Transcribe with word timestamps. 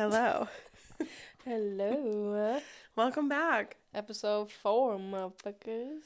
Hello. 0.00 0.48
Hello. 1.44 2.58
Welcome 2.96 3.28
back. 3.28 3.76
Episode 3.94 4.50
four, 4.50 4.96
motherfuckers. 4.96 6.00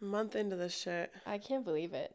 A 0.00 0.04
month 0.04 0.36
into 0.36 0.54
this 0.54 0.80
shit. 0.80 1.10
I 1.26 1.38
can't 1.38 1.64
believe 1.64 1.92
it. 1.92 2.14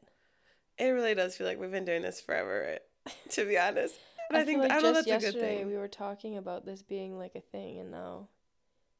It 0.78 0.86
really 0.86 1.16
does 1.16 1.36
feel 1.36 1.46
like 1.46 1.60
we've 1.60 1.70
been 1.70 1.84
doing 1.84 2.02
this 2.02 2.22
forever, 2.22 2.78
to 3.32 3.46
be 3.46 3.58
honest. 3.58 3.96
But 4.30 4.38
I, 4.38 4.40
feel 4.40 4.46
think 4.46 4.60
like 4.62 4.72
I 4.72 4.80
know 4.80 4.94
that's 4.94 5.06
a 5.06 5.10
good 5.10 5.22
yesterday 5.22 5.58
thing. 5.58 5.68
we 5.68 5.76
were 5.76 5.90
talking 5.90 6.38
about 6.38 6.66
this 6.66 6.82
being 6.82 7.18
like 7.18 7.36
a 7.36 7.42
thing, 7.42 7.80
and 7.80 7.92
now 7.92 8.30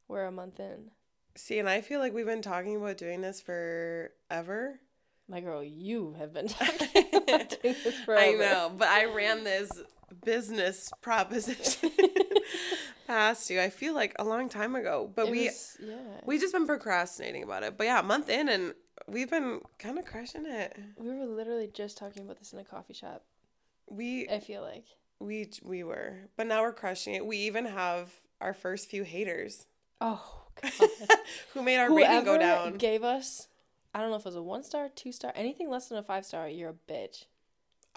we're 0.10 0.26
a 0.26 0.32
month 0.34 0.60
in. 0.60 0.92
See, 1.36 1.60
and 1.60 1.70
I 1.70 1.80
feel 1.80 2.02
like 2.02 2.14
we've 2.14 2.26
been 2.26 2.42
talking 2.42 2.76
about 2.76 2.98
doing 2.98 3.22
this 3.22 3.40
forever. 3.40 4.82
My 5.30 5.40
girl, 5.40 5.64
you 5.64 6.16
have 6.18 6.34
been 6.34 6.48
talking 6.50 7.06
about 7.14 7.58
doing 7.62 7.76
this 7.86 7.96
forever. 8.04 8.22
I 8.22 8.32
know, 8.34 8.74
but 8.78 8.90
I 8.90 9.06
ran 9.06 9.46
this 9.46 9.72
business 10.16 10.92
proposition 11.02 11.92
past 13.08 13.50
you. 13.50 13.60
I 13.62 13.70
feel 13.70 13.94
like 13.94 14.16
a 14.20 14.24
long 14.24 14.50
time 14.50 14.76
ago, 14.76 15.10
but 15.14 15.28
It 15.28 15.32
we 15.32 15.46
was- 15.46 15.78
yeah, 15.82 15.96
we 16.26 16.40
just 16.40 16.54
been 16.54 16.68
procrastinating 16.68 17.44
about 17.44 17.64
it. 17.64 17.78
But 17.78 17.86
yeah, 17.88 18.02
month 18.02 18.30
in, 18.30 18.50
and 18.50 18.74
we've 19.08 19.30
been 19.30 19.62
kind 19.80 19.98
of 19.98 20.06
crushing 20.06 20.46
it. 20.46 20.78
we 20.98 21.16
were 21.16 21.26
literally 21.26 21.70
just 21.74 21.98
talking 21.98 22.24
about 22.24 22.40
this 22.40 22.54
in 22.54 22.60
a 22.60 22.64
coffee 22.64 22.94
shop. 22.94 23.24
We 23.90 24.28
I 24.30 24.40
feel 24.40 24.62
like 24.62 24.86
we 25.20 25.50
we 25.64 25.84
were, 25.84 26.30
but 26.36 26.48
now 26.48 26.62
we're 26.62 26.74
crushing 26.74 27.14
it. 27.16 27.26
We 27.26 27.38
even 27.38 27.66
have 27.66 28.12
our 28.42 28.54
first 28.54 28.90
few 28.90 29.04
haters 29.04 29.66
oh 30.02 30.44
god, 30.62 30.72
who 31.54 31.64
made 31.64 31.78
our 31.78 31.94
rating 31.94 32.24
go 32.26 32.38
down. 32.38 32.74
gave 32.76 33.04
us. 33.04 33.48
I 33.96 34.02
don't 34.02 34.10
know 34.12 34.18
if 34.18 34.22
it 34.24 34.26
was 34.26 34.36
a 34.36 34.44
one 34.44 34.64
star, 34.64 34.90
two 34.94 35.12
star, 35.12 35.32
anything 35.36 35.70
less 35.70 35.88
than 35.88 35.98
a 35.98 36.04
five 36.04 36.26
star. 36.26 36.48
You're 36.50 36.72
a 36.72 36.92
bitch. 36.92 37.26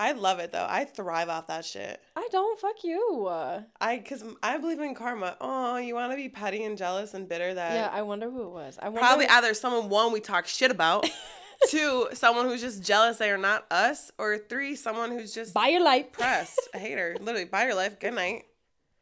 I 0.00 0.12
love 0.12 0.38
it 0.38 0.50
though. 0.50 0.66
I 0.66 0.86
thrive 0.86 1.28
off 1.28 1.48
that 1.48 1.62
shit. 1.62 2.00
I 2.16 2.26
don't 2.32 2.58
fuck 2.58 2.84
you. 2.84 3.26
Uh, 3.26 3.64
I 3.82 3.98
because 3.98 4.24
I 4.42 4.56
believe 4.56 4.80
in 4.80 4.94
karma. 4.94 5.36
Oh, 5.42 5.76
you 5.76 5.94
want 5.94 6.10
to 6.10 6.16
be 6.16 6.30
petty 6.30 6.64
and 6.64 6.78
jealous 6.78 7.12
and 7.12 7.28
bitter 7.28 7.52
that 7.52 7.74
yeah, 7.74 7.90
I 7.92 8.00
wonder 8.00 8.30
who 8.30 8.44
it 8.44 8.48
was. 8.48 8.78
I 8.80 8.86
wonder. 8.86 9.00
probably 9.00 9.26
either 9.26 9.52
someone 9.52 9.90
one 9.90 10.10
we 10.10 10.20
talk 10.20 10.46
shit 10.46 10.70
about, 10.70 11.06
two 11.68 12.08
someone 12.14 12.46
who's 12.46 12.62
just 12.62 12.82
jealous 12.82 13.18
they 13.18 13.30
are 13.30 13.36
not 13.36 13.66
us, 13.70 14.10
or 14.16 14.38
three 14.38 14.74
someone 14.74 15.10
who's 15.10 15.34
just 15.34 15.52
buy 15.52 15.68
your 15.68 15.84
life. 15.84 16.12
pressed 16.12 16.70
a 16.72 16.78
hater. 16.78 17.14
Literally, 17.20 17.44
buy 17.44 17.64
your 17.64 17.74
life. 17.74 18.00
Good 18.00 18.14
night. 18.14 18.44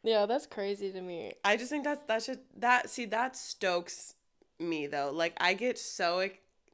Yeah, 0.03 0.27
that's 0.27 0.49
crazy 0.49 0.91
to 0.91 1.01
me. 1.01 1.35
I 1.45 1.57
just 1.57 1.71
think 1.71 1.85
that's 1.85 2.03
that 2.09 2.25
should 2.25 2.41
that 2.57 2.91
see 2.91 3.05
that 3.05 3.37
stokes 3.37 4.15
me 4.59 4.89
though. 4.89 5.13
Like 5.15 5.35
I 5.39 5.55
get 5.55 5.79
so 5.79 6.29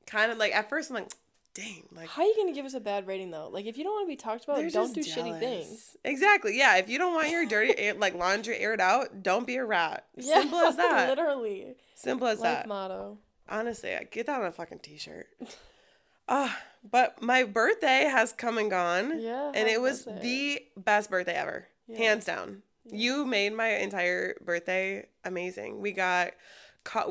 kind 0.06 0.32
of 0.32 0.38
like 0.38 0.54
at 0.54 0.70
first 0.70 0.88
I'm 0.88 0.94
like, 0.94 1.12
dang, 1.54 1.88
like 1.94 2.08
How 2.08 2.22
are 2.22 2.26
you 2.26 2.34
gonna 2.36 2.52
give 2.52 2.66
us 2.66 2.74
a 2.74 2.80
bad 2.80 3.06
rating 3.06 3.30
though? 3.30 3.48
Like, 3.52 3.66
if 3.66 3.76
you 3.78 3.84
don't 3.84 3.92
want 3.94 4.06
to 4.06 4.08
be 4.12 4.16
talked 4.16 4.44
about, 4.44 4.56
don't 4.72 4.94
do 4.94 5.00
shitty 5.02 5.38
things. 5.38 5.96
Exactly. 6.04 6.56
Yeah. 6.58 6.76
If 6.76 6.88
you 6.88 6.98
don't 6.98 7.14
want 7.14 7.30
your 7.30 7.46
dirty 7.46 7.92
like 7.92 8.14
laundry 8.14 8.58
aired 8.58 8.80
out, 8.80 9.22
don't 9.22 9.46
be 9.46 9.56
a 9.56 9.64
rat. 9.64 10.04
Yeah, 10.16 10.40
Simple 10.40 10.58
as 10.58 10.76
that. 10.76 11.08
Literally, 11.16 11.74
Simple 11.94 12.26
as 12.28 12.40
life 12.40 12.58
that. 12.58 12.68
motto. 12.68 13.18
Honestly, 13.48 13.94
I 13.94 14.04
get 14.04 14.26
that 14.26 14.40
on 14.40 14.46
a 14.46 14.52
fucking 14.52 14.80
t-shirt. 14.80 15.26
Ah, 16.26 16.58
but 16.90 17.20
my 17.20 17.44
birthday 17.44 18.04
has 18.10 18.32
come 18.32 18.56
and 18.56 18.70
gone. 18.70 19.20
Yeah, 19.20 19.52
And 19.54 19.68
it 19.68 19.78
was 19.78 20.06
it? 20.06 20.22
the 20.22 20.62
best 20.74 21.10
birthday 21.10 21.34
ever. 21.34 21.68
Yeah. 21.86 21.98
Hands 21.98 22.24
down. 22.24 22.62
You 22.90 23.26
made 23.26 23.52
my 23.52 23.68
entire 23.68 24.34
birthday 24.42 25.04
amazing. 25.22 25.82
We 25.82 25.92
got 25.92 26.30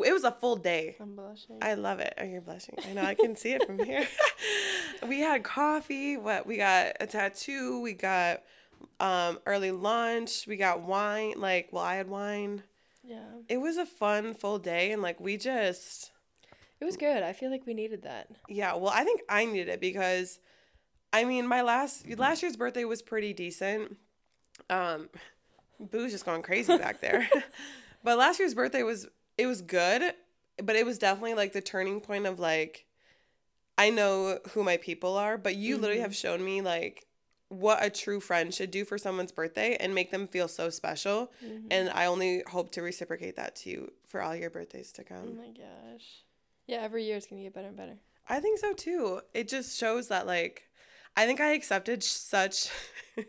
it 0.05 0.13
was 0.13 0.23
a 0.23 0.31
full 0.31 0.55
day. 0.55 0.95
I'm 0.99 1.15
blushing. 1.15 1.57
I 1.61 1.73
love 1.73 1.99
it. 1.99 2.13
Oh, 2.17 2.23
you're 2.23 2.41
blushing. 2.41 2.75
I 2.87 2.93
know 2.93 3.03
I 3.03 3.15
can 3.15 3.35
see 3.35 3.53
it 3.53 3.65
from 3.65 3.79
here. 3.79 4.07
we 5.07 5.19
had 5.19 5.43
coffee. 5.43 6.17
What 6.17 6.45
we 6.45 6.57
got 6.57 6.93
a 6.99 7.07
tattoo. 7.07 7.79
We 7.81 7.93
got 7.93 8.43
um 8.99 9.39
early 9.45 9.71
lunch. 9.71 10.45
We 10.47 10.57
got 10.57 10.81
wine. 10.81 11.33
Like, 11.37 11.69
well, 11.71 11.83
I 11.83 11.95
had 11.95 12.07
wine. 12.09 12.63
yeah, 13.03 13.23
It 13.49 13.57
was 13.57 13.77
a 13.77 13.85
fun 13.85 14.33
full 14.33 14.59
day, 14.59 14.91
and 14.91 15.01
like 15.01 15.19
we 15.19 15.37
just 15.37 16.11
it 16.79 16.85
was 16.85 16.97
good. 16.97 17.23
I 17.23 17.33
feel 17.33 17.49
like 17.49 17.65
we 17.65 17.73
needed 17.73 18.03
that. 18.03 18.27
Yeah, 18.49 18.75
well, 18.75 18.91
I 18.93 19.03
think 19.03 19.21
I 19.29 19.45
needed 19.45 19.69
it 19.69 19.79
because, 19.79 20.37
I 21.13 21.23
mean, 21.23 21.47
my 21.47 21.61
last 21.61 22.07
last 22.17 22.41
year's 22.43 22.57
birthday 22.57 22.83
was 22.85 23.01
pretty 23.01 23.33
decent. 23.33 23.97
Um, 24.69 25.09
Boo's 25.79 26.11
just 26.11 26.25
going 26.25 26.41
crazy 26.41 26.77
back 26.77 26.99
there, 27.01 27.27
but 28.03 28.17
last 28.17 28.37
year's 28.39 28.53
birthday 28.53 28.83
was 28.83 29.07
it 29.37 29.47
was 29.47 29.61
good, 29.61 30.13
but 30.61 30.75
it 30.75 30.85
was 30.85 30.97
definitely 30.97 31.33
like 31.33 31.53
the 31.53 31.61
turning 31.61 32.01
point 32.01 32.25
of 32.25 32.39
like, 32.39 32.85
I 33.77 33.89
know 33.89 34.39
who 34.51 34.63
my 34.63 34.77
people 34.77 35.17
are, 35.17 35.37
but 35.37 35.55
you 35.55 35.75
literally 35.75 35.95
mm-hmm. 35.95 36.03
have 36.03 36.15
shown 36.15 36.43
me 36.43 36.61
like 36.61 37.07
what 37.49 37.83
a 37.83 37.89
true 37.89 38.19
friend 38.19 38.53
should 38.53 38.71
do 38.71 38.83
for 38.85 38.97
someone's 38.97 39.31
birthday 39.31 39.77
and 39.79 39.93
make 39.93 40.11
them 40.11 40.27
feel 40.27 40.47
so 40.47 40.69
special, 40.69 41.31
mm-hmm. 41.43 41.67
and 41.71 41.89
I 41.89 42.05
only 42.05 42.43
hope 42.47 42.71
to 42.71 42.81
reciprocate 42.81 43.35
that 43.35 43.55
to 43.57 43.69
you 43.69 43.91
for 44.07 44.21
all 44.21 44.35
your 44.35 44.49
birthdays 44.49 44.91
to 44.93 45.03
come. 45.03 45.17
Oh 45.23 45.41
my 45.41 45.49
gosh. 45.49 46.23
Yeah, 46.67 46.77
every 46.77 47.03
year 47.03 47.17
it's 47.17 47.27
gonna 47.27 47.41
get 47.41 47.53
better 47.53 47.67
and 47.67 47.77
better. 47.77 47.97
I 48.27 48.39
think 48.39 48.59
so 48.59 48.73
too. 48.73 49.21
It 49.33 49.47
just 49.47 49.77
shows 49.77 50.07
that 50.07 50.25
like 50.25 50.69
I 51.15 51.25
think 51.25 51.39
I 51.39 51.53
accepted 51.53 52.03
such 52.03 52.69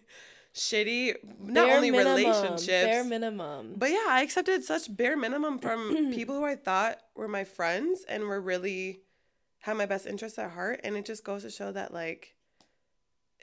shitty 0.55 1.15
not 1.41 1.67
Bare 1.67 1.77
only 1.77 1.91
minimum, 1.91 2.17
relationships 2.17 2.69
Bare 2.69 3.05
minimum. 3.05 3.75
but 3.77 3.91
yeah, 3.91 4.07
I 4.09 4.23
accepted 4.23 4.63
such 4.65 4.95
bare 4.95 5.17
minimum 5.17 5.59
from 5.59 6.11
people 6.15 6.37
who 6.37 6.45
I 6.45 6.55
thought 6.57 6.99
were 7.17 7.29
my 7.29 7.45
friends 7.45 8.05
and 8.09 8.25
were 8.25 8.41
really 8.41 9.01
had 9.61 9.77
my 9.77 9.87
best 9.87 10.07
interests 10.07 10.39
at 10.39 10.51
heart 10.53 10.81
and 10.85 10.95
it 10.97 11.05
just 11.05 11.25
goes 11.25 11.43
to 11.43 11.51
show 11.51 11.73
that 11.73 11.93
like 11.93 12.35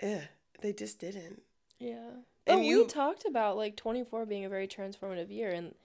eh, 0.01 0.21
they 0.61 0.73
just 0.73 0.99
didn't. 0.99 1.41
yeah. 1.79 1.95
And 2.47 2.61
But 2.61 2.65
you- 2.65 2.81
we 2.83 2.87
talked 2.87 3.25
about 3.25 3.57
like 3.57 3.75
24 3.75 4.25
being 4.25 4.45
a 4.45 4.49
very 4.49 4.67
transformative 4.67 5.29
year, 5.29 5.51
and 5.51 5.75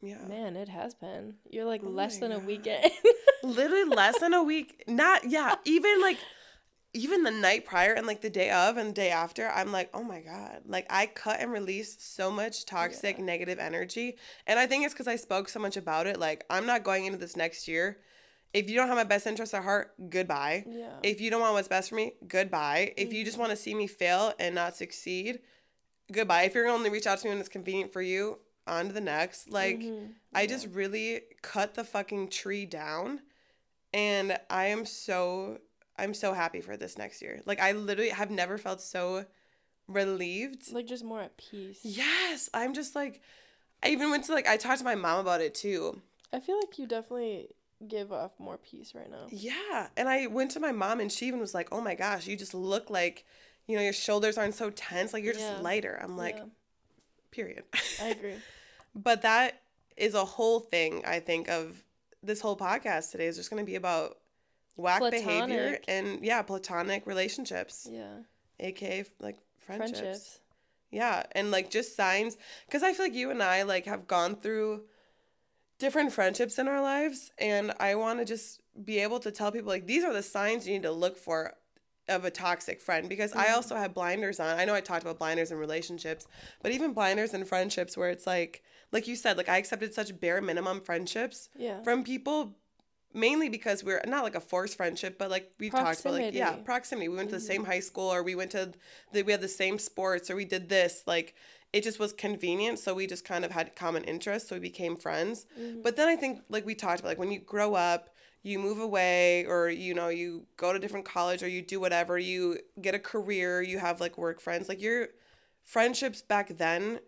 Yeah. 0.00 0.24
man, 0.28 0.54
it 0.56 0.68
has 0.68 0.94
been. 0.94 1.34
You're 1.50 1.64
like 1.64 1.82
Oh 1.84 1.88
less 1.88 2.18
than 2.18 2.30
a 2.30 2.36
God. 2.36 2.46
weekend. 2.46 2.90
literally 3.42 3.84
less 3.84 4.18
than 4.20 4.32
a 4.32 4.42
week 4.42 4.84
not 4.86 5.28
yeah 5.28 5.56
even 5.66 6.00
like 6.00 6.16
even 6.94 7.22
the 7.24 7.30
night 7.30 7.64
prior 7.64 7.92
and 7.92 8.06
like 8.06 8.20
the 8.20 8.30
day 8.30 8.50
of 8.50 8.76
and 8.76 8.90
the 8.90 8.92
day 8.94 9.10
after 9.10 9.48
i'm 9.50 9.72
like 9.72 9.90
oh 9.92 10.02
my 10.02 10.20
god 10.20 10.60
like 10.66 10.86
i 10.90 11.06
cut 11.06 11.40
and 11.40 11.50
release 11.52 11.96
so 12.00 12.30
much 12.30 12.64
toxic 12.64 13.18
Yeah. 13.18 13.24
negative 13.24 13.58
energy 13.58 14.16
and 14.46 14.58
i 14.58 14.66
think 14.66 14.84
it's 14.84 14.94
because 14.94 15.08
i 15.08 15.16
spoke 15.16 15.48
so 15.48 15.58
much 15.60 15.76
about 15.76 16.06
it 16.06 16.18
like 16.20 16.44
i'm 16.50 16.66
not 16.66 16.84
going 16.84 17.04
into 17.06 17.18
this 17.18 17.36
next 17.36 17.66
year 17.68 17.98
if 18.52 18.70
you 18.70 18.76
don't 18.76 18.86
have 18.86 18.96
my 18.96 19.04
best 19.04 19.26
interest 19.26 19.52
at 19.54 19.64
heart 19.64 19.92
goodbye 20.08 20.64
yeah. 20.68 20.92
if 21.02 21.20
you 21.20 21.30
don't 21.30 21.40
want 21.40 21.54
what's 21.54 21.68
best 21.68 21.88
for 21.90 21.96
me 21.96 22.12
goodbye 22.28 22.92
if 22.96 23.12
you 23.12 23.18
Mm-hmm. 23.20 23.24
just 23.26 23.38
want 23.38 23.50
to 23.50 23.56
see 23.56 23.74
me 23.74 23.86
fail 23.88 24.32
and 24.38 24.54
not 24.54 24.76
succeed 24.76 25.40
goodbye 26.12 26.42
if 26.44 26.54
you're 26.54 26.64
gonna 26.64 26.76
only 26.76 26.90
reach 26.90 27.06
out 27.06 27.18
to 27.18 27.24
me 27.26 27.30
when 27.30 27.40
it's 27.40 27.48
convenient 27.48 27.92
for 27.92 28.02
you 28.02 28.38
on 28.66 28.86
to 28.86 28.92
the 28.92 29.00
next 29.00 29.50
like 29.50 29.80
Mhm. 29.80 30.12
I 30.36 30.46
just 30.46 30.66
really 30.68 31.22
cut 31.42 31.74
the 31.74 31.84
fucking 31.84 32.28
tree 32.28 32.66
down 32.66 33.20
and 33.92 34.36
I 34.50 34.66
am 34.66 34.84
so 34.84 35.58
I'm 35.96 36.14
so 36.14 36.32
happy 36.32 36.60
for 36.60 36.76
this 36.76 36.98
next 36.98 37.22
year. 37.22 37.40
Like 37.46 37.60
I 37.60 37.72
literally 37.72 38.10
have 38.10 38.30
never 38.30 38.58
felt 38.58 38.80
so 38.80 39.24
relieved. 39.88 40.72
like 40.72 40.86
just 40.86 41.04
more 41.04 41.20
at 41.20 41.36
peace. 41.36 41.80
Yes, 41.82 42.48
I'm 42.54 42.74
just 42.74 42.94
like 42.94 43.20
I 43.82 43.88
even 43.88 44.10
went 44.10 44.24
to 44.24 44.32
like 44.32 44.46
I 44.48 44.56
talked 44.56 44.78
to 44.78 44.84
my 44.84 44.94
mom 44.94 45.20
about 45.20 45.40
it 45.40 45.54
too. 45.54 46.00
I 46.32 46.40
feel 46.40 46.56
like 46.56 46.78
you 46.78 46.86
definitely 46.86 47.48
give 47.86 48.12
off 48.12 48.32
more 48.38 48.56
peace 48.58 48.94
right 48.94 49.10
now. 49.10 49.26
Yeah, 49.30 49.88
and 49.96 50.08
I 50.08 50.26
went 50.26 50.50
to 50.52 50.60
my 50.60 50.72
mom 50.72 51.00
and 51.00 51.12
she 51.12 51.26
even 51.28 51.40
was 51.40 51.54
like, 51.54 51.68
"Oh 51.70 51.80
my 51.80 51.94
gosh, 51.94 52.26
you 52.26 52.36
just 52.36 52.54
look 52.54 52.90
like 52.90 53.24
you 53.66 53.76
know, 53.76 53.82
your 53.82 53.92
shoulders 53.94 54.36
aren't 54.36 54.54
so 54.54 54.70
tense, 54.70 55.12
like 55.12 55.22
you're 55.24 55.34
Yeah. 55.34 55.50
just 55.52 55.62
lighter." 55.62 55.98
I'm 56.02 56.16
like, 56.16 56.36
Yeah, 56.36 56.44
"Period." 57.30 57.64
I 58.00 58.06
agree. 58.08 58.36
but 58.94 59.22
that 59.22 59.60
is 59.96 60.14
a 60.14 60.24
whole 60.24 60.60
thing 60.60 61.02
I 61.06 61.20
think 61.20 61.48
of 61.48 61.82
this 62.22 62.40
whole 62.40 62.56
podcast 62.56 63.10
today 63.12 63.26
is 63.26 63.36
just 63.36 63.50
going 63.50 63.62
to 63.64 63.66
be 63.70 63.76
about 63.76 64.18
whack 64.76 65.00
behavior 65.10 65.78
and 65.88 66.24
yeah, 66.24 66.42
platonic 66.42 67.06
relationships, 67.06 67.86
Yeah. 67.90 68.18
aka 68.60 69.04
like 69.20 69.36
friendships. 69.58 69.98
Friendships. 70.00 70.40
Yeah, 70.90 71.24
and 71.32 71.50
like 71.50 71.70
just 71.70 71.96
signs 71.96 72.36
cuz 72.70 72.82
I 72.82 72.92
feel 72.92 73.06
like 73.06 73.14
you 73.14 73.30
and 73.30 73.42
I 73.42 73.62
like 73.62 73.86
have 73.86 74.06
gone 74.06 74.36
through 74.36 74.84
different 75.78 76.12
friendships 76.12 76.58
in 76.58 76.68
our 76.68 76.80
lives 76.80 77.32
and 77.38 77.72
I 77.80 77.94
want 77.96 78.20
to 78.20 78.24
just 78.24 78.60
be 78.84 78.98
able 79.00 79.18
to 79.20 79.30
tell 79.30 79.50
people 79.52 79.68
like 79.68 79.86
these 79.86 80.04
are 80.04 80.12
the 80.12 80.22
signs 80.22 80.66
you 80.66 80.74
need 80.74 80.82
to 80.82 80.92
look 80.92 81.16
for 81.16 81.54
of 82.06 82.24
a 82.24 82.30
toxic 82.30 82.80
friend 82.82 83.08
because 83.08 83.32
I 83.32 83.46
Mhm. 83.46 83.54
also 83.54 83.76
have 83.76 83.94
blinders 83.94 84.38
on. 84.38 84.58
I 84.58 84.66
know 84.66 84.74
I 84.74 84.82
talked 84.82 85.02
about 85.02 85.18
blinders 85.18 85.50
in 85.50 85.56
relationships, 85.56 86.26
but 86.62 86.70
even 86.70 86.92
blinders 86.92 87.32
in 87.32 87.44
friendships 87.46 87.96
where 87.96 88.10
it's 88.10 88.26
like 88.26 88.62
like 88.92 89.08
you 89.08 89.16
said 89.16 89.36
like 89.36 89.48
I 89.48 89.56
accepted 89.56 89.94
such 89.94 90.18
bare 90.20 90.40
minimum 90.40 90.80
friendships 90.80 91.48
Yeah. 91.56 91.82
from 91.82 92.04
people 92.04 92.56
mainly 93.14 93.48
because 93.48 93.82
we're 93.84 94.02
not 94.06 94.24
like 94.24 94.34
a 94.34 94.40
forced 94.40 94.76
friendship 94.76 95.16
but 95.18 95.30
like 95.30 95.52
we've 95.60 95.72
talked 95.72 96.00
about 96.00 96.12
like 96.14 96.34
yeah 96.34 96.56
Proximity. 96.64 97.08
we 97.08 97.16
went 97.16 97.30
to 97.30 97.36
the 97.36 97.42
Mhm. 97.42 97.46
same 97.46 97.64
high 97.64 97.80
school 97.80 98.12
or 98.12 98.22
we 98.22 98.34
went 98.34 98.50
to 98.50 98.72
the, 99.12 99.22
we 99.22 99.32
had 99.32 99.40
the 99.40 99.48
same 99.48 99.78
sports 99.78 100.30
or 100.30 100.36
we 100.36 100.44
did 100.44 100.68
this 100.68 101.02
like 101.06 101.34
it 101.72 101.82
just 101.82 101.98
was 101.98 102.12
convenient 102.12 102.78
so 102.78 102.92
we 102.94 103.06
just 103.06 103.24
kind 103.24 103.44
of 103.44 103.50
had 103.52 103.74
common 103.76 104.04
interests 104.04 104.48
so 104.48 104.56
we 104.56 104.60
became 104.60 104.96
friends 104.96 105.46
Mhm. 105.58 105.82
but 105.82 105.96
then 105.96 106.08
i 106.08 106.16
think 106.16 106.40
like 106.48 106.66
we 106.66 106.74
talked 106.74 107.00
about 107.00 107.08
like 107.10 107.18
when 107.18 107.30
you 107.32 107.38
grow 107.40 107.74
up 107.74 108.10
you 108.42 108.58
move 108.58 108.78
away 108.78 109.46
or 109.46 109.70
you 109.70 109.94
know 109.94 110.08
you 110.08 110.46
go 110.56 110.72
to 110.72 110.78
different 110.78 111.06
college 111.06 111.42
or 111.42 111.48
you 111.48 111.62
do 111.62 111.78
whatever 111.80 112.18
you 112.18 112.58
get 112.82 112.94
a 112.94 112.98
career 112.98 113.62
you 113.62 113.78
have 113.78 114.00
like 114.00 114.18
work 114.18 114.40
friends 114.40 114.68
like 114.68 114.82
your 114.82 115.08
friendships 115.62 116.20
back 116.20 116.48
then 116.58 116.98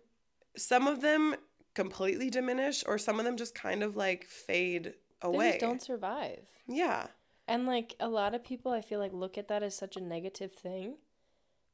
some 0.55 0.87
of 0.87 1.01
them 1.01 1.35
completely 1.75 2.29
diminish 2.31 2.83
or 2.87 2.97
some 2.97 3.19
of 3.19 3.25
them 3.25 3.37
just 3.37 3.53
kind 3.53 3.83
of 3.83 3.95
like 3.95 4.23
fade 4.25 4.95
They 5.21 5.27
away. 5.27 5.47
just 5.49 5.59
don't 5.59 5.81
survive. 5.81 6.45
Yeah. 6.67 7.07
And 7.47 7.65
like 7.65 7.95
a 7.99 8.09
lot 8.09 8.35
of 8.35 8.43
people 8.43 8.71
I 8.71 8.81
feel 8.81 8.99
like 8.99 9.13
look 9.13 9.37
at 9.37 9.47
that 9.47 9.63
as 9.63 9.75
such 9.75 9.95
a 9.97 10.01
negative 10.01 10.53
thing. 10.53 10.95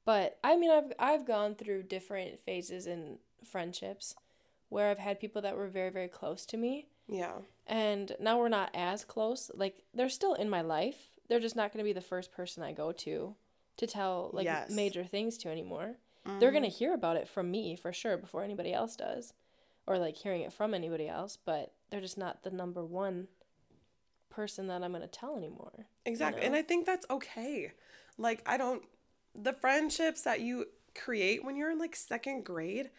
But 0.05 0.37
I 0.43 0.57
mean 0.57 0.71
I've 0.71 0.91
I've 0.99 1.25
gone 1.25 1.55
through 1.55 1.83
different 1.83 2.39
phases 2.45 2.87
in 2.87 3.17
friendships 3.43 4.15
where 4.69 4.89
I've 4.89 4.99
had 4.99 5.19
people 5.19 5.41
that 5.41 5.55
were 5.57 5.67
very 5.67 5.89
very 5.89 6.07
close 6.07 6.45
to 6.47 6.57
me 6.57 6.87
Yeah. 7.07 7.33
and 7.67 8.15
now 8.19 8.37
we're 8.39 8.49
not 8.49 8.71
as 8.73 9.03
close. 9.05 9.49
Like 9.53 9.83
they're 9.93 10.09
still 10.09 10.33
in 10.33 10.49
my 10.49 10.61
life. 10.61 11.09
They're 11.29 11.39
just 11.39 11.55
not 11.55 11.71
going 11.71 11.79
to 11.83 11.87
be 11.89 11.93
the 11.93 12.01
first 12.01 12.31
person 12.31 12.63
I 12.63 12.73
go 12.73 12.91
to 12.91 13.35
to 13.77 13.87
tell 13.87 14.29
like 14.33 14.45
Yes. 14.45 14.69
major 14.69 15.03
things 15.03 15.37
to 15.39 15.49
anymore. 15.49 15.95
They're 16.25 16.33
Mm-hmm. 16.35 16.51
going 16.51 16.63
to 16.63 16.69
hear 16.77 16.93
about 16.93 17.17
it 17.17 17.27
from 17.27 17.51
me 17.51 17.75
for 17.75 17.91
sure 17.91 18.15
before 18.17 18.43
anybody 18.43 18.73
else 18.73 18.95
does 18.95 19.33
or 19.85 19.97
like 19.97 20.15
hearing 20.15 20.41
it 20.41 20.53
from 20.53 20.73
anybody 20.73 21.07
else, 21.09 21.37
but 21.37 21.73
they're 21.93 22.01
just 22.01 22.17
not 22.17 22.41
the 22.41 22.49
number 22.49 22.83
one 22.83 23.27
person 24.31 24.65
that 24.65 24.81
I'm 24.83 24.93
going 24.93 25.03
to 25.03 25.07
tell 25.07 25.37
anymore. 25.37 25.85
Exactly. 26.07 26.41
And 26.41 26.53
know? 26.53 26.59
I 26.59 26.63
think 26.63 26.87
that's 26.87 27.05
okay. 27.07 27.71
Like, 28.17 28.41
I 28.47 28.57
don't, 28.57 28.81
the 29.35 29.53
friendships 29.53 30.23
that 30.23 30.41
you 30.41 30.65
create 30.95 31.45
when 31.45 31.55
you're 31.55 31.69
in 31.69 31.77
like 31.77 31.95
second 31.95 32.45
grade, 32.45 32.89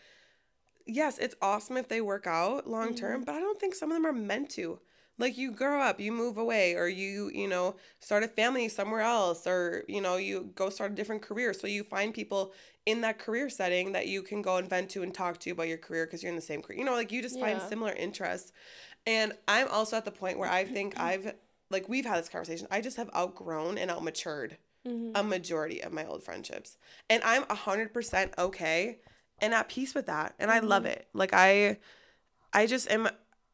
yes, 0.86 1.18
it's 1.18 1.34
awesome 1.42 1.76
if 1.76 1.88
they 1.88 2.00
work 2.00 2.28
out 2.28 2.68
long 2.68 2.94
term, 2.94 3.22
Mm-hmm. 3.22 3.24
but 3.24 3.34
I 3.34 3.40
don't 3.40 3.58
think 3.58 3.74
some 3.74 3.90
of 3.90 3.96
them 3.96 4.06
are 4.06 4.12
meant 4.12 4.48
to. 4.50 4.78
Like, 5.18 5.36
you 5.36 5.50
grow 5.50 5.80
up, 5.80 5.98
you 5.98 6.12
move 6.12 6.38
away, 6.38 6.74
or 6.74 6.86
you, 6.86 7.32
you 7.34 7.48
know, 7.48 7.74
start 7.98 8.22
a 8.22 8.28
family 8.28 8.68
somewhere 8.68 9.00
else, 9.00 9.44
or, 9.44 9.82
you 9.88 10.00
know, 10.00 10.18
you 10.18 10.52
go 10.54 10.70
start 10.70 10.92
a 10.92 10.94
different 10.94 11.22
career. 11.22 11.52
So 11.52 11.66
you 11.66 11.82
find 11.82 12.14
people 12.14 12.52
in 12.86 13.00
that 13.00 13.18
career 13.18 13.48
setting 13.48 13.92
that 13.92 14.08
you 14.08 14.22
can 14.22 14.42
go 14.42 14.56
and 14.56 14.68
vent 14.68 14.90
to 14.90 15.02
and 15.02 15.14
talk 15.14 15.38
to 15.38 15.50
about 15.50 15.68
your 15.68 15.78
career 15.78 16.06
because 16.06 16.22
you're 16.22 16.30
in 16.30 16.36
the 16.36 16.42
same 16.42 16.60
career. 16.60 16.78
You 16.78 16.84
know, 16.84 16.92
like 16.92 17.12
you 17.12 17.22
just 17.22 17.40
find 17.40 17.60
similar 17.62 17.92
interests. 17.92 18.52
And 19.06 19.32
I'm 19.48 19.68
also 19.68 19.96
at 19.96 20.04
the 20.04 20.10
point 20.10 20.38
where 20.38 20.50
I 20.50 20.64
think 20.64 20.94
I've 21.00 21.34
like 21.70 21.88
we've 21.88 22.04
had 22.04 22.18
this 22.18 22.28
conversation. 22.28 22.66
I 22.70 22.80
just 22.80 22.96
have 22.96 23.10
outgrown 23.14 23.78
and 23.78 23.90
outmatured 23.90 24.56
mm-hmm. 24.86 25.12
a 25.14 25.22
majority 25.22 25.82
of 25.82 25.92
my 25.92 26.04
old 26.06 26.22
friendships. 26.22 26.76
And 27.08 27.22
I'm 27.24 27.44
100% 27.44 28.38
okay 28.38 28.98
and 29.40 29.54
at 29.54 29.68
peace 29.68 29.94
with 29.94 30.06
that. 30.06 30.34
And 30.38 30.50
I 30.50 30.60
love 30.60 30.82
mm-hmm. 30.82 30.92
it. 30.92 31.08
Like 31.14 31.30
I 31.32 31.78
I 32.52 32.66
just 32.66 32.90
am 32.90 33.08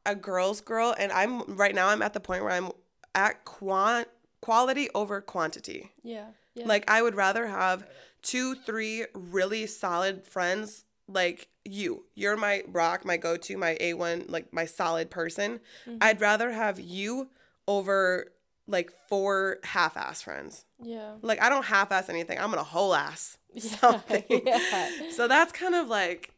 a 0.05 0.15
girl's 0.15 0.61
girl 0.61 0.95
and 0.99 1.13
I'm 1.13 1.57
right 1.57 1.75
now 1.75 1.89
I'm 1.89 2.03
at 2.03 2.15
the 2.15 2.21
point 2.21 2.43
where 2.43 2.53
I'm 2.53 2.71
at 3.15 3.45
quant 3.45 4.09
quality 4.41 4.89
over 4.95 5.21
quantity. 5.21 5.93
Yeah. 6.03 6.27
Yeah. 6.55 6.67
Like 6.67 6.91
I 6.91 7.03
would 7.03 7.15
rather 7.15 7.47
have 7.47 7.87
two, 8.23 8.55
three 8.55 9.07
really 9.15 9.67
solid 9.67 10.25
friends 10.25 10.85
like 11.09 11.49
you. 11.65 12.05
You're 12.15 12.37
my 12.37 12.63
rock, 12.69 13.05
my 13.05 13.17
go-to, 13.17 13.57
my 13.57 13.77
A1, 13.81 14.31
like 14.31 14.53
my 14.53 14.65
solid 14.65 15.11
person. 15.11 15.61
Mm-hmm. 15.87 15.99
I'd 16.01 16.21
rather 16.21 16.51
have 16.53 16.79
you 16.81 17.29
over 17.67 18.33
like 18.67 18.91
four 19.09 19.59
half-ass 19.65 20.23
friends. 20.23 20.65
yeah. 20.83 21.15
Like 21.23 21.43
I 21.43 21.49
don't 21.49 21.65
half-ass 21.65 22.09
anything. 22.09 22.39
I'm 22.39 22.51
gonna 22.51 22.63
whole 22.63 22.95
ass 22.95 23.37
Yeah, 23.53 23.63
something. 23.63 24.25
yeah. 24.47 24.89
So 25.11 25.27
that's 25.29 25.53
kind 25.53 25.75
of 25.75 25.89
like 25.89 26.33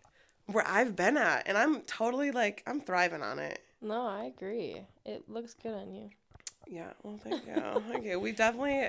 where 0.47 0.67
I've 0.67 0.97
been 0.97 1.17
at 1.17 1.47
and 1.47 1.57
I'm 1.57 1.83
totally 1.83 2.31
like 2.31 2.63
I'm 2.67 2.81
thriving 2.81 3.23
on 3.23 3.39
it. 3.39 3.61
No, 3.81 4.07
I 4.07 4.25
agree. 4.25 4.81
It 5.05 5.29
looks 5.29 5.55
good 5.55 5.75
on 5.75 5.93
you. 5.93 6.11
Yeah, 6.69 6.93
well 7.03 7.19
thank 7.23 7.45
you. 7.47 7.53
okay, 7.97 8.17
we 8.17 8.33
definitely 8.33 8.89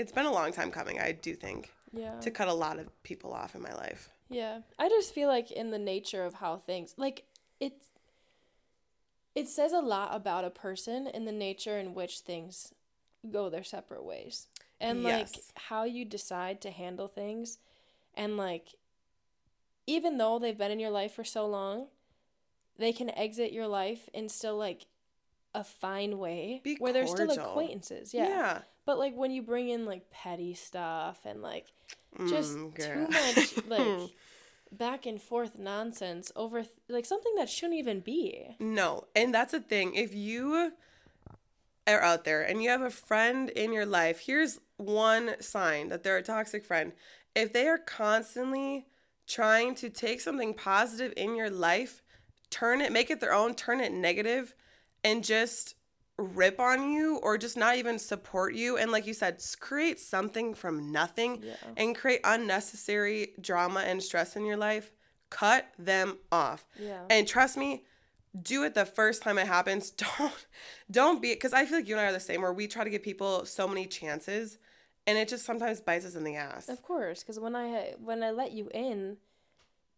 it's 0.00 0.12
been 0.12 0.26
a 0.26 0.32
long 0.32 0.52
time 0.52 0.70
coming, 0.70 0.98
I 0.98 1.12
do 1.12 1.34
think, 1.34 1.70
Yeah. 1.92 2.18
to 2.20 2.30
cut 2.30 2.48
a 2.48 2.54
lot 2.54 2.78
of 2.78 3.02
people 3.02 3.32
off 3.32 3.54
in 3.54 3.62
my 3.62 3.72
life. 3.74 4.08
Yeah. 4.28 4.60
I 4.78 4.88
just 4.88 5.12
feel 5.12 5.28
like 5.28 5.50
in 5.50 5.70
the 5.70 5.78
nature 5.78 6.24
of 6.24 6.34
how 6.34 6.56
things 6.56 6.94
like 6.96 7.24
it's 7.58 7.86
it 9.34 9.48
says 9.48 9.72
a 9.72 9.80
lot 9.80 10.14
about 10.14 10.44
a 10.44 10.50
person 10.50 11.06
in 11.06 11.24
the 11.24 11.32
nature 11.32 11.78
in 11.78 11.94
which 11.94 12.20
things 12.20 12.72
go 13.30 13.48
their 13.48 13.64
separate 13.64 14.04
ways. 14.04 14.48
And 14.80 15.02
like 15.02 15.28
how 15.56 15.84
you 15.84 16.04
decide 16.04 16.60
to 16.62 16.70
handle 16.70 17.06
things 17.06 17.58
and 18.14 18.36
like 18.36 18.74
even 19.86 20.16
though 20.18 20.38
they've 20.38 20.56
been 20.56 20.70
in 20.70 20.80
your 20.80 20.90
life 20.90 21.12
for 21.12 21.24
so 21.24 21.46
long, 21.46 21.88
they 22.78 22.92
can 22.92 23.10
exit 23.10 23.52
your 23.52 23.66
life 23.66 24.08
in 24.14 24.28
still 24.28 24.56
like 24.56 24.86
a 25.54 25.64
fine 25.64 26.16
way 26.18 26.60
Be 26.62 26.76
where 26.76 26.92
they're 26.92 27.06
still 27.06 27.30
acquaintances. 27.30 28.14
Yeah. 28.14 28.28
Yeah. 28.28 28.60
But 28.90 28.98
like 28.98 29.16
when 29.16 29.30
you 29.30 29.40
bring 29.40 29.68
in 29.68 29.86
like 29.86 30.10
petty 30.10 30.52
stuff 30.52 31.20
and 31.24 31.42
like 31.42 31.66
just 32.28 32.58
Mm, 32.58 32.74
too 32.74 33.06
much 33.08 33.54
like 33.68 34.10
back 34.72 35.06
and 35.06 35.22
forth 35.22 35.60
nonsense 35.60 36.32
over 36.34 36.62
th- 36.62 36.74
like 36.88 37.04
something 37.04 37.32
that 37.36 37.48
shouldn't 37.48 37.78
even 37.78 38.00
be. 38.00 38.56
No, 38.58 39.04
and 39.14 39.32
that's 39.32 39.52
the 39.52 39.60
thing. 39.60 39.94
If 39.94 40.12
you 40.12 40.72
are 41.86 42.00
out 42.00 42.24
there 42.24 42.42
and 42.42 42.60
you 42.64 42.70
have 42.70 42.82
a 42.82 42.90
friend 42.90 43.48
in 43.50 43.72
your 43.72 43.86
life, 43.86 44.22
here's 44.26 44.58
one 44.76 45.40
sign 45.40 45.88
that 45.90 46.02
they're 46.02 46.16
a 46.16 46.22
toxic 46.24 46.64
friend. 46.64 46.90
If 47.36 47.52
they 47.52 47.68
are 47.68 47.78
constantly 47.78 48.86
trying 49.28 49.76
to 49.76 49.88
take 49.88 50.20
something 50.20 50.52
positive 50.52 51.14
in 51.16 51.36
your 51.36 51.48
life, 51.48 52.02
turn 52.50 52.80
it, 52.80 52.90
make 52.90 53.08
it 53.08 53.20
their 53.20 53.34
own, 53.34 53.54
turn 53.54 53.80
it 53.80 53.92
negative, 53.92 54.56
and 55.04 55.22
just 55.22 55.76
rip 56.20 56.60
on 56.60 56.90
you 56.92 57.16
or 57.22 57.36
just 57.38 57.56
not 57.56 57.76
even 57.76 57.98
support 57.98 58.54
you 58.54 58.76
and 58.76 58.92
like 58.92 59.06
you 59.06 59.14
said 59.14 59.42
create 59.60 59.98
something 59.98 60.54
from 60.54 60.92
nothing 60.92 61.42
Yeah. 61.42 61.54
and 61.76 61.96
create 61.96 62.20
unnecessary 62.24 63.34
drama 63.40 63.80
and 63.80 64.02
stress 64.02 64.36
in 64.36 64.44
your 64.44 64.56
life 64.56 64.90
cut 65.30 65.66
them 65.78 66.18
off 66.32 66.66
Yeah. 66.78 67.04
and 67.08 67.26
trust 67.26 67.56
me, 67.56 67.84
do 68.42 68.62
it 68.64 68.74
the 68.74 68.84
first 68.84 69.22
time 69.22 69.38
it 69.38 69.46
happens. 69.46 69.90
Don't 70.18 70.46
don't 70.90 71.22
be 71.22 71.34
because 71.34 71.52
I 71.52 71.64
feel 71.66 71.78
like 71.78 71.88
you 71.88 71.94
and 71.96 72.00
I 72.04 72.08
are 72.10 72.12
the 72.12 72.20
same 72.20 72.42
where 72.42 72.52
we 72.52 72.66
try 72.68 72.84
to 72.84 72.90
give 72.90 73.02
people 73.02 73.44
so 73.44 73.66
many 73.68 73.86
chances 73.86 74.58
and 75.06 75.16
it 75.18 75.28
just 75.28 75.44
sometimes 75.44 75.80
bites 75.80 76.04
us 76.04 76.14
in 76.14 76.24
the 76.24 76.36
ass. 76.36 76.68
Of 76.68 76.82
course, 76.82 77.20
because 77.22 77.38
when 77.40 77.54
I 77.56 77.94
when 77.98 78.22
I 78.22 78.30
let 78.30 78.52
you 78.52 78.68
in, 78.74 79.16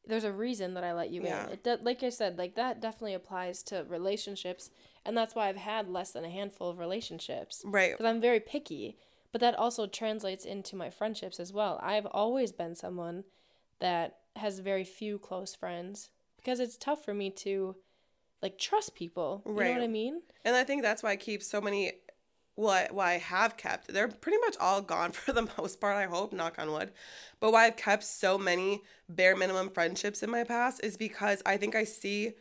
there's 0.06 0.24
a 0.24 0.32
reason 0.32 0.74
that 0.74 0.84
I 0.84 0.92
let 0.92 1.10
you 1.10 1.22
Yeah. 1.22 1.46
in. 1.46 1.52
It 1.52 1.64
do, 1.64 1.76
like 1.82 2.02
I 2.02 2.08
said, 2.08 2.36
like 2.38 2.54
that 2.56 2.80
definitely 2.80 3.14
applies 3.14 3.62
to 3.64 3.84
relationships, 3.88 4.70
and 5.04 5.16
that's 5.16 5.34
why 5.34 5.48
I've 5.48 5.56
had 5.56 5.88
less 5.88 6.12
than 6.12 6.24
a 6.24 6.30
handful 6.30 6.70
of 6.70 6.78
relationships. 6.78 7.62
Right. 7.64 7.92
Because 7.92 8.06
I'm 8.06 8.20
very 8.20 8.40
picky, 8.40 8.96
but 9.32 9.40
that 9.40 9.58
also 9.58 9.86
translates 9.86 10.44
into 10.44 10.76
my 10.76 10.90
friendships 10.90 11.40
as 11.40 11.52
well. 11.52 11.80
I've 11.82 12.06
always 12.06 12.52
been 12.52 12.74
someone 12.74 13.24
that 13.80 14.18
has 14.36 14.60
very 14.60 14.84
few 14.84 15.18
close 15.18 15.54
friends 15.54 16.10
because 16.36 16.60
it's 16.60 16.76
tough 16.76 17.04
for 17.04 17.14
me 17.14 17.30
to 17.30 17.76
like 18.40 18.58
trust 18.58 18.94
people. 18.94 19.42
You 19.46 19.52
know 19.52 19.60
Right. 19.60 19.74
what 19.74 19.82
I 19.84 19.88
mean? 19.88 20.22
And 20.44 20.56
I 20.56 20.64
think 20.64 20.82
that's 20.82 21.02
why 21.02 21.10
I 21.10 21.16
keep 21.16 21.42
so 21.42 21.60
many 21.60 21.92
I, 22.58 22.88
why 22.90 23.12
I 23.14 23.18
have 23.18 23.56
kept. 23.56 23.88
They're 23.92 24.08
pretty 24.08 24.38
much 24.38 24.56
all 24.60 24.82
gone 24.82 25.12
for 25.12 25.32
the 25.32 25.48
most 25.58 25.80
part, 25.80 25.96
I 25.96 26.04
hope, 26.04 26.32
knock 26.32 26.56
on 26.58 26.70
wood. 26.70 26.92
But 27.40 27.52
why 27.52 27.66
I've 27.66 27.76
kept 27.76 28.04
so 28.04 28.36
many 28.38 28.82
bare 29.08 29.36
minimum 29.36 29.70
friendships 29.70 30.22
in 30.22 30.30
my 30.30 30.44
past 30.44 30.84
is 30.84 30.96
because 30.96 31.42
I 31.46 31.56
think 31.56 31.74
I 31.74 31.84
see 31.84 32.34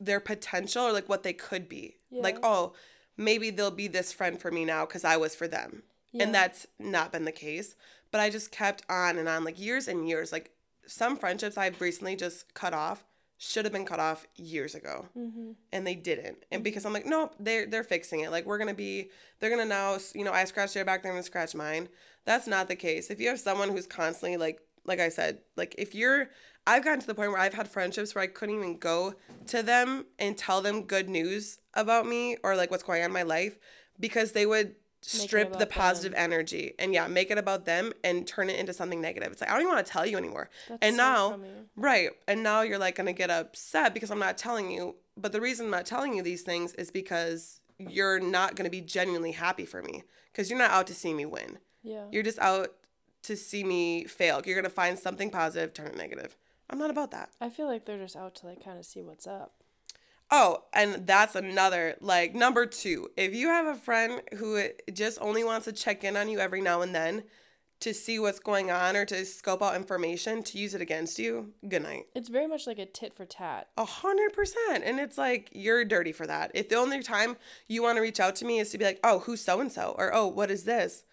their 0.00 0.20
potential 0.20 0.84
or 0.84 0.92
like 0.92 1.08
what 1.08 1.22
they 1.22 1.32
could 1.32 1.68
be. 1.68 1.96
Like, 2.10 2.38
oh, 2.42 2.72
maybe 3.16 3.50
they'll 3.50 3.70
be 3.70 3.88
this 3.88 4.12
friend 4.12 4.40
for 4.40 4.50
me 4.50 4.64
now 4.64 4.86
because 4.86 5.04
I 5.04 5.16
was 5.16 5.34
for 5.34 5.48
them. 5.48 5.82
Yeah. 6.12 6.24
And 6.24 6.34
that's 6.34 6.66
not 6.78 7.12
been 7.12 7.24
the 7.24 7.32
case. 7.32 7.74
But 8.10 8.20
I 8.20 8.30
just 8.30 8.50
kept 8.50 8.82
on 8.88 9.18
and 9.18 9.28
on, 9.28 9.44
like 9.44 9.60
years 9.60 9.88
and 9.88 10.08
years. 10.08 10.32
Like 10.32 10.52
some 10.86 11.16
friendships 11.16 11.58
I've 11.58 11.80
recently 11.80 12.16
just 12.16 12.54
cut 12.54 12.72
off 12.72 13.04
should 13.40 13.64
have 13.64 13.72
been 13.72 13.84
cut 13.84 14.00
off 14.00 14.26
years 14.34 14.74
ago 14.74 15.06
Mm-hmm. 15.16 15.50
and 15.72 15.86
they 15.86 15.94
didn't 15.94 16.38
and 16.50 16.64
because 16.64 16.84
i'm 16.84 16.92
like 16.92 17.06
nope 17.06 17.34
they're 17.38 17.66
they're 17.66 17.84
fixing 17.84 18.18
it 18.18 18.32
like 18.32 18.44
we're 18.46 18.58
gonna 18.58 18.74
be 18.74 19.10
they're 19.38 19.48
gonna 19.48 19.64
now 19.64 19.96
you 20.12 20.24
know 20.24 20.32
i 20.32 20.44
scratch 20.44 20.74
their 20.74 20.84
back 20.84 21.04
they're 21.04 21.12
gonna 21.12 21.22
scratch 21.22 21.54
mine 21.54 21.88
that's 22.24 22.48
not 22.48 22.66
the 22.66 22.74
case 22.74 23.10
if 23.10 23.20
you 23.20 23.28
have 23.28 23.38
someone 23.38 23.68
who's 23.68 23.86
constantly 23.86 24.36
like 24.36 24.60
like 24.88 25.00
i 25.00 25.08
said 25.08 25.38
like 25.56 25.74
if 25.78 25.94
you're 25.94 26.28
i've 26.66 26.82
gotten 26.82 27.00
to 27.00 27.06
the 27.06 27.14
point 27.14 27.30
where 27.30 27.40
i've 27.40 27.54
had 27.54 27.68
friendships 27.68 28.14
where 28.14 28.24
i 28.24 28.26
couldn't 28.26 28.54
even 28.56 28.76
go 28.78 29.14
to 29.46 29.62
them 29.62 30.06
and 30.18 30.36
tell 30.36 30.60
them 30.60 30.82
good 30.82 31.08
news 31.08 31.58
about 31.74 32.06
me 32.06 32.36
or 32.42 32.56
like 32.56 32.70
what's 32.70 32.82
going 32.82 33.02
on 33.02 33.06
in 33.06 33.12
my 33.12 33.22
life 33.22 33.58
because 34.00 34.32
they 34.32 34.46
would 34.46 34.74
strip 35.00 35.56
the 35.58 35.66
positive 35.66 36.12
energy 36.16 36.74
and 36.80 36.92
yeah 36.92 37.06
make 37.06 37.30
it 37.30 37.38
about 37.38 37.64
them 37.64 37.92
and 38.02 38.26
turn 38.26 38.50
it 38.50 38.58
into 38.58 38.72
something 38.72 39.00
negative 39.00 39.30
it's 39.30 39.40
like 39.40 39.48
i 39.48 39.52
don't 39.52 39.62
even 39.62 39.72
want 39.72 39.86
to 39.86 39.92
tell 39.92 40.04
you 40.04 40.16
anymore 40.16 40.50
That's 40.68 40.78
and 40.82 40.96
so 40.96 41.02
now 41.02 41.36
you. 41.36 41.44
Right. 41.76 42.10
And 42.26 42.42
now 42.42 42.62
you're 42.62 42.78
like 42.78 42.96
going 42.96 43.06
to 43.06 43.12
get 43.12 43.30
upset 43.30 43.94
because 43.94 44.10
I'm 44.10 44.18
not 44.18 44.36
telling 44.36 44.70
you. 44.70 44.96
But 45.16 45.30
the 45.30 45.40
reason 45.40 45.66
I'm 45.66 45.70
not 45.70 45.86
telling 45.86 46.14
you 46.14 46.22
these 46.24 46.42
things 46.42 46.74
is 46.74 46.90
because 46.90 47.60
you're 47.78 48.18
not 48.18 48.56
going 48.56 48.64
to 48.64 48.70
be 48.70 48.80
genuinely 48.80 49.30
happy 49.32 49.64
for 49.64 49.80
me 49.80 50.02
because 50.32 50.50
you're 50.50 50.58
not 50.58 50.72
out 50.72 50.88
to 50.88 50.94
see 50.94 51.14
me 51.14 51.24
win. 51.24 51.58
Yeah. 51.84 52.06
You're 52.10 52.24
just 52.24 52.40
out 52.40 52.74
to 53.22 53.36
see 53.36 53.64
me 53.64 54.04
fail. 54.04 54.42
You're 54.44 54.54
going 54.54 54.64
to 54.64 54.70
find 54.70 54.98
something 54.98 55.30
positive, 55.30 55.72
turn 55.72 55.88
it 55.88 55.96
negative. 55.96 56.36
I'm 56.70 56.78
not 56.78 56.90
about 56.90 57.10
that. 57.12 57.30
I 57.40 57.48
feel 57.48 57.66
like 57.66 57.84
they're 57.84 57.98
just 57.98 58.16
out 58.16 58.34
to 58.36 58.46
like 58.46 58.64
kind 58.64 58.78
of 58.78 58.84
see 58.84 59.02
what's 59.02 59.26
up. 59.26 59.54
Oh, 60.30 60.64
and 60.74 61.06
that's 61.06 61.34
another 61.34 61.96
like 62.00 62.34
number 62.34 62.66
2. 62.66 63.10
If 63.16 63.34
you 63.34 63.48
have 63.48 63.66
a 63.66 63.74
friend 63.74 64.20
who 64.36 64.62
just 64.92 65.18
only 65.20 65.42
wants 65.42 65.64
to 65.64 65.72
check 65.72 66.04
in 66.04 66.16
on 66.16 66.28
you 66.28 66.38
every 66.38 66.60
now 66.60 66.82
and 66.82 66.94
then, 66.94 67.24
to 67.80 67.94
see 67.94 68.18
what's 68.18 68.40
going 68.40 68.70
on 68.70 68.96
or 68.96 69.04
to 69.04 69.24
scope 69.24 69.62
out 69.62 69.76
information 69.76 70.42
to 70.42 70.58
use 70.58 70.74
it 70.74 70.80
against 70.80 71.18
you, 71.18 71.52
good 71.68 71.82
night. 71.82 72.06
It's 72.14 72.28
very 72.28 72.48
much 72.48 72.66
like 72.66 72.78
a 72.78 72.86
tit 72.86 73.14
for 73.14 73.24
tat. 73.24 73.68
A 73.76 73.84
hundred 73.84 74.32
percent. 74.32 74.82
And 74.84 74.98
it's 74.98 75.16
like, 75.16 75.48
you're 75.52 75.84
dirty 75.84 76.12
for 76.12 76.26
that. 76.26 76.50
If 76.54 76.68
the 76.68 76.76
only 76.76 77.02
time 77.02 77.36
you 77.68 77.82
want 77.82 77.96
to 77.96 78.02
reach 78.02 78.20
out 78.20 78.34
to 78.36 78.44
me 78.44 78.58
is 78.58 78.70
to 78.70 78.78
be 78.78 78.84
like, 78.84 79.00
oh, 79.04 79.20
who's 79.20 79.40
so 79.40 79.60
and 79.60 79.70
so? 79.70 79.94
Or, 79.96 80.12
oh, 80.12 80.26
what 80.26 80.50
is 80.50 80.64
this? 80.64 81.04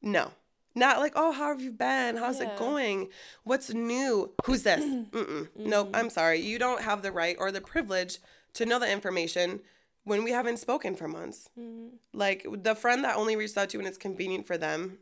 No. 0.00 0.30
Not 0.74 0.98
like, 0.98 1.12
oh, 1.14 1.32
how 1.32 1.48
have 1.48 1.60
you 1.60 1.70
been? 1.70 2.16
How's 2.16 2.40
Yeah. 2.40 2.52
it 2.52 2.58
going? 2.58 3.08
What's 3.44 3.72
new? 3.72 4.32
Who's 4.44 4.62
this? 4.64 4.84
Mm-mm. 4.84 5.48
Nope, 5.56 5.90
I'm 5.94 6.10
sorry. 6.10 6.40
You 6.40 6.58
don't 6.58 6.82
have 6.82 7.02
the 7.02 7.12
right 7.12 7.36
or 7.38 7.52
the 7.52 7.60
privilege 7.60 8.18
to 8.54 8.66
know 8.66 8.78
the 8.78 8.90
information 8.90 9.60
when 10.02 10.24
we 10.24 10.32
haven't 10.32 10.58
spoken 10.58 10.96
for 10.96 11.06
months. 11.08 11.48
Mm, 11.58 11.90
Like, 12.12 12.44
the 12.52 12.74
friend 12.74 13.04
that 13.04 13.16
only 13.16 13.36
reaches 13.36 13.56
out 13.56 13.70
to 13.70 13.74
you 13.74 13.78
when 13.82 13.86
it's 13.88 13.98
convenient 13.98 14.46
for 14.46 14.58
them, 14.58 14.98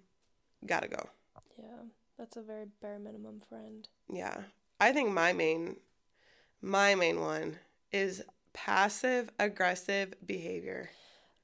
gotta 0.67 0.89
go. 0.89 1.09
yeah, 1.59 1.65
that's 2.19 2.37
a 2.37 2.43
very 2.43 2.67
bare 2.81 2.99
minimum 2.99 3.41
friend. 3.49 3.89
Yeah. 4.13 4.43
I 4.79 4.93
think 4.93 5.11
my 5.11 5.33
main 5.33 5.77
my 6.61 6.95
main 6.95 7.21
one 7.21 7.59
is 7.91 8.23
passive 8.53 9.31
aggressive 9.39 10.15
behavior. 10.25 10.91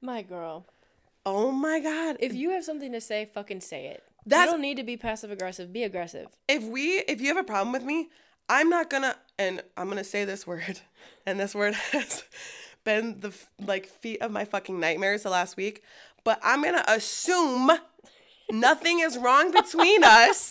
My 0.00 0.22
girl. 0.22 0.66
Oh 1.26 1.50
my 1.50 1.80
god. 1.80 2.16
If 2.20 2.34
you 2.34 2.50
have 2.50 2.64
something 2.64 2.92
to 2.92 3.00
say, 3.00 3.28
fucking 3.32 3.60
say 3.60 3.86
it. 3.86 4.04
That's- 4.28 4.46
you 4.46 4.52
don't 4.52 4.62
need 4.62 4.76
to 4.76 4.84
be 4.84 4.96
passive 4.96 5.30
aggressive. 5.30 5.72
Be 5.72 5.82
aggressive. 5.84 6.26
if 6.48 6.62
we 6.64 6.98
if 7.08 7.20
you 7.20 7.28
have 7.28 7.36
a 7.36 7.44
problem 7.44 7.72
with 7.72 7.84
me, 7.84 8.08
I'm 8.48 8.68
not 8.70 8.90
gonna 8.90 9.16
and 9.38 9.62
I'm 9.76 9.90
to 9.90 10.04
say 10.04 10.24
this 10.24 10.46
word 10.46 10.80
and 11.26 11.38
this 11.38 11.54
word 11.54 11.74
has 11.92 12.24
been 12.84 13.20
the 13.20 13.32
like 13.60 13.86
feet 13.86 14.22
of 14.22 14.30
my 14.30 14.44
fucking 14.44 14.78
nightmares 14.80 15.22
the 15.22 15.30
last 15.30 15.56
week, 15.56 15.82
but 16.24 16.38
I'm 16.42 16.62
to 16.62 16.92
assume 16.92 17.70
nothing 18.50 19.00
is 19.00 19.18
wrong 19.18 19.50
between 19.52 20.04
us 20.04 20.50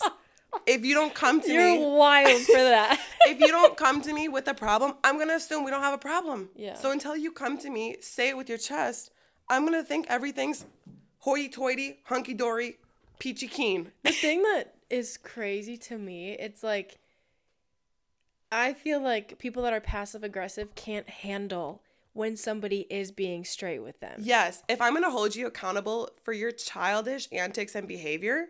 if 0.66 0.84
you 0.84 0.94
don't 0.94 1.14
come 1.14 1.40
to 1.40 1.48
me. 1.48 1.54
You're 1.54 1.90
me. 1.90 1.96
wild 1.96 2.42
for 2.42 2.52
that. 2.52 3.00
if 3.26 3.40
you 3.40 3.48
don't 3.48 3.76
come 3.76 4.00
to 4.02 4.12
me 4.12 4.28
with 4.28 4.46
a 4.48 4.54
problem, 4.54 4.94
I'm 5.04 5.18
gonna 5.18 5.34
assume 5.34 5.64
we 5.64 5.70
don't 5.70 5.82
have 5.82 5.94
a 5.94 5.98
problem. 5.98 6.48
Yeah. 6.56 6.74
So 6.74 6.90
until 6.90 7.16
you 7.16 7.32
come 7.32 7.58
to 7.58 7.70
me, 7.70 7.96
say 8.00 8.28
it 8.30 8.36
with 8.36 8.48
your 8.48 8.58
chest, 8.58 9.10
I'm 9.48 9.64
gonna 9.64 9.82
think 9.82 10.06
everything's 10.08 10.64
hoity 11.18 11.48
toity, 11.48 11.98
hunky 12.04 12.34
dory, 12.34 12.78
peachy 13.18 13.46
keen. 13.48 13.92
the 14.02 14.12
thing 14.12 14.42
that 14.42 14.74
is 14.90 15.16
crazy 15.16 15.76
to 15.76 15.98
me, 15.98 16.32
it's 16.32 16.62
like 16.62 16.98
I 18.50 18.72
feel 18.72 19.00
like 19.00 19.38
people 19.38 19.62
that 19.64 19.72
are 19.72 19.80
passive 19.80 20.22
aggressive 20.24 20.74
can't 20.74 21.08
handle 21.08 21.82
when 22.14 22.36
somebody 22.36 22.86
is 22.90 23.12
being 23.12 23.44
straight 23.44 23.80
with 23.80 24.00
them. 24.00 24.20
Yes, 24.22 24.62
if 24.68 24.80
I'm 24.80 24.94
gonna 24.94 25.10
hold 25.10 25.36
you 25.36 25.46
accountable 25.46 26.10
for 26.24 26.32
your 26.32 26.50
childish 26.50 27.28
antics 27.30 27.74
and 27.74 27.86
behavior, 27.86 28.46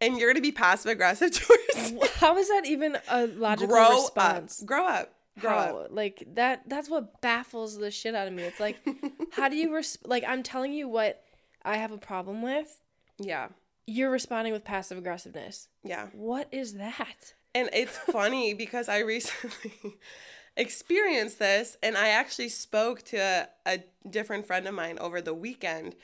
and 0.00 0.18
you're 0.18 0.30
gonna 0.32 0.40
be 0.40 0.52
passive 0.52 0.90
aggressive 0.90 1.30
towards 1.40 1.92
me, 1.92 2.00
How 2.16 2.36
is 2.38 2.48
that 2.48 2.62
even 2.66 2.96
a 3.08 3.26
logical 3.26 3.68
grow 3.74 3.90
response? 3.90 4.62
up, 4.62 4.66
grow 4.66 4.86
up, 4.86 5.14
grow 5.38 5.50
How? 5.50 5.76
up. 5.78 5.88
Like 5.90 6.24
that 6.34 6.62
that's 6.66 6.88
what 6.88 7.20
baffles 7.20 7.76
the 7.76 7.90
shit 7.90 8.14
out 8.14 8.26
of 8.26 8.32
me. 8.32 8.44
It's 8.44 8.60
like 8.60 8.78
how 9.32 9.48
do 9.50 9.56
you 9.56 9.74
res- 9.74 9.98
like 10.04 10.24
I'm 10.26 10.42
telling 10.42 10.72
you 10.72 10.88
what 10.88 11.22
I 11.62 11.76
have 11.76 11.92
a 11.92 11.98
problem 11.98 12.40
with. 12.40 12.80
Yeah, 13.18 13.48
You're 13.86 14.10
responding 14.10 14.52
with 14.52 14.64
passive 14.64 14.98
aggressiveness. 14.98 15.68
yeah. 15.82 16.08
What 16.12 16.48
is 16.52 16.74
that? 16.74 17.34
And 17.54 17.68
it's 17.72 17.96
funny 18.10 18.54
because 18.54 18.88
I 18.88 18.98
recently 19.00 19.96
experienced 20.56 21.38
this, 21.38 21.76
and 21.82 21.96
I 21.96 22.08
actually 22.08 22.48
spoke 22.48 23.02
to 23.04 23.16
a, 23.18 23.48
a 23.66 23.84
different 24.08 24.46
friend 24.46 24.66
of 24.66 24.74
mine 24.74 24.98
over 24.98 25.20
the 25.20 25.34
weekend 25.34 25.94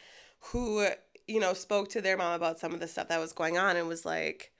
who, 0.52 0.87
you 1.26 1.40
know, 1.40 1.54
spoke 1.54 1.88
to 1.90 2.00
their 2.00 2.16
mom 2.16 2.34
about 2.34 2.58
some 2.58 2.72
of 2.72 2.80
the 2.80 2.88
stuff 2.88 3.08
that 3.08 3.20
was 3.20 3.32
going 3.32 3.58
on 3.58 3.76
and 3.76 3.88
was 3.88 4.04
like, 4.04 4.52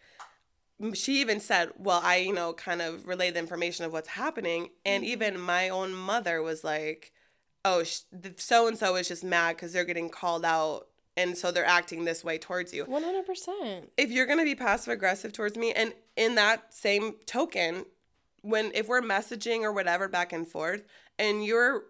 she 0.95 1.21
even 1.21 1.41
said, 1.41 1.71
Well, 1.77 2.00
I, 2.03 2.17
you 2.17 2.33
know, 2.33 2.53
kind 2.53 2.81
of 2.81 3.07
relayed 3.07 3.35
the 3.35 3.39
information 3.39 3.85
of 3.85 3.93
what's 3.93 4.09
happening. 4.09 4.71
And 4.85 5.05
mm-hmm. 5.05 5.12
even 5.12 5.41
my 5.41 5.69
own 5.69 5.93
mother 5.93 6.43
was 6.43 6.65
like, 6.65 7.12
Oh, 7.65 7.85
so 8.37 8.67
and 8.67 8.79
so 8.79 8.97
is 8.97 9.09
just 9.09 9.23
mad 9.23 9.57
because 9.57 9.73
they're 9.73 9.85
getting 9.85 10.09
called 10.09 10.45
out. 10.45 10.87
And 11.21 11.37
so 11.37 11.50
they're 11.53 11.65
acting 11.81 12.05
this 12.05 12.25
way 12.25 12.39
towards 12.39 12.73
you 12.73 12.85
One 12.85 13.03
hundred 13.03 13.27
percent. 13.27 13.91
if 13.97 14.11
you're 14.11 14.27
gonna 14.27 14.45
be 14.45 14.55
passive 14.55 14.93
aggressive 14.93 15.33
towards 15.33 15.57
me, 15.57 15.73
and 15.73 15.93
in 16.17 16.35
that 16.37 16.73
same 16.75 17.15
token, 17.27 17.85
when 18.43 18.71
if 18.75 18.89
we're 18.89 19.03
messaging 19.03 19.61
or 19.62 19.73
whatever 19.73 20.09
back 20.09 20.33
and 20.33 20.47
forth, 20.49 20.83
and 21.19 21.45
you're 21.45 21.83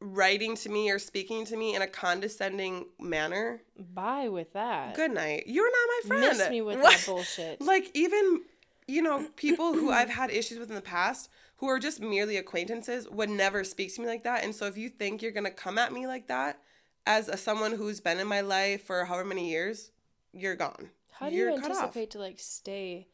writing 0.00 0.56
to 0.56 0.68
me 0.70 0.90
or 0.90 0.98
speaking 0.98 1.44
to 1.44 1.56
me 1.56 1.74
in 1.74 1.82
a 1.82 1.86
condescending 1.86 2.86
manner, 2.98 3.62
Bye 3.78 4.28
with 4.28 4.52
that. 4.54 4.94
good 4.94 5.12
night. 5.12 5.44
You're 5.46 5.70
not 5.70 5.88
my 5.88 6.08
friend. 6.08 6.38
Miss 6.38 6.50
me 6.50 6.62
with 6.62 6.80
What? 6.80 6.96
that 6.96 7.06
bullshit. 7.06 7.60
Like 7.72 7.90
even 7.94 8.42
you 8.86 9.02
know 9.02 9.28
people 9.36 9.74
who 9.74 9.90
I've 9.90 10.08
had 10.10 10.30
issues 10.30 10.58
with 10.58 10.68
in 10.70 10.74
the 10.74 10.80
past 10.82 11.28
who 11.58 11.68
are 11.68 11.78
just 11.78 12.00
merely 12.00 12.36
acquaintances 12.38 13.06
would 13.10 13.28
never 13.30 13.62
speak 13.64 13.94
to 13.94 14.00
me 14.00 14.06
like 14.06 14.24
that. 14.24 14.42
And 14.42 14.54
so 14.54 14.64
if 14.66 14.78
you 14.78 14.88
think 14.88 15.20
you're 15.22 15.32
gonna 15.32 15.50
come 15.50 15.76
at 15.78 15.92
me 15.92 16.06
like 16.06 16.26
that 16.28 16.58
as 17.06 17.28
a 17.28 17.36
someone 17.36 17.72
who's 17.72 18.00
been 18.00 18.18
in 18.18 18.26
my 18.26 18.40
life 18.40 18.84
for 18.84 19.04
however 19.04 19.28
many 19.28 19.50
years, 19.50 19.90
you're 20.32 20.56
gone. 20.56 20.90
How 21.12 21.28
do 21.28 21.36
you're 21.36 21.50
you 21.50 21.56
anticipate 21.56 22.10
to 22.12 22.18
like 22.18 22.38
stay 22.38 23.08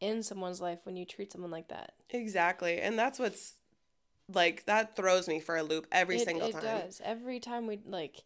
in 0.00 0.22
someone's 0.22 0.60
life 0.60 0.80
when 0.84 0.96
you 0.96 1.04
treat 1.04 1.32
someone 1.32 1.50
like 1.50 1.68
that? 1.68 1.94
Exactly. 2.10 2.80
And 2.80 2.98
that's 2.98 3.18
what's 3.18 3.54
like 4.32 4.64
that 4.66 4.96
throws 4.96 5.28
me 5.28 5.40
for 5.40 5.56
a 5.56 5.62
loop 5.62 5.86
every 5.92 6.16
it, 6.16 6.24
single 6.24 6.48
it 6.48 6.52
time. 6.52 6.62
does. 6.62 7.00
Every 7.04 7.40
time 7.40 7.66
we 7.66 7.80
like 7.86 8.24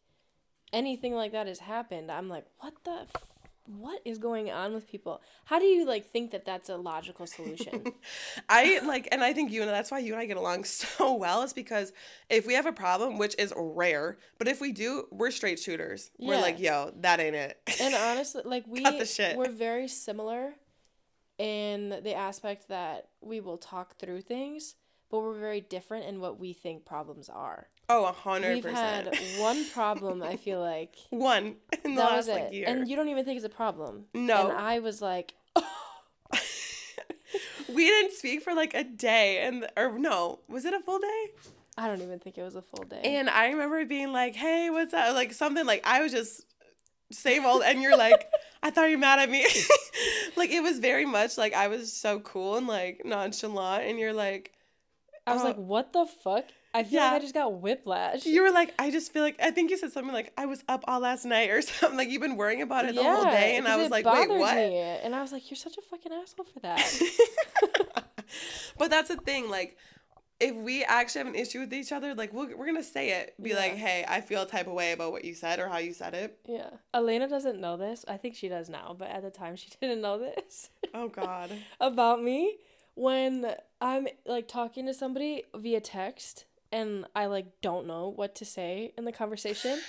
anything 0.72 1.14
like 1.14 1.32
that 1.32 1.46
has 1.46 1.60
happened, 1.60 2.10
I'm 2.10 2.28
like, 2.28 2.46
what 2.58 2.74
the 2.84 3.06
what 3.66 4.00
is 4.04 4.18
going 4.18 4.50
on 4.50 4.72
with 4.74 4.88
people? 4.88 5.20
How 5.44 5.58
do 5.58 5.64
you 5.64 5.86
like 5.86 6.06
think 6.06 6.30
that 6.32 6.44
that's 6.44 6.68
a 6.68 6.76
logical 6.76 7.26
solution? 7.26 7.92
I 8.48 8.80
like 8.84 9.08
and 9.12 9.22
I 9.22 9.32
think 9.32 9.52
you 9.52 9.62
and 9.62 9.70
that's 9.70 9.90
why 9.90 9.98
you 9.98 10.12
and 10.12 10.20
I 10.20 10.26
get 10.26 10.36
along 10.36 10.64
so 10.64 11.14
well 11.14 11.42
is 11.42 11.52
because 11.52 11.92
if 12.28 12.46
we 12.46 12.54
have 12.54 12.66
a 12.66 12.72
problem, 12.72 13.18
which 13.18 13.34
is 13.38 13.52
rare, 13.56 14.18
but 14.38 14.48
if 14.48 14.60
we 14.60 14.72
do, 14.72 15.04
we're 15.10 15.30
straight 15.30 15.58
shooters. 15.60 16.10
We're 16.18 16.40
like, 16.40 16.58
yo, 16.58 16.92
that 17.00 17.20
ain't 17.20 17.36
it. 17.36 17.58
and 17.80 17.94
honestly, 17.98 18.42
like 18.44 18.64
we 18.66 18.82
Cut 18.82 18.98
the 18.98 19.06
shit. 19.06 19.36
we're 19.36 19.50
very 19.50 19.88
similar 19.88 20.54
in 21.38 22.00
the 22.02 22.14
aspect 22.14 22.68
that 22.68 23.08
we 23.20 23.40
will 23.40 23.56
talk 23.58 23.96
through 23.98 24.20
things, 24.22 24.74
but 25.10 25.20
we're 25.20 25.38
very 25.38 25.60
different 25.60 26.06
in 26.06 26.20
what 26.20 26.38
we 26.38 26.52
think 26.52 26.84
problems 26.84 27.28
are. 27.28 27.68
Oh, 27.90 28.04
a 28.06 28.12
hundred 28.12 28.62
percent. 28.62 29.10
We've 29.10 29.20
had 29.20 29.40
one 29.40 29.64
problem, 29.72 30.22
I 30.22 30.36
feel 30.36 30.60
like. 30.60 30.94
One 31.10 31.56
in 31.84 31.94
the 31.94 32.02
that 32.02 32.10
last 32.10 32.16
was 32.16 32.28
like 32.28 32.42
it. 32.44 32.52
year. 32.54 32.64
And 32.68 32.88
you 32.88 32.96
don't 32.96 33.08
even 33.08 33.24
think 33.24 33.36
it's 33.36 33.46
a 33.46 33.48
problem. 33.48 34.04
No. 34.14 34.48
And 34.48 34.58
I 34.58 34.78
was 34.78 35.02
like, 35.02 35.34
we 37.68 37.86
didn't 37.86 38.12
speak 38.12 38.42
for 38.42 38.54
like 38.54 38.74
a 38.74 38.84
day 38.84 39.38
and 39.38 39.66
or 39.76 39.98
no, 39.98 40.40
was 40.48 40.64
it 40.64 40.74
a 40.74 40.80
full 40.80 40.98
day? 40.98 41.26
I 41.76 41.86
don't 41.86 42.02
even 42.02 42.18
think 42.18 42.36
it 42.36 42.42
was 42.42 42.56
a 42.56 42.62
full 42.62 42.84
day. 42.84 43.00
And 43.02 43.30
I 43.30 43.48
remember 43.50 43.84
being 43.86 44.12
like, 44.12 44.34
"Hey, 44.34 44.68
what's 44.70 44.92
up?" 44.92 45.14
Like 45.14 45.32
something 45.32 45.64
like 45.64 45.80
I 45.84 46.02
was 46.02 46.12
just 46.12 46.42
same 47.10 47.46
old, 47.46 47.62
and 47.62 47.80
you're 47.80 47.96
like, 47.96 48.30
"I 48.62 48.70
thought 48.70 48.90
you 48.90 48.96
were 48.96 49.00
mad 49.00 49.18
at 49.18 49.30
me." 49.30 49.46
like 50.36 50.50
it 50.50 50.62
was 50.62 50.78
very 50.78 51.06
much 51.06 51.38
like 51.38 51.54
I 51.54 51.68
was 51.68 51.92
so 51.92 52.20
cool 52.20 52.56
and 52.56 52.66
like 52.66 53.02
nonchalant, 53.04 53.84
and 53.84 53.98
you're 53.98 54.12
like, 54.12 54.52
I 55.26 55.32
was 55.32 55.42
oh. 55.42 55.46
like, 55.46 55.56
what 55.56 55.92
the 55.92 56.06
fuck? 56.06 56.44
I 56.72 56.84
feel 56.84 57.00
Yeah. 57.00 57.06
like 57.06 57.12
I 57.14 57.18
just 57.18 57.34
got 57.34 57.52
whiplash. 57.60 58.24
you 58.26 58.42
were 58.42 58.50
like, 58.52 58.72
I 58.78 58.90
just 58.90 59.12
feel 59.12 59.22
like 59.22 59.36
I 59.42 59.50
think 59.50 59.70
you 59.70 59.76
said 59.76 59.92
something 59.92 60.12
like 60.14 60.32
I 60.38 60.46
was 60.46 60.62
up 60.68 60.84
all 60.86 61.00
last 61.00 61.24
night 61.24 61.50
or 61.50 61.60
something. 61.62 61.96
Like 61.98 62.08
you've 62.10 62.22
been 62.22 62.36
worrying 62.36 62.62
about 62.62 62.84
it 62.84 62.94
the 62.94 63.02
whole 63.02 63.24
day, 63.24 63.56
and 63.56 63.66
I 63.66 63.76
was 63.76 63.90
like, 63.90 64.04
wait, 64.04 64.28
what? 64.28 64.54
Me. 64.56 64.76
And 64.78 65.14
I 65.14 65.20
was 65.22 65.32
like, 65.32 65.50
you're 65.50 65.56
such 65.56 65.76
a 65.78 65.82
fucking 65.82 66.12
asshole 66.12 66.46
for 66.46 66.60
that. 66.60 66.84
but 68.78 68.90
that's 68.90 69.08
the 69.08 69.16
thing, 69.16 69.48
like. 69.50 69.76
If 70.42 70.54
we 70.56 70.82
actually 70.84 71.18
have 71.18 71.26
an 71.26 71.34
issue 71.34 71.60
with 71.60 71.74
each 71.74 71.92
other, 71.92 72.14
like 72.14 72.32
we're, 72.32 72.56
we're 72.56 72.64
gonna 72.64 72.82
say 72.82 73.10
it, 73.10 73.34
be 73.42 73.54
like, 73.54 73.74
"Hey, 73.74 74.06
I 74.08 74.22
feel 74.22 74.40
a 74.40 74.46
type 74.46 74.66
of 74.68 74.72
way 74.72 74.92
about 74.92 75.12
what 75.12 75.22
you 75.22 75.34
said 75.34 75.58
or 75.58 75.68
how 75.68 75.76
you 75.76 75.92
said 75.92 76.14
it." 76.14 76.38
yeah. 76.48 76.70
Elena 76.94 77.28
doesn't 77.28 77.60
know 77.60 77.76
this. 77.76 78.06
I 78.08 78.16
think 78.16 78.36
she 78.36 78.48
does 78.48 78.70
now, 78.70 78.96
but 78.98 79.08
at 79.10 79.20
the 79.20 79.28
time 79.28 79.54
she 79.56 79.68
didn't 79.82 80.00
know 80.00 80.18
this 80.18 80.70
Oh 80.94 81.08
God. 81.08 81.50
about 81.78 82.22
me. 82.22 82.56
When 82.94 83.54
I'm 83.82 84.08
like 84.24 84.48
talking 84.48 84.86
to 84.86 84.94
somebody 84.94 85.44
via 85.54 85.80
text 85.82 86.46
and 86.72 87.06
I 87.14 87.26
like 87.26 87.46
don't 87.62 87.86
know 87.86 88.08
what 88.08 88.36
to 88.36 88.44
say 88.44 88.92
in 88.96 89.04
the 89.04 89.12
conversation 89.12 89.80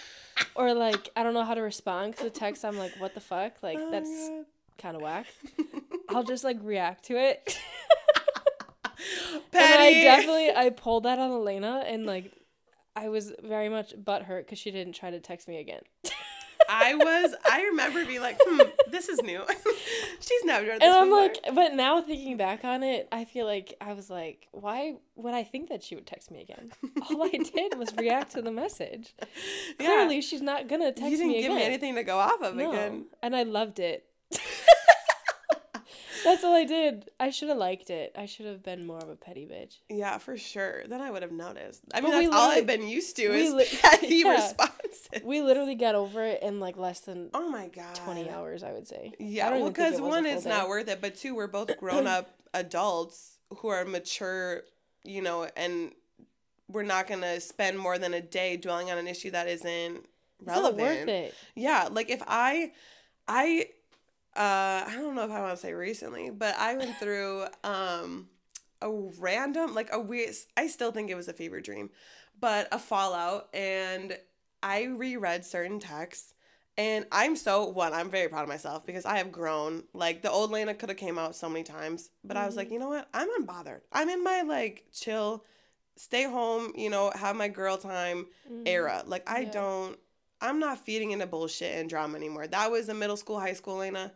or 0.56 0.74
like 0.74 1.10
I 1.16 1.24
don't 1.24 1.34
know 1.34 1.44
how 1.44 1.54
to 1.54 1.62
respond 1.62 2.12
because 2.12 2.32
the 2.32 2.40
text 2.40 2.66
I'm 2.66 2.78
like, 2.78 2.94
what 3.00 3.14
the 3.14 3.22
fuck? 3.22 3.62
Like 3.62 3.78
Oh, 3.80 3.92
that's 3.92 4.30
kind 4.78 4.96
of 4.96 5.02
whack. 5.02 5.28
I'll 6.10 6.24
just 6.24 6.44
like 6.44 6.58
react 6.62 7.06
to 7.06 7.18
it. 7.18 7.58
And 9.54 9.82
I 9.82 10.04
definitely 10.04 10.52
I 10.52 10.70
pulled 10.70 11.04
that 11.04 11.20
on 11.20 11.32
Elena 11.32 11.84
and 11.86 12.06
like 12.06 12.32
I 12.96 13.10
was 13.10 13.32
very 13.44 13.70
much 13.70 13.96
butthurt 13.96 14.46
because 14.46 14.60
she 14.60 14.72
didn't 14.72 14.94
try 14.94 15.10
to 15.12 15.20
text 15.20 15.48
me 15.48 15.60
again. 15.60 15.82
I 16.74 16.96
was. 16.96 17.36
I 17.52 17.62
remember 17.64 18.06
being 18.06 18.22
like, 18.22 18.38
"Hmm, 18.42 18.62
this 18.90 19.10
is 19.10 19.22
new." 19.22 19.42
She's 20.20 20.44
never 20.46 20.66
done 20.66 20.80
this 20.80 20.84
And 20.88 20.94
I'm 20.94 21.06
before. 21.08 21.20
like, 21.22 21.40
but 21.54 21.74
now 21.74 22.02
thinking 22.02 22.38
back 22.38 22.64
on 22.64 22.84
it, 22.84 23.08
I 23.12 23.26
feel 23.26 23.46
like 23.46 23.76
I 23.82 23.94
was 23.94 24.10
like, 24.10 24.48
why 24.52 24.96
would 25.16 25.34
I 25.34 25.44
think 25.44 25.70
that 25.70 25.84
she 25.84 25.96
would 25.96 26.06
text 26.08 26.32
me 26.32 26.42
again? 26.42 26.72
All 27.10 27.24
I 27.24 27.30
did 27.56 27.78
was 27.78 27.94
react 27.98 28.32
to 28.34 28.42
the 28.42 28.52
message. 28.52 29.14
Yeah. 29.80 29.86
Clearly, 29.88 30.22
she's 30.22 30.42
not 30.42 30.68
gonna 30.68 30.92
text 30.92 31.02
me 31.02 31.08
again. 31.08 31.12
you 31.12 31.18
didn't 31.18 31.32
give 31.42 31.46
again. 31.52 31.58
me 31.58 31.64
anything 31.64 31.96
to 31.96 32.04
go 32.04 32.18
off 32.20 32.42
of 32.42 32.56
no. 32.56 32.72
again. 32.72 33.06
And 33.24 33.36
I 33.36 33.44
loved 33.44 33.80
it. 33.80 34.06
That's 36.24 36.44
all 36.44 36.54
I 36.54 36.66
did. 36.66 37.10
I 37.20 37.30
should 37.30 37.50
have 37.50 37.58
liked 37.58 37.90
it. 37.90 38.14
I 38.18 38.26
should 38.26 38.46
have 38.46 38.62
been 38.64 38.86
more 38.86 38.98
of 39.00 39.10
a 39.10 39.16
petty 39.16 39.46
bitch. 39.46 39.78
Yeah, 39.90 40.18
for 40.18 40.38
sure. 40.38 40.84
Then 40.88 41.02
I 41.02 41.10
would 41.12 41.22
have 41.22 41.32
noticed. 41.32 41.82
I 41.94 42.02
mean, 42.02 42.16
we 42.18 42.26
that's 42.26 42.36
all 42.36 42.50
I've 42.52 42.68
been 42.68 42.88
used 42.88 43.16
to 43.18 43.24
is 43.24 43.54
li- 43.54 43.66
petty 43.82 44.08
yeah. 44.26 44.32
responses. 44.34 45.10
We 45.24 45.42
literally 45.42 45.76
got 45.76 45.96
over 45.96 46.24
it 46.24 46.42
in 46.44 46.60
like 46.60 46.78
less 46.78 47.02
than 47.02 47.30
oh 47.34 47.50
my 47.50 47.68
god, 47.68 47.96
20 47.96 48.30
hours, 48.30 48.64
I 48.64 48.72
would 48.74 48.88
say. 48.88 49.14
Yeah, 49.20 49.52
well, 49.52 49.68
it 49.68 49.74
because 49.74 50.00
one, 50.00 50.26
it's 50.26 50.44
day. 50.44 50.50
not 50.50 50.68
worth 50.70 50.88
it, 50.88 51.02
but 51.02 51.16
two, 51.16 51.36
we're 51.36 51.48
both 51.48 51.76
grown 51.80 52.08
up 52.08 52.30
adults 52.54 53.38
who 53.58 53.68
are 53.70 53.84
mature, 53.86 54.62
you 55.04 55.22
know, 55.22 55.48
and 55.58 55.92
we're 56.68 56.84
not 56.84 57.08
gonna 57.08 57.42
spend 57.42 57.78
more 57.78 57.98
than 57.98 58.14
a 58.14 58.22
day 58.22 58.58
dwelling 58.58 58.90
on 58.92 58.98
an 58.98 59.08
issue 59.08 59.32
that 59.32 59.48
isn't 59.48 59.98
It's 59.98 60.48
not 60.48 60.54
relevant. 60.56 60.80
worth 61.00 61.08
it. 61.10 61.36
Yeah, 61.56 61.90
like 61.92 62.10
if 62.10 62.22
I, 62.28 62.72
I, 63.28 63.68
uh, 64.36 64.86
I 64.88 64.94
don't 64.96 65.16
know 65.16 65.24
if 65.26 65.32
I 65.32 65.42
want 65.42 65.56
to 65.56 65.62
say 65.62 65.74
recently, 65.74 66.30
but 66.30 66.56
I 66.58 66.76
went 66.78 66.98
through 66.98 67.46
um 67.64 68.30
a 68.82 68.90
random 69.20 69.74
like 69.76 69.90
a 69.92 70.00
weird. 70.00 70.34
I 70.58 70.68
still 70.68 70.92
think 70.92 71.10
it 71.10 71.16
was 71.16 71.28
a 71.28 71.34
fever 71.34 71.62
dream, 71.62 71.90
but 72.40 72.68
a 72.72 72.80
fallout, 72.80 73.50
and 73.54 74.18
I 74.64 74.84
reread 74.86 75.46
certain 75.46 75.80
texts. 75.80 76.34
And 76.78 77.06
I'm 77.12 77.36
so 77.36 77.66
one. 77.66 77.94
I'm 77.94 78.10
very 78.10 78.30
proud 78.30 78.44
of 78.44 78.48
myself 78.48 78.86
because 78.86 79.06
I 79.06 79.18
have 79.18 79.32
grown. 79.32 79.84
Like 79.94 80.22
the 80.22 80.32
old 80.32 80.52
Lena 80.52 80.74
could 80.74 80.88
have 80.90 80.98
came 80.98 81.20
out 81.20 81.36
so 81.36 81.50
many 81.50 81.64
times, 81.64 82.10
but 82.24 82.38
I 82.38 82.46
was 82.46 82.56
like, 82.56 82.72
you 82.72 82.80
know 82.80 82.88
what? 82.90 83.10
I'm 83.14 83.28
unbothered. 83.44 83.82
I'm 83.92 84.08
in 84.10 84.24
my 84.24 84.42
like 84.44 84.86
chill, 84.94 85.44
stay 85.98 86.24
home. 86.24 86.72
You 86.76 86.90
know, 86.90 87.12
have 87.14 87.36
my 87.36 87.50
girl 87.50 87.78
time 87.78 88.28
Mhm. 88.50 88.64
era. 88.66 89.04
Like 89.06 89.30
I 89.30 89.42
Yeah. 89.42 89.52
don't 89.52 90.00
I'm 90.44 90.60
not 90.60 90.80
feeding 90.84 91.12
into 91.12 91.28
bullshit 91.28 91.76
and 91.78 91.88
drama 91.90 92.16
anymore. 92.18 92.48
That 92.48 92.72
was 92.72 92.90
a 92.90 92.94
middle 92.96 93.18
school, 93.18 93.40
high 93.40 93.54
school 93.54 93.78
Lena. 93.78 94.14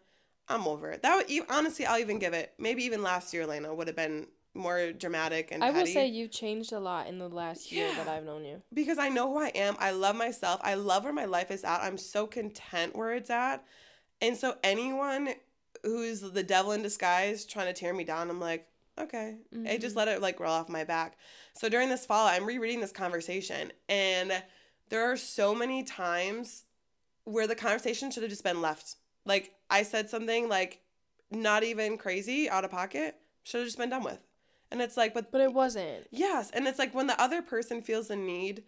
I'm 0.48 0.68
over 0.68 0.92
it. 0.92 1.02
That 1.02 1.16
would, 1.28 1.46
honestly, 1.50 1.86
I'll 1.86 2.00
even 2.00 2.20
give 2.20 2.34
it. 2.34 2.54
Maybe 2.60 2.84
even 2.84 3.02
last 3.02 3.34
year, 3.34 3.48
Lena 3.48 3.74
would 3.74 3.88
have 3.88 3.96
been 3.96 4.28
more 4.54 4.92
dramatic 4.94 5.50
and 5.52 5.64
I 5.64 5.72
will 5.72 5.80
petty. 5.80 5.94
say 5.94 6.08
you've 6.08 6.32
changed 6.32 6.72
a 6.72 6.80
lot 6.80 7.08
in 7.08 7.20
the 7.20 7.28
last 7.28 7.72
year 7.74 7.94
that 7.98 8.08
I've 8.08 8.24
known 8.24 8.46
you. 8.46 8.62
because 8.74 8.98
I 8.98 9.10
know 9.10 9.28
who 9.30 9.40
I 9.40 9.50
am. 9.50 9.76
I 9.80 9.92
love 9.92 10.16
myself. 10.16 10.62
I 10.64 10.76
love 10.76 11.04
where 11.04 11.12
my 11.12 11.26
life 11.26 11.52
is 11.52 11.64
at. 11.66 11.82
I'm 11.82 11.98
so 11.98 12.26
content 12.26 12.96
where 12.96 13.14
it's 13.16 13.30
at. 13.30 13.66
And 14.22 14.38
so 14.38 14.56
anyone 14.64 15.30
who's 15.84 16.22
the 16.22 16.42
devil 16.44 16.72
in 16.72 16.82
disguise 16.82 17.46
trying 17.46 17.68
to 17.68 17.74
tear 17.74 17.94
me 17.94 18.06
down, 18.06 18.30
I'm 18.30 18.40
like, 18.40 18.68
okay. 18.98 19.40
I 19.68 19.78
just 19.78 19.94
Mhm. 19.96 19.98
let 19.98 20.08
it 20.08 20.22
like 20.22 20.40
roll 20.40 20.54
off 20.54 20.70
my 20.70 20.86
back. 20.86 21.18
So 21.54 21.68
during 21.68 21.90
this 21.90 22.06
fall, 22.06 22.26
I'm 22.28 22.46
rereading 22.46 22.80
this 22.80 22.94
conversation 22.94 23.74
and 23.90 24.42
there 24.90 25.04
are 25.12 25.18
so 25.18 25.54
many 25.54 25.84
times 25.84 26.64
where 27.26 27.48
the 27.48 27.56
conversation 27.56 28.10
should 28.10 28.24
have 28.24 28.30
just 28.30 28.44
been 28.44 28.62
left. 28.62 28.96
Like 29.26 29.54
I 29.70 29.84
said 29.84 30.10
something 30.10 30.48
like 30.50 30.82
not 31.32 31.64
even 31.64 31.98
crazy, 31.98 32.50
out 32.50 32.66
of 32.66 32.72
pocket, 32.72 33.16
should 33.44 33.60
have 33.60 33.68
just 33.68 33.78
been 33.78 33.90
done 33.90 34.04
with. 34.04 34.22
And 34.72 34.82
it's 34.82 34.98
like, 34.98 35.14
but 35.14 35.32
But 35.32 35.42
it 35.42 35.54
wasn't. 35.54 36.08
Yes, 36.12 36.52
and 36.52 36.68
it's 36.68 36.80
like 36.80 36.94
when 36.94 37.08
the 37.08 37.20
other 37.22 37.42
person 37.42 37.82
feels 37.82 38.08
the 38.08 38.16
need, 38.16 38.64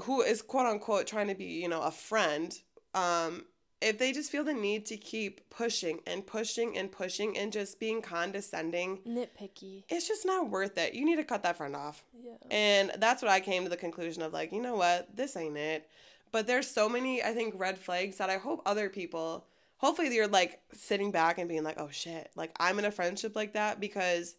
who 0.00 0.22
is 0.22 0.42
quote 0.42 0.66
unquote 0.66 1.06
trying 1.06 1.28
to 1.28 1.34
be, 1.34 1.44
you 1.44 1.68
know, 1.68 1.82
a 1.82 1.90
friend, 1.90 2.58
um, 2.94 3.44
if 3.80 3.98
they 3.98 4.12
just 4.12 4.30
feel 4.30 4.44
the 4.44 4.54
need 4.54 4.86
to 4.86 4.96
keep 4.96 5.48
pushing 5.50 6.00
and 6.06 6.26
pushing 6.26 6.76
and 6.76 6.90
pushing 6.90 7.36
and 7.36 7.52
just 7.52 7.78
being 7.78 8.00
condescending, 8.00 8.98
Nitpicky. 9.06 9.84
it's 9.90 10.08
just 10.08 10.24
not 10.24 10.48
worth 10.48 10.78
it. 10.78 10.94
You 10.94 11.04
need 11.04 11.16
to 11.16 11.24
cut 11.24 11.42
that 11.42 11.58
friend 11.58 11.76
off. 11.76 12.02
Yeah. 12.24 12.32
And 12.50 12.92
that's 12.98 13.20
what 13.22 13.30
I 13.30 13.40
came 13.40 13.64
to 13.64 13.68
the 13.68 13.76
conclusion 13.76 14.22
of 14.22 14.32
like, 14.32 14.52
you 14.52 14.62
know 14.62 14.74
what, 14.74 15.14
this 15.14 15.36
ain't 15.36 15.56
it. 15.58 15.88
But 16.32 16.46
there's 16.46 16.66
so 16.68 16.88
many, 16.88 17.22
I 17.22 17.32
think, 17.34 17.54
red 17.56 17.78
flags 17.78 18.16
that 18.16 18.30
I 18.30 18.38
hope 18.38 18.62
other 18.64 18.88
people, 18.88 19.44
hopefully 19.84 20.14
you're 20.14 20.26
like 20.26 20.60
sitting 20.72 21.10
back 21.10 21.36
and 21.36 21.46
being 21.46 21.62
like, 21.62 21.78
oh 21.78 21.90
shit, 21.90 22.30
like 22.36 22.52
I'm 22.58 22.78
in 22.78 22.86
a 22.86 22.90
friendship 22.90 23.36
like 23.36 23.52
that 23.52 23.80
because 23.80 24.34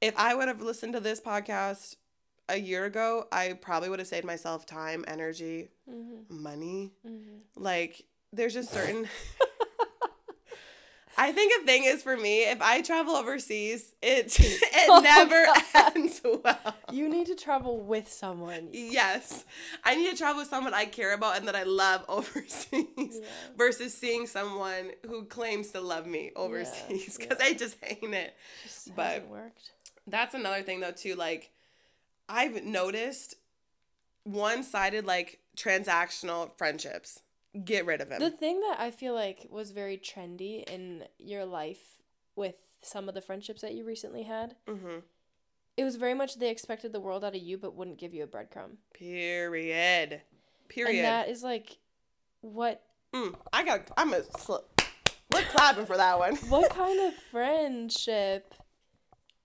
if 0.00 0.14
I 0.16 0.34
would 0.34 0.48
have 0.48 0.60
listened 0.60 0.94
to 0.94 1.00
this 1.00 1.20
podcast 1.20 1.94
a 2.48 2.58
year 2.58 2.84
ago, 2.86 3.26
I 3.30 3.52
probably 3.52 3.88
would 3.88 4.00
have 4.00 4.08
saved 4.08 4.24
myself 4.26 4.66
time, 4.66 5.04
energy, 5.06 5.68
Mm-hmm. 5.88 6.42
money. 6.42 6.92
Mm-hmm. 7.06 7.62
Like 7.62 8.04
there's 8.32 8.54
just 8.54 8.70
certain 8.72 9.08
I 11.18 11.32
think 11.32 11.52
a 11.60 11.66
thing 11.66 11.84
is 11.84 12.02
for 12.02 12.16
me, 12.16 12.44
if 12.44 12.62
I 12.62 12.80
travel 12.82 13.14
overseas, 13.14 13.94
it 14.00 14.34
it 14.40 14.62
Oh, 14.88 15.00
never 15.00 15.44
God. 15.44 15.96
ends 15.96 16.20
well. 16.24 16.74
You 16.92 17.08
need 17.08 17.26
to 17.26 17.34
travel 17.34 17.78
with 17.80 18.10
someone. 18.10 18.68
Yes. 18.72 19.44
I 19.84 19.96
need 19.96 20.10
to 20.10 20.16
travel 20.16 20.40
with 20.40 20.48
someone 20.48 20.72
I 20.72 20.86
care 20.86 21.12
about 21.12 21.36
and 21.36 21.46
that 21.48 21.56
I 21.56 21.64
love 21.64 22.04
overseas 22.08 22.86
Yeah. 22.96 23.20
versus 23.56 23.92
seeing 23.92 24.26
someone 24.26 24.92
who 25.06 25.24
claims 25.24 25.72
to 25.72 25.80
love 25.80 26.06
me 26.06 26.30
overseas 26.36 27.16
because 27.18 27.38
yeah. 27.40 27.46
I 27.46 27.52
just 27.54 27.76
hate 27.82 27.98
it. 28.02 28.34
Just 28.62 28.94
But- 28.96 29.26
worked. 29.28 29.72
That's 30.06 30.34
another 30.34 30.62
thing 30.62 30.80
though 30.80 30.90
too 30.92 31.14
like 31.16 31.50
I've 32.28 32.64
noticed 32.64 33.34
one-sided 34.24 35.04
like 35.06 35.38
transactional 35.56 36.50
friendships. 36.56 37.20
Get 37.64 37.84
rid 37.86 38.00
of 38.00 38.08
them. 38.08 38.20
The 38.20 38.30
thing 38.30 38.60
that 38.60 38.76
I 38.78 38.90
feel 38.92 39.12
like 39.14 39.46
was 39.50 39.72
very 39.72 39.96
trendy 39.98 40.62
in 40.70 41.04
your 41.18 41.44
life 41.44 41.98
with 42.36 42.54
some 42.82 43.08
of 43.08 43.14
the 43.14 43.20
friendships 43.20 43.60
that 43.62 43.74
you 43.74 43.84
recently 43.84 44.22
had, 44.22 44.54
mhm. 44.68 45.02
it 45.76 45.84
was 45.84 45.96
very 45.96 46.14
much 46.14 46.38
they 46.38 46.48
expected 46.50 46.92
the 46.92 47.00
world 47.00 47.24
out 47.24 47.34
of 47.34 47.42
you 47.42 47.58
but 47.58 47.74
wouldn't 47.74 47.98
give 47.98 48.14
you 48.14 48.22
a 48.22 48.26
breadcrumb. 48.28 48.76
Period. 48.94 50.22
Period. 50.68 50.96
And 50.96 51.04
that 51.04 51.28
is 51.28 51.42
like 51.42 51.78
what 52.40 52.82
Mm, 53.12 53.34
I 53.52 53.64
got 53.64 53.90
I'm 53.96 54.12
a 54.14 54.22
sl- 54.38 54.64
we're 55.32 55.42
clapping 55.42 55.86
for 55.86 55.96
that 55.96 56.18
one. 56.18 56.36
what 56.48 56.70
kind 56.74 57.00
of 57.00 57.14
friendship 57.32 58.54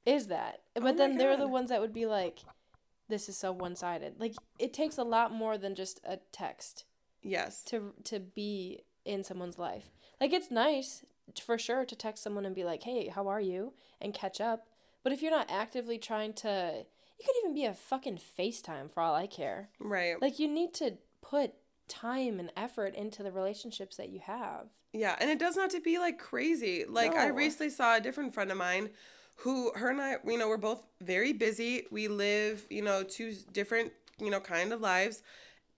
is 0.06 0.28
that? 0.28 0.62
Oh 0.76 0.82
But 0.82 0.84
my 0.84 0.92
then 0.94 1.18
they're 1.18 1.36
the 1.38 1.48
ones 1.48 1.70
that 1.70 1.82
would 1.82 1.94
be 1.94 2.06
like, 2.06 2.40
this 3.10 3.28
is 3.28 3.38
so 3.38 3.52
one 3.52 3.76
sided. 3.76 4.20
Like 4.20 4.34
it 4.60 4.74
takes 4.74 4.98
a 5.00 5.04
lot 5.04 5.32
more 5.34 5.58
than 5.58 5.74
just 5.74 6.00
a 6.06 6.20
text 6.32 6.86
Yes. 7.26 7.64
to 7.66 7.94
to 8.06 8.20
be 8.20 8.82
in 9.04 9.24
someone's 9.24 9.58
life. 9.58 9.90
Like 10.22 10.32
it's 10.32 10.52
nice 10.52 11.04
for 11.44 11.58
sure 11.58 11.86
to 11.86 11.96
text 11.96 12.24
someone 12.24 12.46
and 12.46 12.56
be 12.56 12.64
like, 12.64 12.84
"Hey, 12.84 13.08
how 13.08 13.28
are 13.28 13.42
you?" 13.42 13.74
and 14.00 14.14
catch 14.14 14.40
up. 14.40 14.68
But 15.04 15.12
if 15.12 15.22
you're 15.22 15.32
not 15.32 15.50
actively 15.50 15.98
trying 15.98 16.34
to, 16.34 16.86
you 17.20 17.26
could 17.26 17.36
even 17.44 17.54
be 17.54 17.66
a 17.66 17.74
fucking 17.74 18.20
FaceTime 18.38 18.92
for 18.92 19.02
all 19.02 19.16
I 19.16 19.28
care. 19.28 19.70
Right. 19.80 20.22
Like 20.22 20.40
you 20.40 20.48
need 20.48 20.74
to 20.76 20.98
put 21.22 21.54
time 21.88 22.40
and 22.40 22.52
effort 22.56 22.96
into 22.96 23.24
the 23.24 23.32
relationships 23.32 23.98
that 23.98 24.10
you 24.10 24.20
have. 24.22 24.68
Yeah, 24.94 25.16
and 25.20 25.30
it 25.30 25.40
doesn't 25.40 25.62
have 25.62 25.72
to 25.72 25.82
be 25.82 26.00
like 26.00 26.20
crazy. 26.20 26.86
Like 26.88 27.16
I 27.16 27.28
recently 27.28 27.70
saw 27.70 27.98
a 27.98 28.02
different 28.02 28.34
friend 28.34 28.52
of 28.52 28.58
mine 28.58 28.90
who 29.38 29.72
her 29.76 29.90
and 29.90 30.02
I, 30.02 30.16
you 30.26 30.38
know, 30.38 30.48
we're 30.48 30.58
both 30.58 30.86
very 31.02 31.34
busy. 31.34 31.86
We 31.92 32.08
live, 32.08 32.66
you 32.70 32.82
know, 32.82 33.04
two 33.04 33.34
different, 33.52 33.92
you 34.20 34.30
know, 34.30 34.40
kind 34.40 34.72
of 34.72 34.82
lives. 34.82 35.22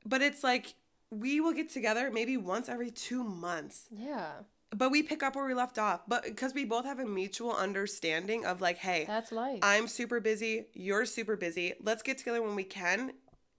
But 0.05 0.21
it's 0.21 0.43
like 0.43 0.75
we 1.11 1.39
will 1.39 1.53
get 1.53 1.69
together 1.69 2.09
maybe 2.11 2.37
once 2.37 2.67
every 2.69 2.91
2 2.91 3.23
months. 3.23 3.87
Yeah, 3.91 4.31
But 4.75 4.91
we 4.91 5.01
pick 5.03 5.23
up 5.23 5.35
where 5.35 5.45
we 5.45 5.53
left 5.53 5.77
off. 5.79 6.01
But 6.07 6.23
because 6.23 6.53
we 6.53 6.65
both 6.65 6.85
have 6.85 6.99
a 6.99 7.05
mutual 7.05 7.53
understanding 7.55 8.45
of 8.45 8.59
like, 8.61 8.77
hey, 8.77 9.05
that's 9.07 9.31
life. 9.31 9.59
I'm 9.63 9.87
super 9.87 10.19
busy, 10.19 10.65
you're 10.73 11.05
super 11.05 11.37
busy. 11.37 11.73
Let's 11.81 12.03
get 12.03 12.17
together 12.17 12.41
when 12.41 12.55
we 12.55 12.63
can. 12.65 13.13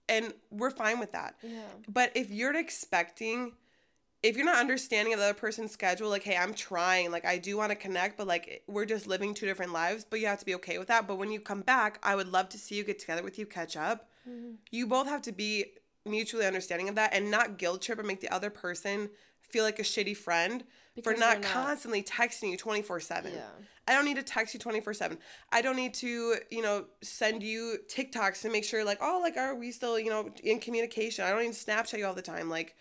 And 0.07 0.33
we're 0.51 0.71
fine 0.71 0.99
with 0.99 1.11
that. 1.13 1.35
yeah. 1.43 1.61
But 1.87 2.11
if 2.15 2.31
you're 2.31 2.55
expecting, 2.55 3.53
if 4.23 4.35
you're 4.35 4.45
not 4.45 4.57
understanding 4.57 5.13
of 5.13 5.19
the 5.19 5.25
other 5.25 5.33
person's 5.35 5.71
schedule, 5.71 6.09
like, 6.09 6.23
hey, 6.23 6.35
I'm 6.37 6.53
trying, 6.53 7.11
like, 7.11 7.25
I 7.25 7.37
do 7.37 7.57
want 7.57 7.69
to 7.71 7.75
connect, 7.75 8.17
but 8.17 8.25
like, 8.27 8.63
we're 8.67 8.85
just 8.85 9.05
living 9.07 9.33
two 9.33 9.45
different 9.45 9.71
lives, 9.71 10.05
but 10.09 10.19
you 10.19 10.25
have 10.27 10.39
to 10.39 10.45
be 10.45 10.55
okay 10.55 10.77
with 10.79 10.87
that. 10.89 11.07
But 11.07 11.17
when 11.17 11.31
you 11.31 11.39
come 11.39 11.61
back, 11.61 11.99
I 12.03 12.15
would 12.15 12.27
love 12.31 12.49
to 12.49 12.57
see 12.57 12.75
you 12.75 12.83
get 12.83 12.99
together 12.99 13.23
with 13.23 13.37
you, 13.39 13.45
catch 13.45 13.77
up. 13.77 14.09
Mhm. 14.27 14.55
You 14.71 14.85
both 14.87 15.07
have 15.07 15.21
to 15.23 15.31
be 15.31 15.65
mutually 16.05 16.45
understanding 16.45 16.89
of 16.89 16.95
that 16.95 17.13
and 17.13 17.29
not 17.29 17.57
guilt 17.57 17.81
trip 17.81 17.99
or 17.99 18.03
make 18.03 18.21
the 18.21 18.33
other 18.33 18.49
person 18.49 19.09
feel 19.41 19.63
like 19.63 19.79
a 19.79 19.83
shitty 19.83 20.15
friend 20.15 20.63
for 21.03 21.13
not, 21.13 21.41
not- 21.41 21.43
constantly 21.43 22.03
texting 22.03 22.51
you 22.51 22.57
24 22.57 22.99
7. 22.99 23.31
Yeah. 23.33 23.41
I 23.87 23.93
don't 23.93 24.05
need 24.05 24.17
to 24.17 24.23
text 24.23 24.53
you 24.53 24.59
24 24.59 24.93
7. 24.93 25.17
I 25.51 25.61
don't 25.61 25.75
need 25.75 25.95
to, 25.95 26.35
you 26.51 26.61
know, 26.61 26.85
send 27.01 27.41
you 27.41 27.79
TikToks 27.87 28.41
to 28.43 28.49
make 28.51 28.63
sure, 28.63 28.83
like, 28.85 28.99
oh, 29.01 29.19
like, 29.21 29.35
are 29.35 29.55
we 29.55 29.71
still, 29.71 29.99
you 29.99 30.11
know, 30.11 30.29
in 30.43 30.59
communication? 30.59 31.25
I 31.25 31.31
don't 31.31 31.41
to 31.41 31.49
Snapchat 31.49 31.97
you 31.97 32.05
all 32.05 32.13
the 32.13 32.21
time. 32.21 32.49
Like, 32.49 32.75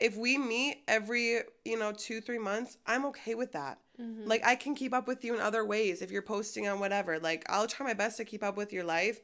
if 0.00 0.16
we 0.16 0.38
meet 0.38 0.82
every, 0.88 1.40
you 1.64 1.78
know, 1.78 1.92
two, 1.92 2.20
three 2.22 2.38
months, 2.38 2.78
I'm 2.86 3.04
okay 3.06 3.34
with 3.34 3.52
that. 3.52 3.78
Mhm. 4.00 4.26
Like, 4.26 4.42
I 4.44 4.56
can 4.56 4.74
keep 4.74 4.94
up 4.94 5.06
with 5.06 5.22
you 5.22 5.34
in 5.34 5.40
other 5.40 5.64
ways 5.66 6.00
if 6.00 6.10
you're 6.10 6.22
posting 6.22 6.66
on 6.66 6.80
whatever. 6.80 7.18
Like, 7.18 7.44
I'll 7.50 7.66
try 7.66 7.86
my 7.86 7.94
best 7.94 8.16
to 8.16 8.24
keep 8.24 8.42
up 8.42 8.56
with 8.56 8.72
your 8.72 8.84
life. 8.84 9.20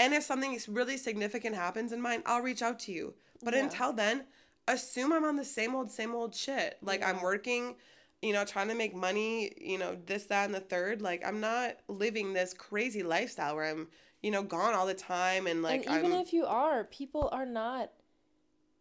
And 0.00 0.14
if 0.14 0.22
something 0.22 0.58
really 0.68 0.96
significant 0.96 1.54
happens 1.54 1.92
in 1.92 2.00
mine, 2.00 2.22
I'll 2.24 2.40
reach 2.40 2.62
out 2.62 2.78
to 2.80 2.92
you. 2.92 3.14
But 3.42 3.52
Yeah. 3.52 3.64
until 3.64 3.92
then, 3.92 4.26
assume 4.66 5.12
I'm 5.12 5.24
on 5.24 5.36
the 5.36 5.44
same 5.44 5.74
old, 5.74 5.90
same 5.90 6.14
old 6.14 6.34
shit. 6.34 6.78
Like, 6.80 7.02
I'm 7.02 7.20
working, 7.20 7.76
you 8.22 8.32
know, 8.32 8.46
trying 8.46 8.68
to 8.68 8.74
make 8.74 8.94
money, 8.94 9.52
you 9.60 9.76
know, 9.76 9.98
this, 10.06 10.24
that, 10.26 10.46
and 10.46 10.54
the 10.54 10.60
third. 10.60 11.02
Like, 11.02 11.24
I'm 11.26 11.40
not 11.40 11.76
living 11.88 12.32
this 12.32 12.54
crazy 12.54 13.02
lifestyle 13.02 13.54
where 13.56 13.66
I'm, 13.66 13.88
you 14.22 14.30
know, 14.30 14.42
gone 14.42 14.72
all 14.72 14.86
the 14.86 14.94
time 14.94 15.46
and 15.46 15.62
like 15.62 15.84
and 15.86 15.94
even 15.98 16.12
I'm. 16.12 16.20
if 16.20 16.32
you 16.32 16.46
are, 16.46 16.84
people 16.84 17.28
are 17.30 17.46
not. 17.46 17.92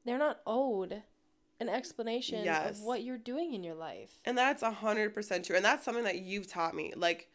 They're 0.05 0.17
not 0.17 0.39
owed 0.47 1.03
an 1.59 1.67
explanation 1.67 2.45
Yes. 2.45 2.79
of 2.79 2.85
what 2.85 3.03
you're 3.03 3.17
doing 3.17 3.53
in 3.53 3.63
your 3.63 3.75
life. 3.75 4.19
And 4.23 4.37
that's 4.37 4.63
a 4.63 4.71
hundred 4.71 5.13
percent 5.13 5.43
true. 5.45 5.57
And 5.57 5.65
that's 5.65 5.83
something 5.83 6.05
that 6.05 6.19
you've 6.19 6.47
taught 6.47 6.73
me. 6.73 6.93
Like 6.95 7.29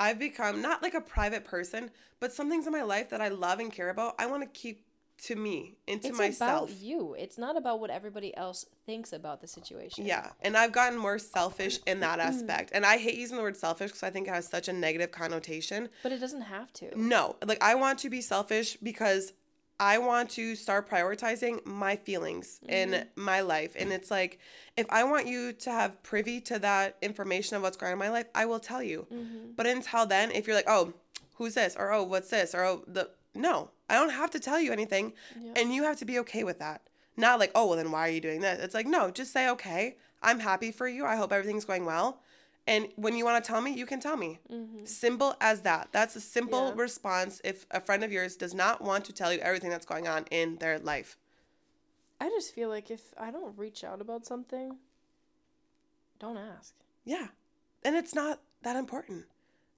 I've 0.00 0.18
become 0.18 0.62
not 0.62 0.82
like 0.82 0.94
a 0.94 1.00
private 1.00 1.44
person, 1.44 1.90
but 2.18 2.32
some 2.32 2.48
things 2.48 2.66
in 2.66 2.72
my 2.72 2.82
life 2.82 3.10
that 3.10 3.20
I 3.20 3.28
love 3.28 3.60
and 3.60 3.70
care 3.70 3.90
about, 3.90 4.14
I 4.18 4.26
want 4.26 4.42
to 4.42 4.48
keep 4.48 4.86
to 5.24 5.36
me, 5.36 5.76
into 5.86 6.08
it's 6.08 6.18
myself. 6.18 6.70
about 6.70 6.80
you. 6.80 7.14
It's 7.18 7.36
not 7.36 7.56
about 7.56 7.78
what 7.78 7.90
everybody 7.90 8.34
else 8.36 8.64
thinks 8.86 9.12
about 9.12 9.42
the 9.42 9.46
situation. 9.46 10.06
Yeah, 10.06 10.30
and 10.40 10.56
I've 10.56 10.72
gotten 10.72 10.98
more 10.98 11.18
selfish 11.18 11.78
in 11.86 12.00
that 12.00 12.18
mm. 12.18 12.22
aspect. 12.22 12.70
And 12.72 12.86
I 12.86 12.96
hate 12.96 13.16
using 13.16 13.36
the 13.36 13.42
word 13.42 13.56
selfish 13.56 13.90
because 13.90 14.02
I 14.02 14.08
think 14.08 14.28
it 14.28 14.34
has 14.34 14.48
such 14.48 14.68
a 14.68 14.72
negative 14.72 15.10
connotation. 15.10 15.90
But 16.02 16.12
it 16.12 16.20
doesn't 16.20 16.40
have 16.42 16.72
to. 16.74 16.98
No, 16.98 17.36
like 17.44 17.62
I 17.62 17.74
want 17.74 17.98
to 18.00 18.08
be 18.08 18.22
selfish 18.22 18.78
because 18.82 19.34
I 19.80 19.96
want 19.96 20.28
to 20.32 20.54
start 20.54 20.90
prioritizing 20.90 21.64
my 21.64 21.96
feelings 21.96 22.60
in 22.68 22.90
mm-hmm. 22.90 23.24
my 23.24 23.40
life. 23.40 23.74
And 23.78 23.92
it's 23.92 24.10
like, 24.10 24.38
if 24.76 24.86
I 24.90 25.04
want 25.04 25.26
you 25.26 25.54
to 25.54 25.70
have 25.70 26.02
privy 26.02 26.38
to 26.42 26.58
that 26.58 26.98
information 27.00 27.56
of 27.56 27.62
what's 27.62 27.78
going 27.78 27.92
on 27.92 27.94
in 27.94 27.98
my 27.98 28.10
life, 28.10 28.26
I 28.34 28.44
will 28.44 28.60
tell 28.60 28.82
you. 28.82 29.06
Mm-hmm. 29.12 29.52
But 29.56 29.66
until 29.66 30.04
then, 30.04 30.32
if 30.32 30.46
you're 30.46 30.54
like, 30.54 30.68
oh, 30.68 30.92
who's 31.36 31.54
this? 31.54 31.76
Or 31.78 31.92
oh, 31.92 32.02
what's 32.02 32.28
this? 32.28 32.54
Or 32.54 32.62
oh, 32.62 32.84
the 32.86 33.08
no, 33.34 33.70
I 33.88 33.94
don't 33.94 34.10
have 34.10 34.30
to 34.32 34.40
tell 34.40 34.60
you 34.60 34.70
anything. 34.70 35.14
Yeah. 35.40 35.52
And 35.56 35.72
you 35.74 35.84
have 35.84 35.96
to 36.00 36.04
be 36.04 36.18
okay 36.20 36.44
with 36.44 36.58
that. 36.58 36.82
Not 37.16 37.38
like, 37.38 37.52
oh, 37.54 37.66
well, 37.66 37.76
then 37.76 37.90
why 37.90 38.06
are 38.06 38.10
you 38.10 38.20
doing 38.20 38.40
this? 38.40 38.62
It's 38.62 38.74
like, 38.74 38.86
no, 38.86 39.10
just 39.10 39.32
say, 39.32 39.48
okay, 39.48 39.96
I'm 40.22 40.40
happy 40.40 40.72
for 40.72 40.88
you. 40.88 41.06
I 41.06 41.16
hope 41.16 41.32
everything's 41.32 41.64
going 41.64 41.86
well. 41.86 42.20
And 42.70 42.86
when 42.94 43.16
you 43.16 43.24
want 43.24 43.44
to 43.44 43.50
tell 43.52 43.60
me, 43.60 43.72
you 43.72 43.84
can 43.84 43.98
tell 43.98 44.16
me. 44.16 44.38
Mm-hmm. 44.48 44.84
Simple 44.84 45.34
as 45.40 45.62
that. 45.62 45.88
That's 45.90 46.14
a 46.14 46.20
simple 46.20 46.68
Yeah. 46.68 46.74
response 46.76 47.40
if 47.42 47.66
a 47.72 47.80
friend 47.80 48.04
of 48.04 48.12
yours 48.12 48.36
does 48.36 48.54
not 48.54 48.80
want 48.80 49.04
to 49.06 49.12
tell 49.12 49.32
you 49.32 49.40
everything 49.40 49.70
that's 49.70 49.84
going 49.86 50.06
on 50.06 50.24
in 50.30 50.56
their 50.58 50.78
life. 50.78 51.18
I 52.20 52.28
just 52.28 52.54
feel 52.54 52.68
like 52.68 52.88
if 52.90 53.12
I 53.18 53.32
don't 53.32 53.58
reach 53.58 53.82
out 53.82 54.00
about 54.00 54.24
something, 54.24 54.78
don't 56.20 56.36
ask. 56.36 56.74
Yeah. 57.04 57.28
And 57.82 57.96
it's 57.96 58.14
not 58.14 58.40
that 58.62 58.76
important. 58.76 59.24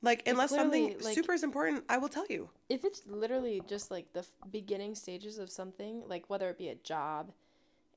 Like, 0.02 0.26
unless 0.28 0.50
something 0.50 0.98
like- 1.00 1.14
super 1.14 1.32
is 1.32 1.44
important, 1.44 1.84
I 1.88 1.96
will 1.96 2.08
tell 2.10 2.26
you. 2.28 2.50
If 2.68 2.84
it's 2.84 3.06
literally 3.06 3.62
just 3.66 3.90
like 3.90 4.12
the 4.12 4.18
f- 4.20 4.32
beginning 4.50 4.96
stages 4.96 5.38
of 5.38 5.48
something, 5.48 6.02
like 6.08 6.28
whether 6.28 6.50
it 6.50 6.58
be 6.58 6.68
a 6.68 6.74
job, 6.74 7.32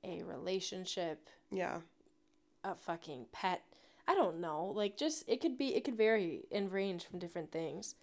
a 0.06 0.22
relationship, 0.24 1.28
Yeah. 1.52 1.82
a 2.64 2.76
fucking 2.76 3.26
pet, 3.32 3.64
I 4.08 4.16
don't 4.16 4.40
know. 4.40 4.72
Like 4.76 4.98
just 4.98 5.24
it 5.28 5.42
could 5.42 5.58
be 5.58 5.76
it 5.76 5.84
could 5.84 5.96
vary 5.98 6.46
and 6.52 6.72
range 6.72 7.06
from 7.06 7.20
different 7.20 7.52
things. 7.52 7.96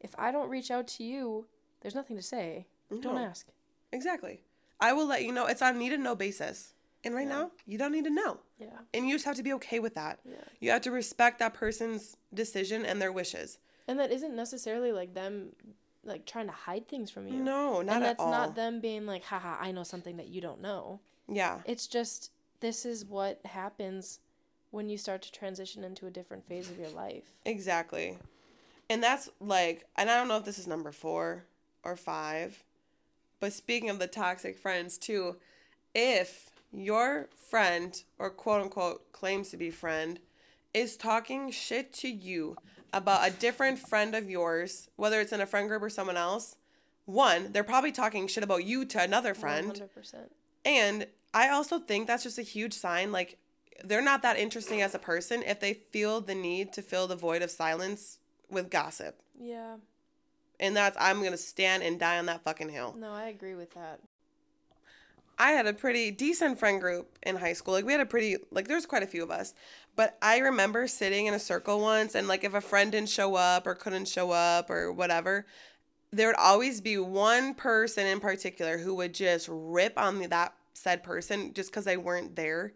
If 0.00 0.14
I 0.18 0.32
don't 0.32 0.48
reach 0.48 0.70
out 0.70 0.86
to 0.88 1.04
you, 1.04 1.46
there's 1.80 1.94
nothing 1.94 2.16
to 2.16 2.22
say. 2.22 2.66
Don't 3.00 3.18
ask. 3.18 3.46
Exactly. 3.92 4.40
I 4.80 4.92
will 4.92 5.06
let 5.06 5.22
you 5.24 5.32
know. 5.32 5.46
It's 5.46 5.62
on 5.62 5.78
need 5.78 5.90
to 5.90 5.98
know 5.98 6.14
basis. 6.14 6.74
And 7.04 7.14
right 7.14 7.26
Yeah. 7.26 7.32
now, 7.34 7.50
you 7.66 7.78
don't 7.78 7.92
need 7.92 8.04
to 8.04 8.10
know. 8.10 8.38
Yeah. 8.58 8.78
And 8.94 9.08
you 9.08 9.14
just 9.14 9.24
have 9.24 9.36
to 9.36 9.42
be 9.42 9.52
okay 9.54 9.78
with 9.80 9.94
that. 9.94 10.20
Yeah. 10.24 10.36
You 10.60 10.70
have 10.70 10.82
to 10.82 10.90
respect 10.90 11.38
that 11.40 11.52
person's 11.54 12.16
decision 12.32 12.84
and 12.84 13.00
their 13.00 13.12
wishes. 13.12 13.58
And 13.88 13.98
that 13.98 14.12
isn't 14.12 14.34
necessarily 14.36 14.92
like 14.92 15.14
them 15.14 15.54
like 16.04 16.26
trying 16.26 16.46
to 16.46 16.52
hide 16.52 16.88
things 16.88 17.10
from 17.10 17.28
you. 17.28 17.38
No, 17.38 17.80
not 17.82 17.96
and 17.96 18.04
at 18.04 18.08
that's 18.08 18.20
all. 18.22 18.30
not 18.30 18.54
them 18.56 18.80
being 18.80 19.06
like, 19.06 19.24
haha, 19.24 19.56
I 19.60 19.70
know 19.72 19.84
something 19.84 20.16
that 20.16 20.28
you 20.28 20.40
don't 20.40 20.60
know. 20.60 21.00
yeah. 21.28 21.60
It's 21.64 21.86
just 21.86 22.30
this 22.60 22.84
is 22.84 23.04
what 23.04 23.40
happens 23.44 24.18
when 24.72 24.88
you 24.88 24.98
start 24.98 25.22
to 25.22 25.30
transition 25.30 25.84
into 25.84 26.06
a 26.06 26.10
different 26.10 26.44
phase 26.48 26.68
of 26.68 26.78
your 26.78 26.88
life. 26.88 27.24
Exactly. 27.44 28.18
And 28.90 29.02
that's 29.02 29.28
like, 29.38 29.86
and 29.96 30.10
I 30.10 30.16
don't 30.16 30.28
know 30.28 30.38
if 30.38 30.44
this 30.44 30.58
is 30.58 30.66
number 30.66 30.90
four 30.90 31.44
or 31.84 31.94
five, 31.94 32.64
but 33.38 33.52
speaking 33.52 33.90
of 33.90 33.98
the 33.98 34.06
toxic 34.06 34.58
friends 34.58 34.98
too, 34.98 35.36
if 35.94 36.50
your 36.72 37.28
friend 37.36 38.02
or 38.18 38.30
quote 38.30 38.62
unquote 38.62 39.12
claims 39.12 39.50
to 39.50 39.56
be 39.56 39.70
friend 39.70 40.18
is 40.72 40.96
talking 40.96 41.50
shit 41.50 41.92
to 41.92 42.08
you 42.08 42.56
about 42.94 43.28
a 43.28 43.30
different 43.30 43.78
friend 43.78 44.14
of 44.14 44.28
yours, 44.28 44.88
whether 44.96 45.20
it's 45.20 45.32
in 45.32 45.40
a 45.40 45.46
friend 45.46 45.68
group 45.68 45.82
or 45.82 45.90
someone 45.90 46.16
else, 46.16 46.56
one, 47.04 47.52
they're 47.52 47.62
probably 47.62 47.92
talking 47.92 48.26
shit 48.26 48.44
about 48.44 48.64
you 48.64 48.86
to 48.86 49.02
another 49.02 49.34
friend. 49.34 49.74
100%. 49.74 50.14
And 50.64 51.06
I 51.34 51.50
also 51.50 51.78
think 51.78 52.06
that's 52.06 52.22
just 52.22 52.38
a 52.38 52.42
huge 52.42 52.72
sign. 52.72 53.12
Like, 53.12 53.38
they're 53.84 54.02
not 54.02 54.22
that 54.22 54.38
interesting 54.38 54.82
as 54.82 54.94
a 54.94 54.98
person 54.98 55.42
if 55.42 55.60
they 55.60 55.74
feel 55.74 56.20
the 56.20 56.34
need 56.34 56.72
to 56.74 56.82
fill 56.82 57.06
the 57.06 57.16
void 57.16 57.42
of 57.42 57.50
silence 57.50 58.18
with 58.48 58.70
gossip. 58.70 59.20
Yeah. 59.38 59.76
And 60.60 60.76
that's, 60.76 60.96
I'm 61.00 61.20
going 61.20 61.32
to 61.32 61.38
stand 61.38 61.82
and 61.82 61.98
die 61.98 62.18
on 62.18 62.26
that 62.26 62.44
fucking 62.44 62.68
hill. 62.68 62.94
No, 62.98 63.12
I 63.12 63.26
agree 63.26 63.54
with 63.54 63.74
that. 63.74 64.00
I 65.38 65.52
had 65.52 65.66
a 65.66 65.72
pretty 65.72 66.10
decent 66.10 66.58
friend 66.58 66.80
group 66.80 67.18
in 67.22 67.36
high 67.36 67.54
school. 67.54 67.74
Like, 67.74 67.84
we 67.84 67.92
had 67.92 68.00
a 68.00 68.06
pretty, 68.06 68.36
like, 68.52 68.68
there's 68.68 68.86
quite 68.86 69.02
a 69.02 69.08
few 69.08 69.24
of 69.24 69.30
us. 69.30 69.54
But 69.96 70.16
I 70.22 70.38
remember 70.38 70.86
sitting 70.86 71.26
in 71.26 71.34
a 71.34 71.38
circle 71.40 71.80
once, 71.80 72.14
and, 72.14 72.28
like, 72.28 72.44
if 72.44 72.54
a 72.54 72.60
friend 72.60 72.92
didn't 72.92 73.08
show 73.08 73.34
up 73.34 73.66
or 73.66 73.74
couldn't 73.74 74.06
show 74.06 74.30
up 74.30 74.70
or 74.70 74.92
whatever, 74.92 75.46
there 76.12 76.28
would 76.28 76.36
always 76.36 76.80
be 76.80 76.98
one 76.98 77.54
person 77.54 78.06
in 78.06 78.20
particular 78.20 78.78
who 78.78 78.94
would 78.94 79.14
just 79.14 79.48
rip 79.50 79.98
on 79.98 80.20
that 80.20 80.54
said 80.74 81.02
person 81.02 81.52
just 81.54 81.70
because 81.70 81.86
they 81.86 81.96
weren't 81.96 82.36
there. 82.36 82.74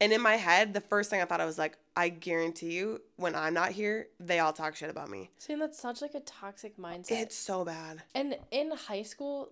And 0.00 0.12
in 0.12 0.20
my 0.20 0.34
head, 0.36 0.74
the 0.74 0.80
first 0.80 1.08
thing 1.08 1.20
I 1.20 1.24
thought 1.24 1.40
I 1.40 1.44
was 1.46 1.58
like, 1.58 1.78
I 1.96 2.08
guarantee 2.08 2.72
you, 2.72 3.00
when 3.16 3.34
I'm 3.34 3.54
not 3.54 3.70
here, 3.72 4.08
they 4.18 4.40
all 4.40 4.52
talk 4.52 4.74
shit 4.76 4.90
about 4.90 5.08
me. 5.08 5.30
See, 5.38 5.52
and 5.52 5.62
that's 5.62 5.78
such 5.78 6.02
like 6.02 6.14
a 6.14 6.20
toxic 6.20 6.76
mindset. 6.76 7.12
It's 7.12 7.36
so 7.36 7.64
bad. 7.64 8.02
and 8.14 8.36
in 8.50 8.72
high 8.72 9.02
school, 9.02 9.50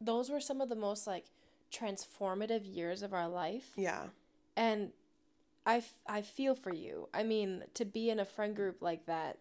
those 0.00 0.30
were 0.30 0.40
some 0.40 0.60
of 0.60 0.68
the 0.68 0.76
most 0.76 1.06
like 1.06 1.26
transformative 1.72 2.62
years 2.64 3.02
of 3.02 3.14
our 3.14 3.28
life. 3.28 3.70
Yeah. 3.76 4.02
And 4.56 4.90
I, 5.66 5.76
f- 5.78 5.94
I 6.06 6.22
feel 6.22 6.54
for 6.54 6.72
you. 6.72 7.08
I 7.14 7.22
mean, 7.22 7.64
to 7.74 7.84
be 7.84 8.10
in 8.10 8.20
a 8.20 8.24
friend 8.24 8.54
group 8.54 8.82
like 8.82 9.06
that, 9.06 9.38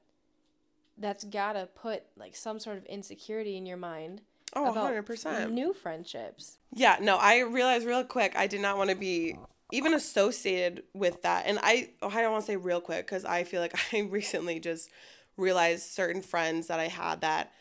that's 0.97 1.23
gotta 1.23 1.67
put 1.75 2.03
like 2.17 2.35
some 2.35 2.59
sort 2.59 2.77
of 2.77 2.85
insecurity 2.85 3.55
in 3.57 3.65
your 3.65 3.77
mind 3.77 4.21
Oh, 4.55 4.71
about 4.71 4.91
100%. 4.93 5.51
new 5.51 5.73
friendships. 5.73 6.57
Yeah, 6.73 6.97
no, 6.99 7.17
I 7.17 7.39
realized 7.41 7.85
real 7.85 8.03
quick 8.03 8.35
I 8.35 8.47
did 8.47 8.61
not 8.61 8.77
want 8.77 8.89
to 8.89 8.95
be 8.95 9.35
even 9.71 9.93
associated 9.93 10.83
with 10.93 11.21
that. 11.21 11.45
And 11.45 11.59
I 11.61 11.89
oh, 12.01 12.09
I 12.09 12.21
don't 12.21 12.31
want 12.31 12.45
to 12.45 12.51
say 12.51 12.55
real 12.55 12.81
quick 12.81 13.05
cuz 13.07 13.25
I 13.25 13.43
feel 13.43 13.61
like 13.61 13.73
I 13.93 13.99
recently 14.01 14.59
just 14.59 14.89
realized 15.37 15.89
certain 15.91 16.21
friends 16.21 16.67
that 16.67 16.79
I 16.79 16.87
had 16.87 17.21
that 17.21 17.53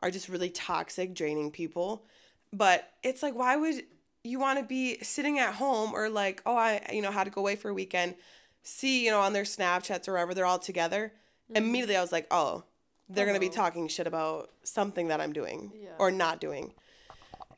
are 0.00 0.10
just 0.10 0.28
really 0.28 0.50
toxic, 0.50 1.14
draining 1.14 1.50
people. 1.50 2.04
But 2.52 2.90
it's 3.02 3.22
like 3.22 3.34
why 3.34 3.56
would 3.56 3.84
you 4.24 4.38
want 4.38 4.58
to 4.58 4.64
be 4.64 4.98
sitting 5.02 5.38
at 5.40 5.54
home 5.54 5.92
or 5.92 6.08
like, 6.08 6.42
oh, 6.46 6.56
I 6.56 6.86
you 6.92 7.02
know, 7.02 7.10
had 7.10 7.24
to 7.24 7.30
go 7.30 7.40
away 7.40 7.56
for 7.56 7.70
a 7.70 7.74
weekend, 7.74 8.14
see, 8.62 9.04
you 9.04 9.10
know, 9.10 9.20
on 9.20 9.32
their 9.32 9.42
Snapchats 9.42 10.06
or 10.06 10.12
wherever 10.12 10.32
they're 10.34 10.46
all 10.46 10.60
together. 10.60 11.12
Mm-hmm. 11.50 11.56
Immediately 11.56 11.96
I 11.96 12.00
was 12.02 12.12
like, 12.12 12.28
"Oh, 12.30 12.62
they're 13.08 13.24
going 13.26 13.34
to 13.34 13.40
be 13.40 13.48
Oh. 13.48 13.52
talking 13.52 13.88
shit 13.88 14.06
about 14.06 14.50
something 14.62 15.08
that 15.08 15.20
I'm 15.20 15.32
doing 15.32 15.72
Yeah. 15.74 15.90
or 15.98 16.10
not 16.12 16.40
doing." 16.40 16.72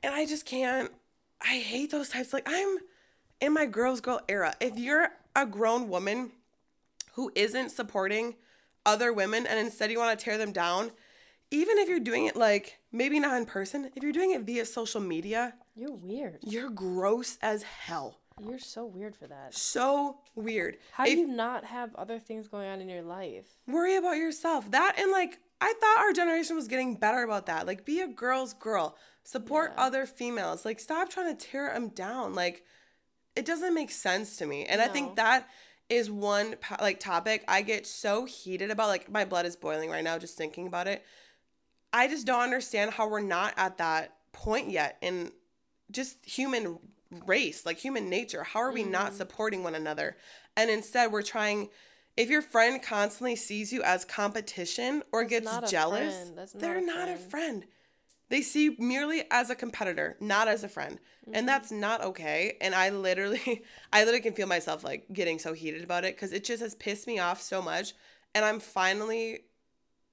And 0.02 0.14
I 0.14 0.24
just 0.26 0.46
can't 0.46 0.90
I 1.42 1.58
hate 1.58 1.90
those 1.90 2.08
types. 2.08 2.32
Like 2.32 2.46
I'm 2.46 2.78
in 3.44 3.52
my 3.52 3.66
girls 3.66 4.00
girl 4.00 4.20
era. 4.28 4.54
If 4.60 4.78
you're 4.78 5.08
a 5.36 5.46
grown 5.46 5.88
woman 5.88 6.32
who 7.12 7.30
isn't 7.34 7.70
supporting 7.70 8.36
other 8.86 9.12
women 9.12 9.46
and 9.46 9.58
instead 9.58 9.90
you 9.90 9.98
want 9.98 10.18
to 10.18 10.24
tear 10.24 10.38
them 10.38 10.52
down, 10.52 10.90
even 11.50 11.78
if 11.78 11.88
you're 11.88 12.00
doing 12.00 12.26
it 12.26 12.36
like 12.36 12.78
maybe 12.92 13.20
not 13.20 13.36
in 13.36 13.46
person, 13.46 13.90
if 13.94 14.02
you're 14.02 14.12
doing 14.12 14.32
it 14.32 14.42
via 14.42 14.64
social 14.64 15.00
media, 15.00 15.54
You're 15.76 15.92
weird. 15.92 16.38
you're 16.42 16.70
gross 16.70 17.38
as 17.42 17.62
hell. 17.62 18.18
You're 18.44 18.58
so 18.58 18.84
weird 18.84 19.14
for 19.14 19.28
that. 19.28 19.54
So 19.54 20.18
weird. 20.34 20.78
How 20.92 21.04
do 21.04 21.12
you 21.12 21.26
not 21.28 21.64
have 21.66 21.94
other 21.94 22.18
things 22.18 22.48
going 22.48 22.68
on 22.68 22.80
in 22.80 22.88
your 22.88 23.02
life? 23.02 23.46
worry 23.68 23.94
about 23.96 24.16
yourself. 24.16 24.68
That 24.72 24.96
and 24.98 25.12
like 25.12 25.38
I 25.60 25.72
thought 25.80 25.98
our 26.04 26.12
generation 26.12 26.56
was 26.56 26.66
getting 26.66 26.96
better 26.96 27.22
about 27.22 27.46
that. 27.46 27.66
Like 27.66 27.84
be 27.84 28.00
a 28.00 28.08
girl's 28.08 28.52
girl. 28.54 28.96
Support 29.22 29.74
Yeah. 29.76 29.84
other 29.84 30.04
females. 30.06 30.64
Like 30.64 30.80
stop 30.80 31.08
trying 31.10 31.34
to 31.34 31.46
tear 31.46 31.72
them 31.72 31.88
down. 31.90 32.34
Like 32.34 32.64
it 33.36 33.44
doesn't 33.44 33.74
make 33.74 33.90
sense 33.90 34.36
to 34.38 34.46
me. 34.46 34.64
And 34.64 34.80
I 34.80 34.88
think 34.88 35.16
that 35.16 35.48
is 35.88 36.10
one 36.10 36.56
like 36.80 37.00
topic 37.00 37.44
I 37.48 37.62
get 37.62 37.86
so 37.86 38.24
heated 38.24 38.70
about. 38.70 38.88
Like 38.88 39.10
my 39.10 39.24
blood 39.24 39.46
is 39.46 39.56
boiling 39.56 39.90
right 39.90 40.04
now 40.04 40.18
just 40.18 40.36
thinking 40.36 40.66
about 40.66 40.86
it. 40.88 41.04
I 41.92 42.08
just 42.08 42.26
don't 42.26 42.40
understand 42.40 42.92
how 42.92 43.08
we're 43.08 43.20
not 43.20 43.54
at 43.56 43.78
that 43.78 44.16
point 44.32 44.70
yet 44.70 44.96
in 45.00 45.32
just 45.90 46.24
human 46.24 46.78
race, 47.26 47.64
like 47.64 47.78
human 47.78 48.08
nature. 48.08 48.42
How 48.42 48.60
are 48.60 48.72
we 48.72 48.82
not 48.82 49.12
Mm. 49.12 49.16
supporting 49.16 49.62
one 49.62 49.74
another? 49.74 50.16
And 50.56 50.70
instead, 50.70 51.12
we're 51.12 51.22
trying. 51.22 51.70
If 52.16 52.30
your 52.30 52.42
friend 52.42 52.80
constantly 52.80 53.34
sees 53.34 53.72
you 53.72 53.82
as 53.82 54.04
competition 54.04 55.02
or 55.12 55.24
That's 55.26 55.44
gets 55.46 55.70
jealous, 55.70 56.30
not 56.34 56.48
they're 56.54 56.78
a 56.78 56.80
not 56.80 57.08
a 57.08 57.16
friend. 57.16 57.66
They 58.30 58.40
see 58.42 58.74
merely 58.78 59.24
as 59.30 59.50
a 59.50 59.54
competitor, 59.54 60.16
not 60.20 60.48
as 60.48 60.64
a 60.64 60.68
friend. 60.68 60.98
Mm-hmm. 61.22 61.34
And 61.36 61.48
that's 61.48 61.70
not 61.70 62.02
okay. 62.02 62.56
And 62.60 62.74
I 62.74 62.88
literally, 62.90 63.62
I 63.92 64.00
literally 64.00 64.20
can 64.20 64.32
feel 64.34 64.46
myself 64.46 64.82
like 64.82 65.06
getting 65.12 65.38
so 65.38 65.52
heated 65.52 65.84
about 65.84 66.04
it 66.04 66.16
because 66.16 66.32
it 66.32 66.44
just 66.44 66.62
has 66.62 66.74
pissed 66.74 67.06
me 67.06 67.18
off 67.18 67.40
so 67.42 67.60
much. 67.62 67.92
And 68.34 68.44
I'm 68.44 68.60
finally, 68.60 69.40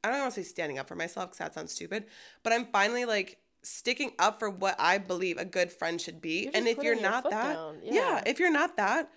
I 0.04 0.10
don't 0.10 0.20
want 0.20 0.34
to 0.34 0.44
say 0.44 0.48
standing 0.48 0.78
up 0.78 0.88
for 0.88 0.96
myself 0.96 1.28
because 1.30 1.40
that 1.40 1.54
sounds 1.54 1.72
stupid, 1.74 2.06
but 2.44 2.54
I'm 2.54 2.66
finally 2.66 3.06
like 3.06 3.38
sticking 3.64 4.12
up 4.20 4.40
for 4.40 4.50
what 4.50 4.76
I 4.80 4.98
believe 4.98 5.38
a 5.38 5.46
good 5.46 5.72
friend 5.72 6.00
should 6.02 6.22
be. 6.22 6.50
And 6.54 6.68
if 6.68 6.80
you're 6.84 7.00
not 7.00 7.30
that, 7.30 7.58
yeah. 7.84 7.94
Yeah. 7.94 8.24
if 8.26 8.40
you're 8.40 8.52
not 8.52 8.78
that, 8.78 9.10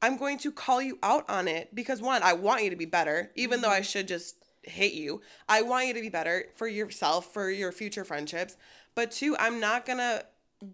I'm 0.00 0.16
going 0.16 0.38
to 0.38 0.50
call 0.50 0.82
you 0.82 0.98
out 1.02 1.28
on 1.28 1.46
it 1.46 1.74
because 1.74 2.02
one, 2.02 2.22
I 2.22 2.32
want 2.32 2.64
you 2.64 2.70
to 2.70 2.76
be 2.76 2.86
better, 2.86 3.30
even 3.36 3.60
though 3.60 3.70
I 3.70 3.80
Mm-hmm. 3.80 3.84
should 3.84 4.08
just 4.08 4.36
hate 4.62 4.94
you. 4.94 5.20
I 5.48 5.62
want 5.62 5.86
you 5.86 5.94
to 5.94 6.00
be 6.00 6.08
better 6.08 6.46
for 6.56 6.68
yourself, 6.68 7.32
for 7.32 7.50
your 7.50 7.72
future 7.72 8.04
friendships. 8.04 8.56
But 8.94 9.10
two, 9.10 9.36
I'm 9.38 9.60
not 9.60 9.86
gonna 9.86 10.24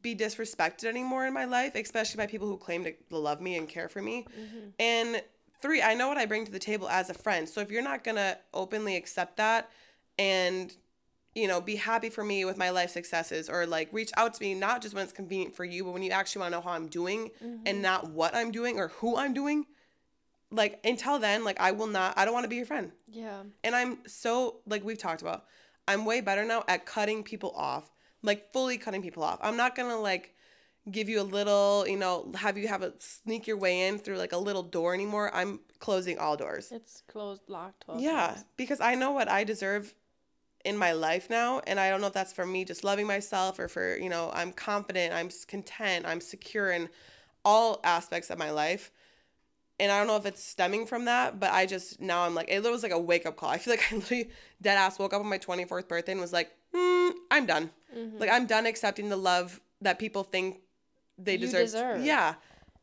be 0.03 0.15
disrespected 0.15 0.85
anymore 0.85 1.27
in 1.27 1.33
my 1.33 1.47
life, 1.47 1.75
especially 1.75 2.19
by 2.19 2.27
people 2.27 2.47
who 2.47 2.59
claim 2.59 2.85
to 2.85 2.95
love 3.11 3.41
me 3.41 3.57
and 3.57 3.69
care 3.69 3.89
for 3.89 4.03
me. 4.03 4.27
Mm-hmm. 4.39 4.69
And 4.79 5.23
three, 5.63 5.83
I 5.83 5.95
know 5.95 6.09
what 6.09 6.19
I 6.19 6.27
bring 6.27 6.45
to 6.45 6.53
the 6.53 6.59
table 6.59 6.89
as 6.89 7.09
a 7.09 7.15
friend. 7.15 7.49
So 7.49 7.61
if 7.61 7.71
you're 7.71 7.83
not 7.83 8.05
gonna 8.05 8.39
openly 8.53 8.97
accept 8.97 9.39
that 9.39 9.71
and 10.19 10.75
you 11.35 11.47
know, 11.47 11.61
be 11.61 11.77
happy 11.77 12.11
for 12.11 12.25
me 12.25 12.45
with 12.45 12.57
my 12.57 12.71
life 12.71 12.91
successes 12.91 13.49
or 13.49 13.65
like 13.65 13.89
reach 13.93 14.11
out 14.17 14.35
to 14.35 14.43
me 14.43 14.55
not 14.55 14.83
just 14.83 14.95
when 14.95 15.05
it's 15.05 15.13
convenient 15.13 15.55
for 15.55 15.65
you, 15.65 15.85
but 15.85 15.93
when 15.93 16.03
you 16.03 16.11
actually 16.11 16.41
want 16.41 16.53
to 16.53 16.59
know 16.59 16.63
how 16.63 16.73
I'm 16.73 16.89
doing 16.89 17.31
and 17.65 17.81
not 17.81 18.11
what 18.11 18.35
I'm 18.35 18.51
doing 18.51 18.79
or 18.79 18.89
who 18.89 19.17
I'm 19.17 19.35
doing. 19.35 19.67
Like 20.51 20.81
until 20.85 21.19
then, 21.19 21.45
like 21.45 21.61
I 21.61 21.73
will 21.73 21.87
not 21.87 22.15
I 22.17 22.25
don't 22.25 22.35
want 22.35 22.45
to 22.45 22.49
be 22.49 22.57
your 22.57 22.67
friend. 22.67 22.93
Yeah. 23.07 23.43
And 23.63 23.75
I'm 23.75 23.99
so 24.07 24.61
like 24.67 24.83
we've 24.85 24.99
talked 24.99 25.21
about, 25.23 25.45
I'm 25.87 26.05
way 26.05 26.21
better 26.21 26.45
now 26.45 26.65
at 26.69 26.87
cutting 26.87 27.23
people 27.23 27.53
off, 27.57 27.91
like 28.23 28.53
fully 28.53 28.79
cutting 28.79 29.03
people 29.03 29.23
off. 29.23 29.39
I'm 29.43 29.57
not 29.57 29.75
gonna 29.77 29.99
like 29.99 30.35
give 30.91 31.09
you 31.11 31.21
a 31.21 31.23
little, 31.23 31.85
you 31.87 31.99
know, 31.99 32.33
have 32.35 32.57
you 32.57 32.67
have 32.69 32.83
a 32.83 32.95
sneak 32.99 33.47
your 33.47 33.59
way 33.59 33.89
in 33.89 33.99
through 33.99 34.17
like 34.17 34.33
a 34.33 34.39
little 34.39 34.63
door 34.63 34.95
anymore. 34.95 35.31
I'm 35.35 35.61
closing 35.81 36.19
all 36.19 36.35
doors. 36.37 36.73
It's 36.73 37.03
closed, 37.09 37.43
locked, 37.49 37.83
12 37.85 38.01
Yeah, 38.01 38.29
times. 38.29 38.45
because 38.57 38.81
I 38.81 38.95
know 38.95 39.11
what 39.11 39.29
I 39.29 39.45
deserve 39.45 39.95
in 40.65 40.77
my 40.79 40.93
life 40.93 41.29
now, 41.31 41.61
and 41.67 41.79
I 41.79 41.89
don't 41.91 42.01
know 42.01 42.09
if 42.09 42.13
that's 42.15 42.33
for 42.33 42.45
me 42.47 42.65
just 42.65 42.85
loving 42.85 43.07
myself 43.07 43.59
or 43.59 43.69
for 43.69 43.97
you 43.99 44.09
know 44.09 44.31
I'm 44.33 44.53
confident, 44.53 45.13
I'm 45.13 45.29
content, 45.47 46.07
I'm 46.07 46.21
secure 46.23 46.71
in 46.73 46.89
all 47.45 47.81
aspects 47.85 48.31
of 48.31 48.39
my 48.39 48.51
life. 48.51 48.91
And 49.81 49.93
I 49.93 49.99
don't 49.99 50.07
know 50.09 50.17
if 50.17 50.27
it's 50.27 50.43
stemming 50.43 50.87
from 50.87 51.05
that, 51.05 51.39
but 51.39 51.53
I 51.53 51.67
just 51.67 52.01
now 52.01 52.23
I'm 52.25 52.35
like 52.35 52.49
it 52.49 52.63
was 52.63 52.83
like 52.83 52.93
a 52.93 52.99
wake 52.99 53.27
up 53.27 53.37
call. 53.37 53.51
I 53.51 53.59
feel 53.59 53.73
like 53.77 53.93
I 53.93 53.95
literally 53.97 54.31
dead 54.61 54.77
ass 54.77 54.99
woke 54.99 55.13
up 55.13 55.21
on 55.21 55.29
my 55.29 55.39
24th 55.39 55.89
birthday 55.89 56.13
and 56.13 56.21
was 56.21 56.33
like, 56.33 56.51
mm, 56.75 57.13
I'm 57.31 57.47
done. 57.47 57.71
Mm-hmm. 57.97 58.19
Like 58.19 58.31
I'm 58.31 58.47
done 58.47 58.67
accepting 58.67 59.09
the 59.09 59.17
love 59.17 59.61
that 59.81 59.99
people 59.99 60.25
think 60.25 60.61
they 61.17 61.33
You 61.33 61.39
deserve. 61.39 61.61
deserve. 61.63 62.05
Yeah, 62.05 62.35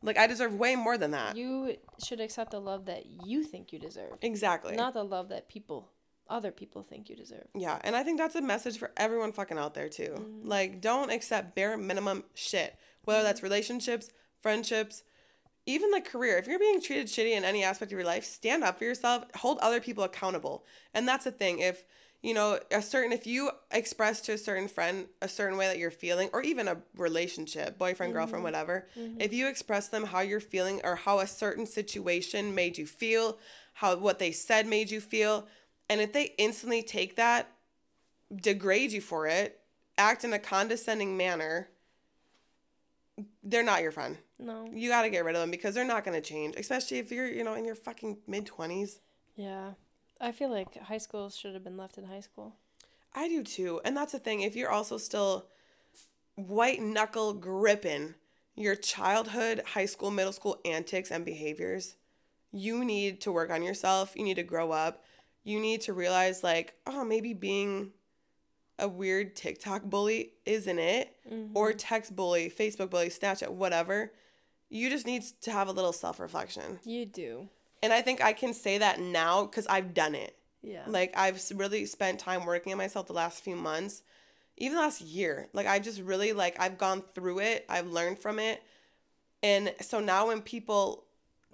like 0.02 0.18
I 0.18 0.26
deserve 0.26 0.54
way 0.54 0.76
more 0.76 0.96
than 0.98 1.10
that. 1.12 1.36
You 1.36 1.76
should 2.04 2.20
accept 2.20 2.50
the 2.52 2.60
love 2.60 2.86
that 2.86 3.04
you 3.24 3.42
think 3.42 3.72
you 3.72 3.78
deserve, 3.78 4.12
exactly. 4.22 4.76
not 4.76 4.94
the 4.94 5.04
love 5.04 5.28
that 5.30 5.48
people, 5.48 5.90
other 6.28 6.50
people 6.52 6.82
think 6.82 7.08
you 7.08 7.16
deserve. 7.16 7.46
Yeah, 7.54 7.78
and 7.82 7.94
I 7.96 8.02
think 8.02 8.18
that's 8.18 8.34
a 8.34 8.42
message 8.42 8.78
for 8.78 8.90
everyone 8.96 9.32
fucking 9.32 9.58
out 9.58 9.74
there 9.74 9.88
too. 9.88 10.14
Mm-hmm. 10.16 10.48
Like, 10.48 10.80
don't 10.80 11.10
accept 11.10 11.54
bare 11.54 11.76
minimum 11.76 12.24
shit, 12.34 12.76
whether 13.04 13.22
that's 13.22 13.42
relationships, 13.42 14.10
friendships, 14.40 15.02
even 15.66 15.90
like 15.90 16.04
career. 16.04 16.38
If 16.38 16.46
you're 16.46 16.58
being 16.58 16.80
treated 16.80 17.08
shitty 17.08 17.32
in 17.32 17.44
any 17.44 17.64
aspect 17.64 17.92
of 17.92 17.98
your 17.98 18.06
life, 18.06 18.24
stand 18.24 18.64
up 18.64 18.78
for 18.78 18.84
yourself, 18.84 19.24
hold 19.34 19.58
other 19.58 19.80
people 19.80 20.04
accountable. 20.04 20.64
And 20.94 21.06
that's 21.06 21.24
the 21.24 21.32
thing. 21.32 21.58
If 21.58 21.84
you 22.22 22.34
know 22.34 22.58
a 22.70 22.80
certain, 22.80 23.12
if 23.12 23.26
you 23.26 23.50
express 23.70 24.20
to 24.22 24.32
a 24.32 24.38
certain 24.38 24.68
friend 24.68 25.06
a 25.20 25.28
certain 25.28 25.58
way 25.58 25.66
that 25.66 25.78
you're 25.78 25.90
feeling, 25.90 26.30
or 26.32 26.42
even 26.42 26.68
a 26.68 26.78
relationship, 26.96 27.78
boyfriend, 27.78 28.12
girlfriend, 28.12 28.44
mm-hmm. 28.44 28.54
whatever, 28.54 28.88
mm-hmm. 28.98 29.20
if 29.20 29.32
you 29.32 29.48
express 29.48 29.88
them 29.88 30.04
how 30.04 30.20
you're 30.20 30.40
feeling 30.40 30.80
or 30.84 30.94
how 30.94 31.18
a 31.18 31.26
certain 31.26 31.66
situation 31.66 32.54
made 32.54 32.78
you 32.78 32.86
feel, 32.86 33.38
how 33.74 33.96
what 33.96 34.18
they 34.18 34.32
said 34.32 34.66
made 34.66 34.90
you 34.90 35.00
feel, 35.00 35.46
and 35.88 36.00
if 36.00 36.12
they 36.12 36.34
instantly 36.38 36.82
take 36.82 37.16
that 37.16 37.50
degrade 38.34 38.92
you 38.92 39.00
for 39.00 39.26
it, 39.26 39.60
act 39.98 40.24
in 40.24 40.32
a 40.32 40.38
condescending 40.38 41.16
manner, 41.16 41.68
they're 43.42 43.62
not 43.62 43.82
your 43.82 43.92
friend. 43.92 44.18
No. 44.38 44.68
You 44.72 44.90
got 44.90 45.02
to 45.02 45.10
get 45.10 45.24
rid 45.24 45.34
of 45.34 45.40
them 45.40 45.50
because 45.50 45.74
they're 45.74 45.84
not 45.84 46.04
going 46.04 46.20
to 46.20 46.26
change, 46.26 46.56
especially 46.56 46.98
if 46.98 47.10
you're, 47.10 47.26
you 47.26 47.44
know, 47.44 47.54
in 47.54 47.64
your 47.64 47.74
fucking 47.74 48.18
mid 48.26 48.46
20s. 48.46 48.98
Yeah. 49.34 49.72
I 50.20 50.32
feel 50.32 50.50
like 50.50 50.76
high 50.78 50.98
school 50.98 51.30
should 51.30 51.54
have 51.54 51.64
been 51.64 51.76
left 51.76 51.98
in 51.98 52.04
high 52.04 52.20
school. 52.20 52.54
I 53.14 53.28
do 53.28 53.42
too. 53.42 53.80
And 53.84 53.96
that's 53.96 54.12
the 54.12 54.18
thing. 54.18 54.42
If 54.42 54.56
you're 54.56 54.70
also 54.70 54.98
still 54.98 55.46
white 56.34 56.80
knuckle 56.80 57.32
gripping 57.32 58.14
your 58.54 58.74
childhood, 58.74 59.62
high 59.66 59.86
school, 59.86 60.10
middle 60.10 60.32
school 60.32 60.58
antics 60.64 61.10
and 61.10 61.24
behaviors, 61.24 61.96
you 62.52 62.84
need 62.84 63.20
to 63.22 63.32
work 63.32 63.50
on 63.50 63.62
yourself. 63.62 64.14
You 64.16 64.24
need 64.24 64.36
to 64.36 64.42
grow 64.42 64.70
up. 64.72 65.04
You 65.44 65.60
need 65.60 65.82
to 65.82 65.92
realize, 65.92 66.42
like, 66.42 66.74
oh, 66.86 67.04
maybe 67.04 67.32
being 67.32 67.92
a 68.78 68.88
weird 68.88 69.36
TikTok 69.36 69.84
bully 69.84 70.32
isn't 70.44 70.78
it, 70.78 71.16
or 71.54 71.70
mm-hmm. 71.70 71.78
text 71.78 72.14
bully, 72.14 72.50
Facebook 72.50 72.90
bully, 72.90 73.08
Snapchat, 73.08 73.50
whatever. 73.50 74.12
You 74.68 74.90
just 74.90 75.06
need 75.06 75.22
to 75.42 75.50
have 75.50 75.68
a 75.68 75.72
little 75.72 75.92
self 75.92 76.18
reflection. 76.20 76.80
You 76.84 77.06
do. 77.06 77.48
And 77.82 77.92
I 77.92 78.02
think 78.02 78.22
I 78.22 78.32
can 78.32 78.52
say 78.54 78.78
that 78.78 79.00
now 79.00 79.44
because 79.44 79.66
I've 79.66 79.94
done 79.94 80.14
it. 80.14 80.36
Yeah. 80.62 80.82
Like 80.86 81.12
I've 81.16 81.40
really 81.54 81.86
spent 81.86 82.18
time 82.18 82.44
working 82.44 82.72
on 82.72 82.78
myself 82.78 83.06
the 83.06 83.12
last 83.12 83.44
few 83.44 83.54
months, 83.54 84.02
even 84.56 84.78
last 84.78 85.00
year. 85.00 85.48
Like 85.52 85.66
I've 85.66 85.82
just 85.82 86.00
really 86.00 86.32
like 86.32 86.56
I've 86.58 86.78
gone 86.78 87.02
through 87.14 87.40
it. 87.40 87.64
I've 87.68 87.86
learned 87.86 88.18
from 88.18 88.38
it. 88.38 88.62
And 89.42 89.72
so 89.80 90.00
now 90.00 90.28
when 90.28 90.40
people 90.42 91.04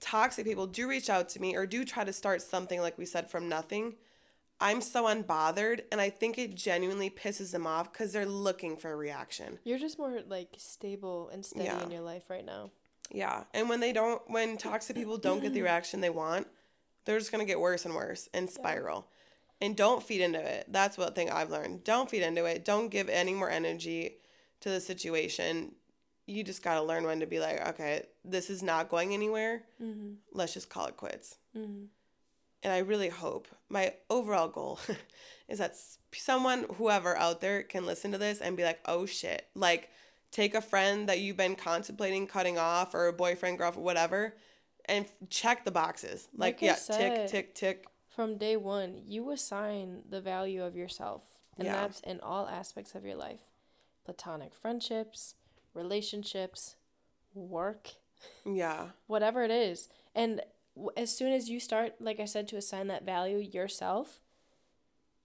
toxic 0.00 0.44
people 0.46 0.66
do 0.66 0.88
reach 0.88 1.10
out 1.10 1.28
to 1.30 1.40
me 1.40 1.54
or 1.54 1.66
do 1.66 1.84
try 1.84 2.04
to 2.04 2.12
start 2.12 2.40
something 2.42 2.80
like 2.80 2.96
we 2.96 3.04
said 3.04 3.30
from 3.30 3.48
nothing, 3.48 3.94
I'm 4.60 4.80
so 4.80 5.04
unbothered 5.04 5.82
and 5.90 6.00
I 6.00 6.08
think 6.08 6.38
it 6.38 6.54
genuinely 6.54 7.10
pisses 7.10 7.50
them 7.50 7.66
off 7.66 7.92
cuz 7.92 8.12
they're 8.12 8.24
looking 8.24 8.76
for 8.76 8.92
a 8.92 8.96
reaction. 8.96 9.58
You're 9.64 9.78
just 9.78 9.98
more 9.98 10.22
like 10.26 10.54
stable 10.56 11.28
and 11.28 11.44
steady 11.44 11.64
Yeah. 11.64 11.82
in 11.82 11.90
your 11.90 12.00
life 12.00 12.30
right 12.30 12.44
now. 12.44 12.70
Yeah. 13.12 13.44
And 13.52 13.68
when 13.68 13.80
they 13.80 13.92
don't 13.92 14.22
when 14.26 14.56
toxic 14.56 14.96
people 14.96 15.18
don't 15.18 15.42
get 15.42 15.52
the 15.52 15.62
reaction 15.68 16.00
they 16.00 16.10
want, 16.10 16.46
they're 17.04 17.18
just 17.18 17.30
gonna 17.30 17.44
get 17.44 17.60
worse 17.60 17.84
and 17.84 17.94
worse 17.94 18.28
and 18.34 18.50
spiral. 18.50 19.08
And 19.60 19.76
don't 19.76 20.02
feed 20.02 20.22
into 20.22 20.40
it. 20.40 20.66
That's 20.68 20.98
what 20.98 21.14
thing 21.14 21.30
I've 21.30 21.50
learned. 21.50 21.84
Don't 21.84 22.10
feed 22.10 22.22
into 22.22 22.46
it. 22.46 22.64
Don't 22.64 22.88
give 22.88 23.08
any 23.08 23.32
more 23.32 23.50
energy 23.50 24.16
to 24.60 24.70
the 24.70 24.80
situation. 24.80 25.76
You 26.26 26.42
just 26.42 26.62
gotta 26.62 26.82
learn 26.82 27.04
when 27.04 27.20
to 27.20 27.26
be 27.26 27.38
like, 27.38 27.64
okay, 27.68 28.06
this 28.24 28.50
is 28.50 28.62
not 28.62 28.88
going 28.88 29.12
anywhere. 29.12 29.62
Mm-hmm. 29.80 30.14
Let's 30.32 30.54
just 30.54 30.68
call 30.68 30.86
it 30.86 30.96
quits. 30.96 31.36
Mm-hmm. 31.56 31.84
And 32.64 32.72
I 32.72 32.78
really 32.78 33.08
hope 33.08 33.48
my 33.68 33.94
overall 34.08 34.48
goal 34.48 34.78
is 35.48 35.58
that 35.58 35.76
someone, 36.14 36.66
whoever 36.76 37.16
out 37.16 37.40
there, 37.40 37.62
can 37.62 37.86
listen 37.86 38.12
to 38.12 38.18
this 38.18 38.40
and 38.40 38.56
be 38.56 38.64
like, 38.64 38.80
oh 38.86 39.04
shit. 39.06 39.46
Like, 39.54 39.90
take 40.32 40.54
a 40.56 40.60
friend 40.60 41.08
that 41.08 41.20
you've 41.20 41.36
been 41.36 41.54
contemplating 41.54 42.26
cutting 42.26 42.58
off 42.58 42.94
or 42.94 43.06
a 43.06 43.12
boyfriend, 43.12 43.58
girlfriend, 43.58 43.84
whatever, 43.84 44.34
and 44.86 45.06
check 45.30 45.64
the 45.64 45.70
boxes. 45.70 46.26
Like, 46.36 46.54
Like 46.56 46.62
yeah, 46.62 46.74
said- 46.74 47.28
tick, 47.28 47.54
tick, 47.54 47.54
tick. 47.54 47.86
From 48.08 48.36
day 48.38 48.56
one, 48.56 49.02
you 49.06 49.30
assign 49.30 50.02
the 50.10 50.20
value 50.20 50.64
of 50.64 50.74
yourself. 50.76 51.22
And 51.56 51.66
Yeah. 51.66 51.82
that's 51.82 52.00
in 52.00 52.18
all 52.20 52.48
aspects 52.48 52.94
of 52.94 53.04
your 53.04 53.14
life 53.16 53.40
platonic 54.04 54.52
friendships, 54.54 55.36
relationships, 55.74 56.74
work, 57.34 57.90
Yeah. 58.44 58.90
whatever 59.06 59.44
it 59.44 59.50
is. 59.50 59.88
And 60.14 60.42
as 60.96 61.14
soon 61.16 61.32
as 61.32 61.48
you 61.48 61.60
start, 61.60 62.00
like 62.00 62.18
I 62.18 62.24
said, 62.24 62.48
to 62.48 62.56
assign 62.56 62.86
that 62.88 63.04
value 63.04 63.38
yourself, 63.38 64.20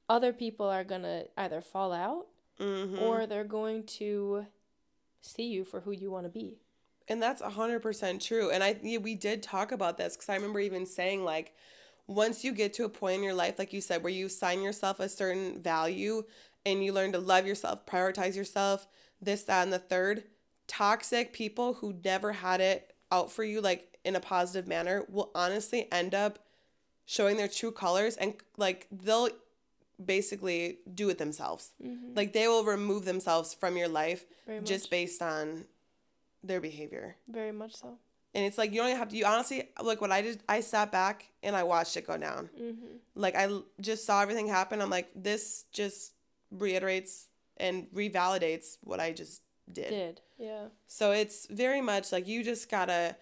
other 0.10 0.32
people 0.34 0.68
are 0.70 0.84
going 0.84 1.02
to 1.04 1.28
either 1.38 1.62
fall 1.62 1.92
out 1.94 2.28
Mm-hmm. 2.60 3.00
or 3.04 3.28
they're 3.28 3.44
going 3.44 3.84
to 3.86 4.48
see 5.22 5.48
you 5.48 5.64
for 5.64 5.82
who 5.82 5.92
you 5.92 6.12
want 6.12 6.26
to 6.26 6.30
be. 6.30 6.60
And 7.08 7.22
that's 7.22 7.42
100% 7.42 8.26
true. 8.26 8.50
And 8.50 8.64
I 8.64 8.78
we 8.84 9.16
did 9.16 9.42
talk 9.42 9.72
about 9.72 9.98
this 9.98 10.16
cuz 10.16 10.30
I 10.30 10.36
remember 10.36 10.60
even 10.60 10.86
saying 10.86 11.24
like 11.24 11.54
once 12.06 12.44
you 12.44 12.54
get 12.54 12.74
to 12.74 12.86
a 12.86 12.90
point 12.90 13.18
in 13.18 13.24
your 13.24 13.34
life 13.34 13.60
like 13.60 13.74
you 13.74 13.82
said 13.82 14.04
where 14.04 14.12
you 14.12 14.30
sign 14.30 14.62
yourself 14.62 15.00
a 15.00 15.10
certain 15.10 15.62
value 15.62 16.24
and 16.66 16.84
you 16.84 16.92
learn 16.92 17.14
to 17.14 17.20
love 17.20 17.48
yourself, 17.48 17.86
prioritize 17.86 18.36
yourself, 18.36 18.88
this 19.22 19.44
that 19.44 19.64
and 19.64 19.74
the 19.74 19.80
third, 19.80 20.24
toxic 20.68 21.32
people 21.32 21.76
who 21.76 22.00
never 22.04 22.34
had 22.34 22.60
it 22.60 22.94
out 23.12 23.32
for 23.32 23.44
you 23.44 23.62
like 23.62 23.98
in 24.04 24.16
a 24.16 24.20
positive 24.20 24.68
manner 24.68 25.06
will 25.10 25.32
honestly 25.34 25.88
end 25.92 26.14
up 26.14 26.40
showing 27.06 27.38
their 27.38 27.48
true 27.48 27.72
colors 27.72 28.18
and 28.18 28.34
like 28.58 28.88
they'll 28.92 29.30
basically 30.04 30.80
do 30.94 31.10
it 31.10 31.18
themselves. 31.18 31.72
Like 32.16 32.34
they 32.34 32.48
will 32.48 32.64
remove 32.64 33.06
themselves 33.06 33.54
from 33.54 33.78
your 33.78 33.88
life 33.88 34.26
just 34.64 34.90
based 34.90 35.22
on 35.22 35.66
their 36.44 36.62
behavior. 36.62 37.16
Very 37.28 37.52
much 37.52 37.76
so. 37.76 37.98
And 38.34 38.46
it's 38.46 38.58
like 38.58 38.72
you 38.72 38.82
don't 38.82 38.96
have 38.96 39.10
to. 39.10 39.18
You 39.18 39.26
honestly 39.26 39.70
like 39.82 40.00
what 40.00 40.12
I 40.12 40.22
did. 40.22 40.44
I 40.48 40.60
sat 40.60 40.92
back 40.92 41.30
and 41.42 41.56
I 41.56 41.64
watched 41.64 41.98
it 41.98 42.06
go 42.06 42.18
down. 42.18 42.50
Mm-hmm. 42.60 42.98
Like 43.16 43.36
I 43.36 43.50
just 43.82 44.06
saw 44.06 44.22
everything 44.22 44.48
happen. 44.48 44.82
I'm 44.82 44.92
like, 44.92 45.10
this 45.16 45.66
just 45.72 46.14
reiterates 46.52 47.30
and 47.58 47.88
revalidates 47.92 48.78
what 48.84 49.00
I 49.00 49.12
just 49.12 49.42
did. 49.72 49.90
Did. 49.90 50.22
Yeah. 50.38 50.66
So 50.88 51.12
it's 51.12 51.48
very 51.48 51.82
much 51.82 52.12
like 52.12 52.28
you 52.28 52.44
just 52.44 52.70
gotta 52.70 53.16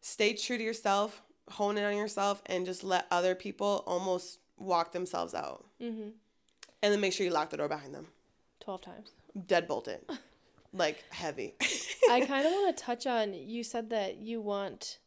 stay 0.00 0.32
true 0.32 0.56
to 0.56 0.64
yourself, 0.64 1.22
hone 1.50 1.76
in 1.76 1.84
on 1.84 1.96
yourself, 1.96 2.42
and 2.46 2.64
just 2.64 2.82
let 2.82 3.06
other 3.10 3.34
people 3.34 3.84
almost 3.86 4.38
walk 4.64 4.92
themselves 4.92 5.34
out, 5.34 5.64
Mm-hmm. 5.80 6.08
and 6.82 6.92
then 6.92 7.00
make 7.00 7.12
sure 7.12 7.24
you 7.26 7.32
lock 7.32 7.50
the 7.50 7.56
door 7.56 7.68
behind 7.68 7.94
them. 7.94 8.08
12 8.60 8.80
times. 8.82 9.10
deadbolt 9.38 9.88
it. 9.88 10.08
like 10.72 11.04
heavy. 11.10 11.54
I 12.10 12.20
kind 12.22 12.46
of 12.46 12.52
want 12.56 12.76
to 12.76 12.82
touch 12.82 13.06
on 13.06 13.32
you 13.34 13.62
said 13.62 13.90
that 13.90 14.16
you 14.18 14.40
want 14.40 14.98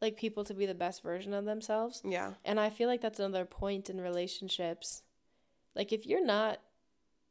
like 0.00 0.16
people 0.16 0.44
to 0.44 0.54
be 0.54 0.66
the 0.66 0.74
best 0.74 1.02
version 1.02 1.32
of 1.32 1.44
themselves. 1.46 2.02
yeah. 2.04 2.32
And 2.44 2.60
I 2.60 2.68
feel 2.70 2.88
like 2.88 3.00
that's 3.00 3.18
another 3.20 3.44
point 3.46 3.88
in 3.88 4.00
relationships. 4.00 5.02
Like 5.74 5.92
if 5.92 6.04
you're 6.06 6.24
not 6.24 6.60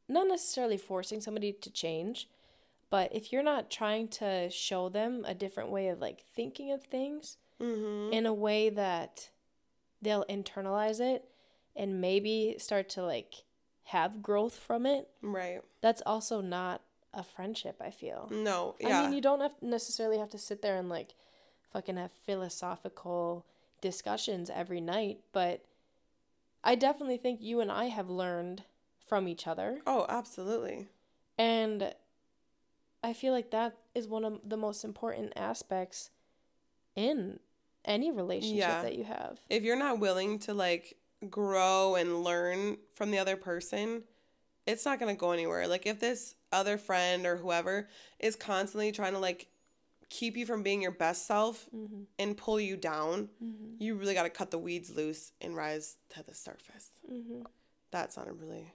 not 0.08 0.26
necessarily 0.28 0.76
forcing 0.76 1.20
somebody 1.20 1.52
to 1.52 1.70
change, 1.70 2.28
but 2.90 3.14
if 3.14 3.32
you're 3.32 3.42
not 3.42 3.70
trying 3.70 4.08
to 4.08 4.50
show 4.50 4.88
them 4.90 5.24
a 5.26 5.34
different 5.34 5.70
way 5.70 5.88
of 5.88 6.00
like 6.00 6.22
thinking 6.34 6.72
of 6.72 6.82
things 6.84 7.36
Mm-hmm. 7.62 8.12
in 8.12 8.26
a 8.26 8.34
way 8.34 8.68
that 8.68 9.30
they'll 10.02 10.24
internalize 10.28 10.98
it 11.00 11.24
and 11.76 12.00
maybe 12.00 12.56
start 12.58 12.88
to 12.90 13.02
like 13.02 13.34
have 13.84 14.22
growth 14.22 14.54
from 14.56 14.86
it, 14.86 15.08
Right. 15.22 15.60
that's 15.80 16.02
also 16.06 16.40
not 16.40 16.80
a 17.12 17.22
friendship, 17.22 17.76
I 17.80 17.90
feel. 17.90 18.28
No. 18.30 18.74
Yeah. 18.80 19.00
I 19.00 19.02
mean, 19.02 19.12
you 19.12 19.20
don't 19.20 19.40
have 19.40 19.52
necessarily 19.62 20.18
have 20.18 20.30
to 20.30 20.38
sit 20.38 20.62
there 20.62 20.76
and 20.76 20.88
like 20.88 21.14
fucking 21.72 21.96
have 21.96 22.10
philosophical 22.12 23.44
discussions 23.80 24.50
every 24.50 24.80
night, 24.80 25.20
but 25.32 25.64
I 26.62 26.74
definitely 26.76 27.18
think 27.18 27.40
you 27.42 27.60
and 27.60 27.70
I 27.70 27.86
have 27.86 28.08
learned 28.08 28.64
from 29.06 29.28
each 29.28 29.46
other. 29.46 29.80
oh, 29.86 30.06
absolutely. 30.08 30.86
And 31.36 31.94
I 33.02 33.12
feel 33.12 33.32
like 33.34 33.50
that 33.50 33.76
is 33.94 34.08
one 34.08 34.24
of 34.24 34.40
the 34.48 34.56
most 34.56 34.82
important 34.84 35.32
aspects 35.36 36.10
in 36.96 37.38
any 37.84 38.10
relationship 38.10 38.58
Yeah. 38.60 38.82
that 38.82 38.94
you 38.96 39.04
have. 39.04 39.40
If 39.50 39.62
you're 39.62 39.76
not 39.76 39.98
willing 39.98 40.38
to 40.40 40.54
like 40.54 40.96
grow 41.24 41.94
and 41.96 42.22
learn 42.24 42.76
from 42.94 43.10
the 43.10 43.18
other 43.18 43.36
person, 43.36 44.02
it's 44.66 44.84
not 44.84 44.98
going 45.00 45.14
to 45.14 45.18
go 45.18 45.32
anywhere. 45.32 45.66
Like 45.68 45.86
if 45.86 46.00
this 46.00 46.34
other 46.52 46.78
friend 46.78 47.26
or 47.26 47.36
whoever 47.36 47.88
is 48.20 48.36
constantly 48.36 48.92
trying 48.92 49.12
to 49.12 49.18
like 49.18 49.48
keep 50.10 50.36
you 50.36 50.46
from 50.46 50.62
being 50.62 50.80
your 50.82 50.90
best 50.92 51.26
self 51.26 51.66
Mm-hmm. 51.74 52.02
and 52.18 52.36
pull 52.36 52.60
you 52.60 52.76
down, 52.76 53.28
Mm-hmm. 53.42 53.74
you 53.82 53.94
really 53.96 54.14
got 54.14 54.22
to 54.24 54.30
cut 54.30 54.50
the 54.50 54.58
weeds 54.58 54.90
loose 54.94 55.32
and 55.40 55.56
rise 55.56 55.96
to 56.10 56.22
the 56.22 56.34
surface. 56.34 56.92
Mm-hmm. 57.12 57.42
That 57.90 58.12
sounded 58.12 58.34
really 58.40 58.72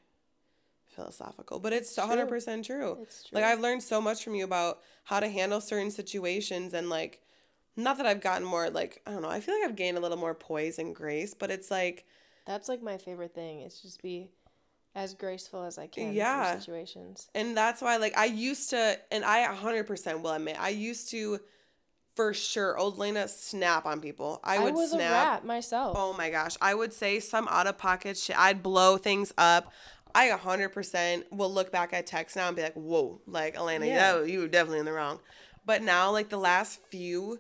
philosophical, 0.88 1.60
but 1.60 1.74
it's 1.74 1.90
It's 1.98 2.00
100% 2.08 2.66
true. 2.66 2.98
It's 3.04 3.24
true. 3.24 3.36
Like 3.36 3.46
I've 3.46 3.60
learned 3.60 3.84
so 3.84 4.02
much 4.02 4.24
from 4.24 4.36
you 4.36 4.44
about 4.44 4.80
how 5.04 5.20
to 5.20 5.28
handle 5.30 5.62
certain 5.62 5.92
situations 5.92 6.74
and 6.74 6.90
like 6.90 7.22
not 7.76 7.98
that 7.98 8.06
I've 8.06 8.22
gotten 8.22 8.46
more 8.46 8.70
like 8.70 9.02
I 9.08 9.12
don't 9.12 9.22
know, 9.22 9.30
I 9.30 9.40
feel 9.40 9.56
like 9.60 9.70
I've 9.70 9.76
gained 9.76 9.98
a 9.98 10.02
little 10.02 10.18
more 10.18 10.34
poise 10.34 10.80
and 10.80 10.94
grace, 10.94 11.34
but 11.34 11.52
it's 11.52 11.72
like 11.72 12.06
That's 12.46 12.68
like 12.70 12.82
my 12.82 12.98
favorite 12.98 13.34
thing. 13.36 13.62
It's 13.62 13.82
just 13.82 14.02
be 14.02 14.30
as 14.96 15.14
graceful 15.14 15.64
as 15.64 15.78
I 15.78 15.88
can 15.88 16.14
Yeah. 16.14 16.58
situations. 16.60 17.30
and 17.36 17.56
that's 17.56 17.82
why 17.82 17.98
like 17.98 18.18
I 18.18 18.26
used 18.26 18.72
to 18.72 18.98
and 19.12 19.24
I 19.24 19.46
100% 19.54 20.22
will 20.22 20.32
admit 20.32 20.58
I 20.60 20.70
used 20.70 21.10
to 21.12 21.40
for 22.16 22.34
sure 22.34 22.78
old 22.78 22.98
Lena 22.98 23.28
snap 23.28 23.86
on 23.86 24.02
people. 24.02 24.40
I 24.44 24.58
I, 24.58 24.60
would 24.64 24.74
was 24.74 24.90
snap. 24.92 25.00
a 25.12 25.14
rat 25.14 25.46
myself. 25.46 25.96
Oh 25.98 26.14
my 26.14 26.30
gosh. 26.30 26.58
I 26.60 26.74
would 26.74 26.92
say 26.92 27.20
some 27.20 27.48
out 27.50 27.68
of 27.68 27.78
pocket 27.78 28.18
shit. 28.18 28.38
I'd 28.38 28.62
blow 28.64 28.98
things 28.98 29.32
up. 29.38 29.72
I 30.14 30.30
100% 30.32 31.32
will 31.32 31.54
look 31.54 31.72
back 31.72 31.94
at 31.94 32.08
text 32.08 32.36
now 32.36 32.48
and 32.48 32.56
be 32.58 32.64
like, 32.64 32.74
whoa, 32.74 33.22
like, 33.28 33.56
Elena, 33.56 33.86
Yeah. 33.86 34.18
yeah. 34.18 34.24
you 34.24 34.40
were 34.40 34.48
definitely 34.48 34.80
in 34.80 34.86
the 34.86 34.92
wrong. 34.92 35.20
But 35.66 35.84
now, 35.84 36.12
like, 36.12 36.30
the 36.30 36.38
last 36.40 36.82
few, 36.90 37.40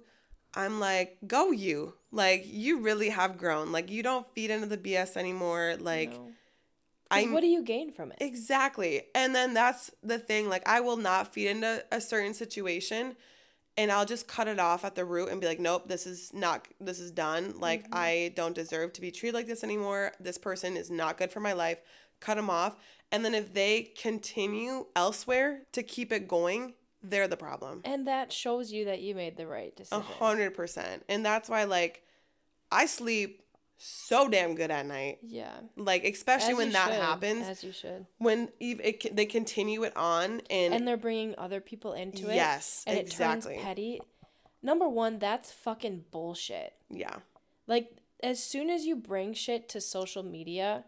I'm 0.60 0.80
like, 0.80 1.17
go 1.26 1.52
you. 1.52 1.93
Like, 2.12 2.43
you 2.45 2.80
really 2.80 3.10
have 3.10 3.38
grown. 3.38 3.72
Like, 3.72 3.89
you 3.89 4.04
don't 4.04 4.28
feed 4.34 4.52
into 4.52 4.65
the 4.67 4.78
BS 4.78 5.15
anymore. 5.15 5.76
Like, 5.80 6.12
No. 6.12 6.32
'Cause 7.12 7.26
I 7.26 7.32
what 7.32 7.41
do 7.41 7.48
you 7.48 7.63
gain 7.63 7.91
from 7.91 8.12
it? 8.12 8.19
Exactly. 8.22 9.04
And 9.15 9.34
then 9.34 9.56
that's 9.56 9.89
the 10.04 10.19
thing. 10.19 10.48
Like, 10.48 10.67
I 10.67 10.80
will 10.82 10.98
not 10.98 11.34
feed 11.34 11.48
into 11.48 11.84
a 11.91 12.00
certain 12.00 12.36
situation 12.36 13.15
and 13.78 13.91
I'll 13.91 14.06
just 14.06 14.28
cut 14.28 14.48
it 14.48 14.60
off 14.60 14.84
at 14.86 14.93
the 14.95 15.06
root 15.06 15.30
and 15.30 15.41
be 15.41 15.48
like, 15.48 15.60
nope, 15.60 15.88
this 15.88 16.06
is 16.06 16.32
not, 16.34 16.67
this 16.80 17.00
is 17.00 17.12
done. 17.12 17.60
Like, 17.60 17.86
mm-hmm. 17.86 17.93
I 17.93 18.34
don't 18.36 18.54
deserve 18.54 18.93
to 18.93 19.02
be 19.02 19.10
treated 19.10 19.34
like 19.34 19.48
this 19.48 19.63
anymore. 19.63 20.12
This 20.19 20.38
person 20.38 20.78
is 20.78 20.91
not 20.91 21.17
good 21.17 21.32
for 21.32 21.39
my 21.39 21.54
life. 21.54 21.80
Cut 22.19 22.36
them 22.36 22.50
off. 22.50 22.76
And 23.12 23.24
then 23.26 23.34
if 23.34 23.54
they 23.54 23.91
continue 23.98 24.88
elsewhere 24.95 25.62
to 25.72 25.82
keep 25.82 26.12
it 26.12 26.28
going, 26.28 26.74
they're 27.03 27.27
the 27.27 27.38
problem. 27.38 27.81
And 27.85 28.07
that 28.07 28.31
shows 28.33 28.71
you 28.71 28.85
that 28.85 29.01
you 29.01 29.15
made 29.15 29.38
the 29.38 29.47
right 29.47 29.75
decision. 29.75 29.99
A 29.99 30.01
hundred 30.01 30.53
percent. 30.53 31.03
And 31.09 31.25
that's 31.25 31.49
why, 31.49 31.63
like, 31.65 32.03
I 32.71 32.85
sleep 32.85 33.41
so 33.77 34.27
damn 34.27 34.55
good 34.55 34.71
at 34.71 34.85
night. 34.85 35.19
Yeah. 35.21 35.53
Like, 35.77 36.03
especially 36.03 36.51
As 36.51 36.57
when 36.57 36.71
that 36.73 36.88
should, 36.91 37.01
happens. 37.01 37.47
As 37.47 37.63
you 37.63 37.71
should. 37.71 38.05
when 38.17 38.49
ev- 38.62 38.81
it, 38.83 39.15
they 39.15 39.25
continue 39.25 39.83
it 39.83 39.95
on 39.95 40.41
and, 40.49 40.73
And 40.73 40.85
they're 40.88 40.97
bringing 40.97 41.33
other 41.38 41.62
people 41.62 41.93
into 41.93 42.29
it. 42.29 42.35
yes 42.35 42.83
And 42.85 42.97
exactly 42.99 43.53
it 43.53 43.57
turns 43.57 43.65
petty. 43.65 44.01
Number 44.62 44.89
one, 44.89 45.19
that's 45.19 45.51
fucking 45.53 46.03
bullshit. 46.12 46.73
yeah 46.89 47.19
Like, 47.67 47.91
as 48.21 48.43
soon 48.43 48.69
as 48.69 48.83
you 48.85 48.97
bring 48.97 49.33
shit 49.33 49.69
to 49.69 49.79
social 49.79 50.23
media 50.23 50.83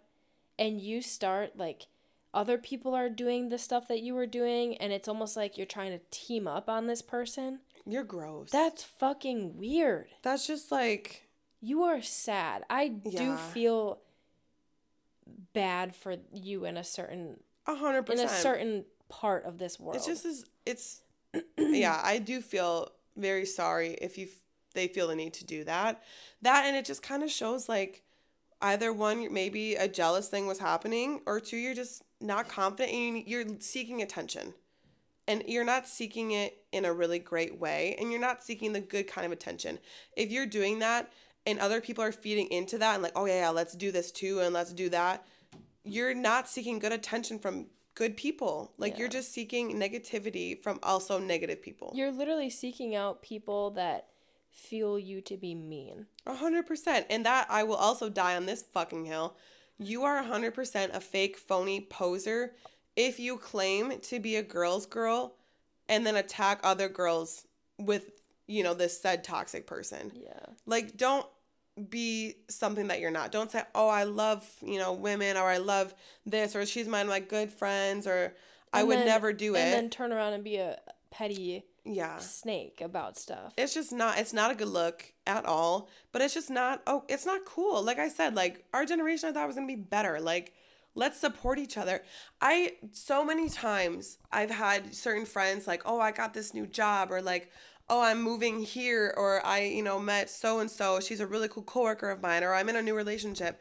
and 0.60 0.82
you 0.82 1.02
start, 1.02 1.58
like, 1.58 1.88
other 2.34 2.58
people 2.58 2.94
are 2.96 3.10
doing 3.10 3.50
the 3.50 3.58
stuff 3.58 3.88
that 3.90 4.02
you 4.02 4.14
were 4.14 4.26
doing, 4.28 4.78
and 4.78 4.92
it's 4.94 5.08
almost 5.08 5.36
like 5.36 5.58
you're 5.58 5.66
trying 5.66 5.92
to 5.92 6.00
team 6.12 6.48
up 6.48 6.70
on 6.70 6.88
this 6.88 7.02
person, 7.02 7.60
you're 7.86 8.04
gross 8.04 8.50
that's 8.52 8.84
fucking 8.84 9.58
weird. 9.58 10.08
that's 10.22 10.46
just 10.48 10.72
like 10.72 11.28
You 11.62 11.84
are 11.84 12.02
sad. 12.02 12.64
I 12.70 12.88
do 12.90 13.36
feel 13.38 14.00
bad 15.54 15.96
for 15.96 16.16
you 16.34 16.66
in 16.66 16.78
a 16.78 16.84
certain 16.84 17.40
a 17.68 17.76
hundred 17.76 18.04
percent 18.04 18.30
in 18.30 18.36
a 18.36 18.40
certain 18.40 18.86
part 19.10 19.46
of 19.46 19.58
this 19.58 19.80
world. 19.80 19.96
it's 19.96 20.06
just 20.06 20.26
as 20.26 20.46
it's 20.66 21.02
yeah 21.58 22.00
i 22.04 22.18
do 22.18 22.42
feel 22.42 22.90
very 23.18 23.46
sorry 23.46 23.90
if 24.02 24.18
you 24.18 24.28
they 24.74 24.88
feel 24.88 25.08
the 25.08 25.16
need 25.16 25.34
to 25.34 25.46
do 25.46 25.64
that 25.64 26.02
that 26.42 26.66
and 26.66 26.76
it 26.76 26.86
just 26.86 27.04
kind 27.04 27.24
of 27.24 27.30
shows 27.30 27.68
like 27.70 28.04
either 28.62 28.94
one 28.94 29.32
maybe 29.34 29.76
a 29.76 29.88
jealous 29.88 30.28
thing 30.28 30.48
was 30.48 30.60
happening 30.60 31.22
or 31.26 31.40
two 31.40 31.58
you're 31.58 31.74
just 31.76 32.04
not 32.20 32.48
confident 32.48 32.94
and 32.94 33.28
you're 33.28 33.46
seeking 33.60 34.02
attention. 34.02 34.54
And 35.28 35.44
you're 35.48 35.64
not 35.64 35.88
seeking 35.88 36.32
it 36.32 36.66
in 36.72 36.84
a 36.84 36.92
really 36.92 37.20
great 37.20 37.60
way 37.60 37.96
and 38.00 38.12
you're 38.12 38.20
not 38.20 38.44
seeking 38.44 38.74
the 38.74 38.82
good 38.82 39.08
kind 39.08 39.26
of 39.26 39.32
attention. 39.32 39.80
If 40.18 40.32
you're 40.32 40.46
doing 40.46 40.80
that 40.80 41.12
and 41.46 41.60
other 41.60 41.80
people 41.80 42.04
are 42.04 42.12
feeding 42.12 42.48
into 42.48 42.78
that 42.80 42.96
and 42.96 43.04
like 43.04 43.14
oh 43.16 43.26
yeah, 43.26 43.42
yeah 43.42 43.50
let's 43.50 43.76
do 43.76 43.92
this 43.92 44.12
too 44.12 44.40
and 44.42 44.54
let's 44.54 44.74
do 44.74 44.90
that 44.90 45.26
you're 45.84 46.14
not 46.14 46.48
seeking 46.48 46.80
good 46.80 46.92
attention 46.92 47.40
from 47.40 47.68
good 47.96 48.16
people. 48.16 48.74
Like 48.78 48.98
you're 48.98 49.10
just 49.10 49.32
seeking 49.32 49.80
negativity 49.80 50.62
from 50.62 50.80
also 50.84 51.20
negative 51.20 51.62
people. 51.62 51.92
You're 51.96 52.12
literally 52.12 52.50
seeking 52.50 52.96
out 52.96 53.22
people 53.22 53.72
that 53.72 54.08
feel 54.52 55.00
you 55.00 55.22
to 55.22 55.38
be 55.38 55.56
mean. 55.56 56.06
A 56.26 56.36
hundred 56.36 56.68
percent. 56.68 57.06
And 57.10 57.26
that 57.26 57.48
I 57.50 57.64
will 57.64 57.76
also 57.76 58.10
die 58.10 58.36
on 58.36 58.46
this 58.46 58.62
fucking 58.62 59.06
hill. 59.06 59.36
You 59.78 60.04
are 60.04 60.18
a 60.18 60.24
hundred 60.24 60.54
percent 60.54 60.92
a 60.94 61.00
fake 61.00 61.38
phony 61.38 61.82
poser 61.82 62.54
if 62.96 63.20
you 63.20 63.38
claim 63.38 64.00
to 64.02 64.20
be 64.20 64.36
a 64.36 64.44
girl's 64.44 64.86
girl 64.86 65.36
and 65.90 66.06
then 66.06 66.16
attack 66.16 66.60
other 66.64 66.90
girls 66.90 67.48
with, 67.80 68.12
you 68.48 68.64
know, 68.64 68.74
this 68.74 69.00
said 69.02 69.24
toxic 69.24 69.66
person. 69.66 70.12
Yeah. 70.14 70.46
Like 70.66 70.98
don't 70.98 71.26
be 71.90 72.36
something 72.50 72.88
that 72.90 73.00
you're 73.00 73.12
not. 73.12 73.32
Don't 73.32 73.50
say, 73.50 73.64
Oh, 73.74 73.88
I 73.88 74.04
love, 74.04 74.48
you 74.62 74.78
know, 74.78 74.94
women 74.94 75.38
or 75.38 75.46
I 75.46 75.58
love 75.58 75.96
this 76.26 76.56
or 76.56 76.66
she's 76.66 76.88
my, 76.88 77.04
my 77.04 77.20
good 77.22 77.52
friends 77.52 78.06
or 78.06 78.36
I 78.74 78.80
And 78.80 78.88
would 78.90 78.98
then- 79.00 79.08
never 79.08 79.34
do 79.34 79.56
And 79.56 79.58
it. 79.58 79.60
And 79.68 79.74
then 79.74 79.90
turn 79.90 80.12
around 80.12 80.34
and 80.34 80.44
be 80.44 80.58
a 80.58 80.80
petty 81.10 81.64
yeah. 81.84 82.18
snake 82.20 82.82
about 82.82 83.18
stuff. 83.18 83.54
it's 83.58 83.74
just 83.74 83.92
not 83.92 84.20
it's 84.20 84.34
not 84.34 84.52
a 84.52 84.56
good 84.56 84.68
look 84.68 85.12
at 85.26 85.46
all 85.46 85.90
but 86.12 86.22
it's 86.22 86.34
just 86.34 86.50
not 86.50 86.82
oh 86.88 87.04
it's 87.08 87.26
not 87.26 87.46
cool. 87.46 87.82
Like 87.82 88.00
i 88.00 88.10
said 88.10 88.36
like 88.36 88.66
our 88.74 88.86
generation 88.86 89.30
i 89.30 89.32
thought 89.32 89.48
was 89.48 89.56
going 89.56 89.68
to 89.68 89.76
be 89.76 89.82
better. 89.82 90.20
Like 90.20 90.54
let's 90.94 91.20
support 91.20 91.58
each 91.58 91.78
other. 91.78 92.04
I 92.42 92.74
so 92.92 93.24
many 93.24 93.50
times 93.50 94.18
i've 94.32 94.52
had 94.52 94.94
certain 94.94 95.26
friends 95.26 95.68
like 95.68 95.82
oh 95.86 96.00
i 96.00 96.12
got 96.12 96.34
this 96.34 96.54
new 96.54 96.68
job 96.68 97.12
or 97.12 97.22
like 97.22 97.50
oh 97.90 98.02
i'm 98.02 98.22
moving 98.22 98.62
here 98.62 99.14
or 99.18 99.46
i 99.46 99.62
you 99.64 99.84
know 99.84 100.00
met 100.00 100.30
so 100.30 100.60
and 100.60 100.70
so 100.70 101.00
she's 101.00 101.20
a 101.20 101.28
really 101.28 101.48
cool 101.48 101.64
coworker 101.64 102.10
of 102.10 102.22
mine 102.22 102.44
or 102.44 102.54
i'm 102.54 102.70
in 102.70 102.76
a 102.76 102.82
new 102.82 102.96
relationship. 102.96 103.60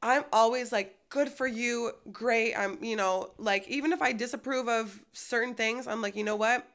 I'm 0.00 0.24
always 0.32 0.70
like 0.70 0.96
good 1.08 1.28
for 1.28 1.46
you. 1.48 1.90
Great. 2.12 2.54
I'm 2.54 2.82
you 2.84 2.94
know 2.94 3.32
like 3.36 3.66
even 3.68 3.92
if 3.92 4.00
i 4.00 4.12
disapprove 4.12 4.68
of 4.68 5.00
certain 5.12 5.54
things 5.54 5.86
i'm 5.86 6.00
like 6.00 6.14
you 6.14 6.22
know 6.24 6.36
what 6.36 6.66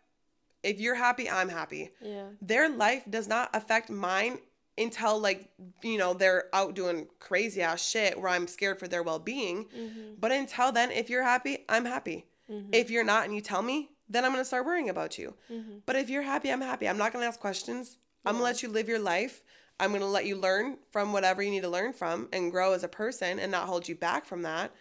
if 0.63 0.79
you're 0.79 0.95
happy 0.95 1.29
i'm 1.29 1.49
happy. 1.49 1.91
Yeah. 2.01 2.27
their 2.41 2.69
life 2.69 3.03
does 3.09 3.27
not 3.27 3.49
affect 3.53 3.89
mine 3.89 4.39
until 4.77 5.19
like 5.19 5.49
you 5.83 5.97
know 5.97 6.13
they're 6.13 6.45
out 6.53 6.73
doing 6.73 7.07
crazy 7.19 7.61
ass 7.61 7.87
shit 7.87 8.19
where 8.19 8.29
i'm 8.29 8.47
scared 8.47 8.79
for 8.79 8.87
their 8.87 9.03
well-being. 9.03 9.65
Mm-hmm. 9.65 10.13
but 10.19 10.31
until 10.31 10.71
then 10.71 10.89
if 10.91 11.09
you're 11.09 11.23
happy 11.23 11.59
i'm 11.69 11.85
happy. 11.85 12.25
If 12.71 12.91
you're 12.91 13.03
not 13.03 13.25
and 13.25 13.33
you 13.35 13.41
tell 13.41 13.61
me 13.61 13.89
then 14.09 14.25
i'm 14.25 14.31
gonna 14.31 14.45
start 14.45 14.65
worrying 14.65 14.89
about 14.89 15.17
you. 15.17 15.33
Mm-hmm. 15.51 15.77
but 15.85 15.95
if 15.95 16.09
you're 16.09 16.23
happy 16.23 16.51
i'm 16.51 16.61
happy. 16.61 16.87
I'm 16.89 16.97
not 16.97 17.13
gonna 17.13 17.25
ask 17.25 17.39
questions. 17.39 17.97
I'm 18.25 18.33
gonna 18.33 18.43
let 18.45 18.63
you 18.63 18.69
live 18.69 18.87
your 18.87 18.99
life. 18.99 19.43
I'm 19.79 19.91
gonna 19.91 20.07
let 20.07 20.25
you 20.25 20.35
learn 20.37 20.77
from 20.91 21.13
whatever 21.13 21.41
you 21.41 21.51
need 21.51 21.63
to 21.63 21.69
learn 21.69 21.93
from 21.93 22.29
and 22.31 22.51
grow 22.51 22.73
as 22.73 22.83
a 22.83 22.87
person 22.87 23.39
and 23.39 23.51
not 23.51 23.67
hold 23.67 23.87
you 23.87 23.95
back 23.95 24.25
from 24.25 24.43
that 24.43 24.71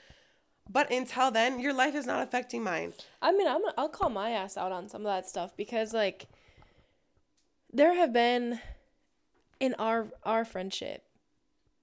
But 0.73 0.91
until 0.91 1.31
then, 1.31 1.61
your 1.61 1.75
life 1.75 1.95
is 1.95 2.07
not 2.07 2.23
affecting 2.23 2.63
mine. 2.63 2.95
I 3.21 3.33
mean, 3.33 3.47
I'm 3.47 3.61
I'll 3.77 3.91
call 3.91 4.09
my 4.09 4.31
ass 4.31 4.57
out 4.57 4.73
on 4.73 4.89
some 4.89 5.03
of 5.03 5.07
that 5.13 5.29
stuff 5.29 5.55
because 5.57 5.93
like 5.93 6.29
there 7.73 7.95
have 7.95 8.13
been 8.13 8.61
in 9.61 9.75
our 9.79 10.09
our 10.25 10.45
friendship. 10.45 11.05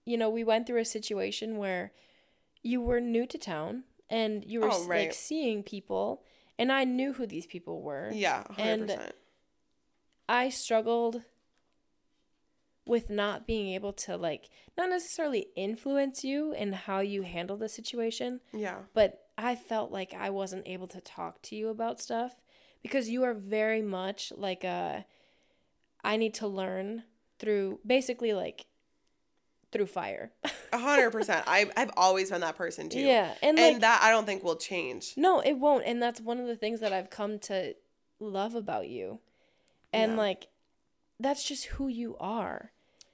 You 0.06 0.18
know, 0.18 0.30
we 0.30 0.44
went 0.44 0.66
through 0.66 0.80
a 0.82 0.86
situation 0.86 1.58
where 1.58 1.92
you 2.64 2.82
were 2.82 3.00
new 3.00 3.26
to 3.28 3.38
town 3.38 3.84
and 4.10 4.44
you 4.44 4.62
were 4.62 4.70
Oh, 4.72 4.86
right. 4.88 5.02
like 5.08 5.14
seeing 5.14 5.62
people 5.62 6.24
and 6.58 6.72
I 6.72 6.84
knew 6.84 7.14
who 7.14 7.26
these 7.28 7.46
people 7.46 7.82
were. 7.82 8.10
Yeah, 8.12 8.44
100%. 8.58 8.60
And- 8.60 9.14
I 10.28 10.50
struggled 10.50 11.24
with 12.90 13.08
not 13.08 13.46
being 13.46 13.76
able 13.76 13.94
to 13.94 14.18
like 14.18 14.50
not 14.76 14.90
necessarily 14.90 15.46
influence 15.56 16.24
you 16.24 16.52
in 16.54 16.74
how 16.74 17.02
you 17.02 17.22
handle 17.22 17.56
the 17.56 17.70
situation, 17.70 18.42
yeah. 18.52 18.78
but 18.96 19.26
I 19.38 19.56
felt 19.56 19.92
like 19.92 20.16
I 20.16 20.32
wasn't 20.32 20.68
able 20.68 20.88
to 20.88 21.00
talk 21.00 21.40
to 21.44 21.56
you 21.56 21.70
about 21.70 22.02
stuff 22.02 22.34
because 22.82 23.08
you 23.08 23.24
are 23.24 23.36
very 23.36 23.84
much 23.84 24.34
like 24.36 24.64
a 24.64 25.06
I 26.04 26.18
need 26.18 26.34
to 26.36 26.48
learn 26.48 27.04
through 27.38 27.80
basically 27.86 28.34
like 28.34 28.66
through 29.72 29.86
fire. 29.86 30.32
A 30.74 30.80
hundred 30.80 31.12
percent. 31.12 31.44
I 31.48 31.70
I've 31.78 31.92
always 31.96 32.32
been 32.32 32.42
that 32.42 32.58
person 32.58 32.90
too. 32.90 33.02
yeah, 33.02 33.36
and 33.44 33.60
And, 33.60 33.74
like 33.74 33.82
that 33.82 34.02
I 34.02 34.10
don't 34.10 34.26
think 34.26 34.44
will 34.44 34.56
change. 34.56 35.14
no, 35.16 35.42
it 35.42 35.54
won't, 35.54 35.86
and 35.86 36.02
that's 36.02 36.20
one 36.20 36.40
of 36.40 36.48
the 36.48 36.56
things 36.56 36.80
that 36.80 36.92
I've 36.92 37.12
come 37.12 37.38
to 37.42 37.76
love 38.20 38.56
about 38.56 38.90
you. 38.90 39.20
And 39.94 40.14
Yeah. 40.14 40.18
like 40.18 40.48
that's 41.20 41.48
just 41.48 41.66
who 41.66 41.88
you 41.88 42.18
are. 42.20 42.72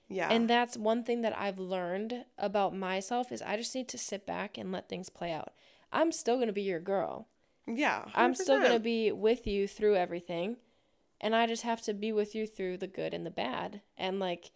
Yeah. 0.08 0.30
And 0.32 0.50
that's 0.50 0.78
one 0.78 1.04
thing 1.04 1.22
that 1.22 1.38
I've 1.38 1.60
learned 1.60 2.26
about 2.38 2.76
myself 2.76 3.32
is 3.32 3.42
I 3.42 3.58
just 3.58 3.74
need 3.74 3.88
to 3.90 3.98
sit 3.98 4.26
back 4.26 4.58
and 4.58 4.72
let 4.72 4.88
things 4.88 5.10
play 5.10 5.32
out. 5.32 5.54
I'm 5.92 6.12
still 6.12 6.36
going 6.36 6.48
to 6.48 6.54
be 6.54 6.62
your 6.62 6.80
girl. 6.80 7.28
yeah. 7.68 8.06
I'm 8.14 8.36
still 8.36 8.60
going 8.60 8.72
to 8.72 8.80
be 8.80 9.12
with 9.12 9.48
you 9.48 9.68
through 9.68 9.96
everything. 9.96 10.58
And 11.22 11.36
I 11.36 11.48
just 11.48 11.64
have 11.64 11.82
to 11.84 11.94
be 11.94 12.12
with 12.12 12.36
you 12.36 12.46
through 12.46 12.78
the 12.78 12.88
good 12.88 13.14
and 13.14 13.26
the 13.26 13.32
bad. 13.32 13.82
And 13.98 14.20
like 14.20 14.52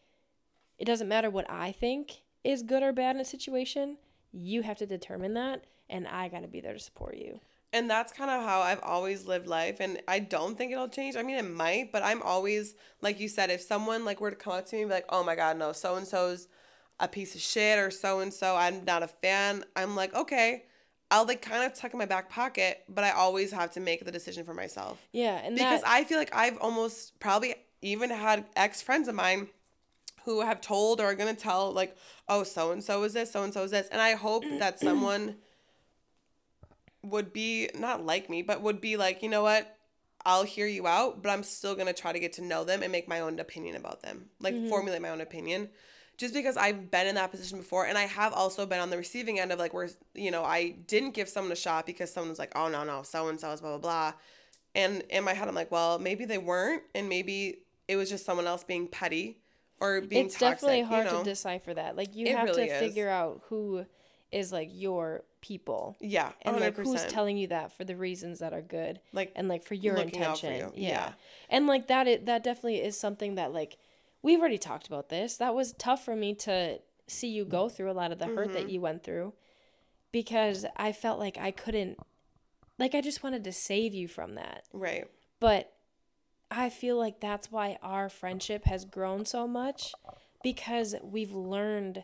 it 0.78 0.86
doesn't 0.86 1.08
matter 1.08 1.30
what 1.30 1.50
I 1.50 1.72
think 1.72 2.22
is 2.44 2.62
good 2.62 2.84
or 2.84 2.94
bad 2.94 3.16
in 3.16 3.22
a 3.22 3.26
situation. 3.26 3.98
You 4.32 4.62
have 4.62 4.78
to 4.78 4.86
determine 4.86 5.34
that 5.34 5.64
and 5.90 6.08
I 6.08 6.28
got 6.28 6.42
to 6.42 6.48
be 6.48 6.62
there 6.62 6.74
to 6.74 6.80
support 6.80 7.18
you. 7.18 7.40
And 7.72 7.90
that's 7.90 8.12
kind 8.12 8.32
of 8.32 8.44
how 8.44 8.62
I've 8.62 8.82
always 8.82 9.26
lived 9.26 9.48
life. 9.48 9.78
And 9.80 10.02
I 10.08 10.20
don't 10.20 10.58
think 10.58 10.72
it'll 10.72 10.90
change. 10.90 11.16
I 11.16 11.22
mean, 11.22 11.38
it 11.38 11.50
might, 11.50 11.92
but 11.92 12.02
I'm 12.04 12.22
always, 12.24 12.74
like 13.02 13.20
you 13.20 13.28
said, 13.28 13.50
if 13.52 13.62
someone 13.62 14.06
like 14.06 14.20
were 14.20 14.32
to 14.32 14.36
come 14.36 14.54
up 14.54 14.66
to 14.68 14.76
me 14.76 14.82
and 14.82 14.90
be 14.90 14.96
like, 14.96 15.06
oh 15.10 15.24
my 15.24 15.36
God, 15.36 15.58
no, 15.58 15.72
so 15.72 15.96
and 15.96 16.08
so's 16.08 16.48
a 17.00 17.08
piece 17.08 17.36
of 17.36 17.42
shit 17.42 17.78
or 17.78 17.92
so 17.92 18.20
and 18.20 18.34
so, 18.34 18.56
I'm 18.56 18.84
not 18.86 19.04
a 19.04 19.08
fan, 19.08 19.64
I'm 19.76 19.96
like, 19.96 20.14
okay. 20.16 20.64
I'll 21.12 21.26
like 21.26 21.42
kind 21.42 21.64
of 21.64 21.74
tuck 21.74 21.94
in 21.94 21.98
my 21.98 22.06
back 22.06 22.30
pocket, 22.30 22.84
but 22.88 23.04
I 23.04 23.12
always 23.12 23.52
have 23.52 23.72
to 23.72 23.80
make 23.80 24.06
the 24.06 24.12
decision 24.12 24.44
for 24.44 24.54
myself. 24.54 25.00
Yeah, 25.12 25.42
and 25.44 25.56
Because 25.56 25.82
that 25.82 25.90
I 25.90 26.04
feel 26.04 26.20
like 26.20 26.36
I've 26.36 26.58
almost 26.58 27.20
probably 27.20 27.56
even 27.82 28.12
had 28.12 28.46
ex 28.56 28.82
friends 28.82 29.08
of 29.08 29.16
mine 29.16 29.48
who 30.26 30.42
have 30.42 30.62
told 30.62 31.00
or 31.02 31.06
are 31.06 31.16
going 31.16 31.34
to 31.36 31.42
tell, 31.42 31.72
like, 31.72 31.98
oh, 32.28 32.44
so 32.44 32.72
and 32.72 32.84
so 32.84 33.02
is 33.04 33.14
this, 33.14 33.32
so 33.32 33.42
and 33.42 33.54
so 33.54 33.64
is 33.64 33.72
this. 33.72 33.88
And 33.92 34.02
I 34.02 34.14
hope 34.14 34.44
that 34.60 34.80
someone 34.88 35.38
would 37.04 37.34
be 37.34 37.70
not 37.76 38.06
like 38.06 38.30
me, 38.30 38.42
but 38.42 38.62
would 38.62 38.82
be 38.82 38.98
like, 38.98 39.24
you 39.24 39.30
know 39.30 39.44
what? 39.44 39.76
I'll 40.26 40.44
hear 40.44 40.68
you 40.68 40.86
out, 40.86 41.24
but 41.24 41.30
I'm 41.30 41.44
still 41.44 41.76
going 41.76 41.88
to 41.88 41.94
try 41.94 42.12
to 42.12 42.20
get 42.20 42.34
to 42.34 42.44
know 42.44 42.64
them 42.66 42.84
and 42.84 42.92
make 42.92 43.08
my 43.08 43.22
own 43.22 43.40
opinion 43.40 43.76
about 43.76 44.02
them, 44.02 44.26
like 44.40 44.54
mm-hmm. 44.54 44.68
formulate 44.68 45.02
my 45.02 45.10
own 45.10 45.22
opinion. 45.22 45.70
Just 46.18 46.34
because 46.34 46.58
I've 46.58 46.92
been 46.92 47.08
in 47.08 47.16
that 47.16 47.32
position 47.32 47.58
before, 47.58 47.86
and 47.86 47.98
I 47.98 48.02
have 48.02 48.34
also 48.34 48.66
been 48.66 48.80
on 48.80 48.90
the 48.90 48.98
receiving 48.98 49.40
end 49.40 49.54
of 49.54 49.60
like 49.60 49.74
where 49.74 49.88
you 50.14 50.32
know 50.32 50.44
I 50.44 50.72
didn't 50.88 51.12
give 51.12 51.30
someone 51.30 51.54
a 51.54 51.56
shot 51.56 51.86
because 51.86 52.12
someone 52.12 52.30
was 52.30 52.40
like, 52.40 52.52
"Oh 52.58 52.68
no, 52.68 52.84
no, 52.84 53.04
so 53.04 53.30
and 53.30 53.40
so 53.40 53.52
is 53.52 53.62
blah 53.62 53.78
blah 53.78 54.12
blah," 54.12 54.14
and 54.76 55.02
in 55.10 55.24
my 55.24 55.34
head 55.34 55.48
I'm 55.48 55.56
like, 55.56 55.72
well, 55.72 55.98
maybe 55.98 56.26
they 56.26 56.38
weren't, 56.38 56.84
and 56.94 57.08
maybe 57.08 57.60
it 57.88 57.96
was 57.96 58.10
just 58.10 58.26
someone 58.26 58.48
else 58.48 58.64
being 58.66 58.88
petty 58.88 59.40
or 59.80 60.02
being 60.02 60.26
toxic. 60.26 60.26
it's 60.26 60.34
toxic. 60.34 60.60
definitely 60.60 60.82
hard 60.82 61.06
you 61.06 61.12
know? 61.12 61.24
to 61.24 61.30
decipher 61.30 61.74
that. 61.74 61.96
Like 61.96 62.16
you 62.16 62.28
It 62.28 62.36
have 62.36 62.46
really 62.50 62.68
to 62.68 62.74
is. 62.74 62.80
figure 62.80 63.10
out 63.10 63.42
who 63.48 63.86
is 64.32 64.52
like 64.52 64.70
your 64.72 65.24
people. 65.42 65.96
yeah, 66.00 66.32
and 66.42 66.60
like 66.60 66.76
who's 66.78 67.06
telling 67.06 67.38
you 67.38 67.48
that 67.48 67.72
for 67.72 67.84
the 67.84 67.96
reasons 67.96 68.40
that 68.40 68.54
are 68.54 68.62
good 68.62 69.00
Like 69.14 69.32
and 69.36 69.48
like 69.48 69.64
for 69.64 69.74
your 69.74 69.94
out 69.98 70.02
for 70.02 70.08
intention 70.08 70.54
you. 70.54 70.72
Yeah. 70.76 70.90
Yeah. 70.90 71.12
and 71.50 71.68
like 71.68 71.88
that 71.88 72.08
it 72.08 72.26
that 72.26 72.44
definitely 72.44 72.82
is 72.82 73.00
something 73.00 73.36
that 73.36 73.54
like 73.54 73.78
we've 74.22 74.40
already 74.40 74.58
talked 74.58 74.88
about 74.88 75.10
this 75.10 75.38
that 75.38 75.56
was 75.56 75.74
tough 75.74 76.04
for 76.04 76.16
me 76.16 76.34
to 76.36 76.80
see 77.08 77.30
you 77.30 77.46
go 77.46 77.70
through 77.70 77.90
a 77.90 77.94
lot 77.94 78.12
of 78.12 78.20
the 78.20 78.26
hurt 78.28 78.48
Mm-hmm. 78.50 78.54
that 78.54 78.70
you 78.70 78.82
went 78.82 79.04
through 79.04 79.34
because 80.12 80.66
i 80.76 80.92
felt 80.92 81.20
like 81.20 81.38
i 81.38 81.52
couldn't 81.52 81.98
like 82.78 82.94
i 82.96 83.02
just 83.02 83.24
wanted 83.24 83.44
to 83.44 83.52
save 83.52 83.94
you 83.94 84.08
from 84.08 84.36
that 84.36 84.64
right. 84.74 85.06
but 85.40 85.72
i 86.52 86.70
feel 86.70 86.98
like 86.98 87.20
that's 87.20 87.52
why 87.52 87.78
our 87.82 88.10
friendship 88.10 88.66
has 88.66 88.86
grown 88.86 89.26
so 89.26 89.48
much 89.48 89.94
because 90.44 90.96
we've 91.04 91.32
learned 91.34 92.04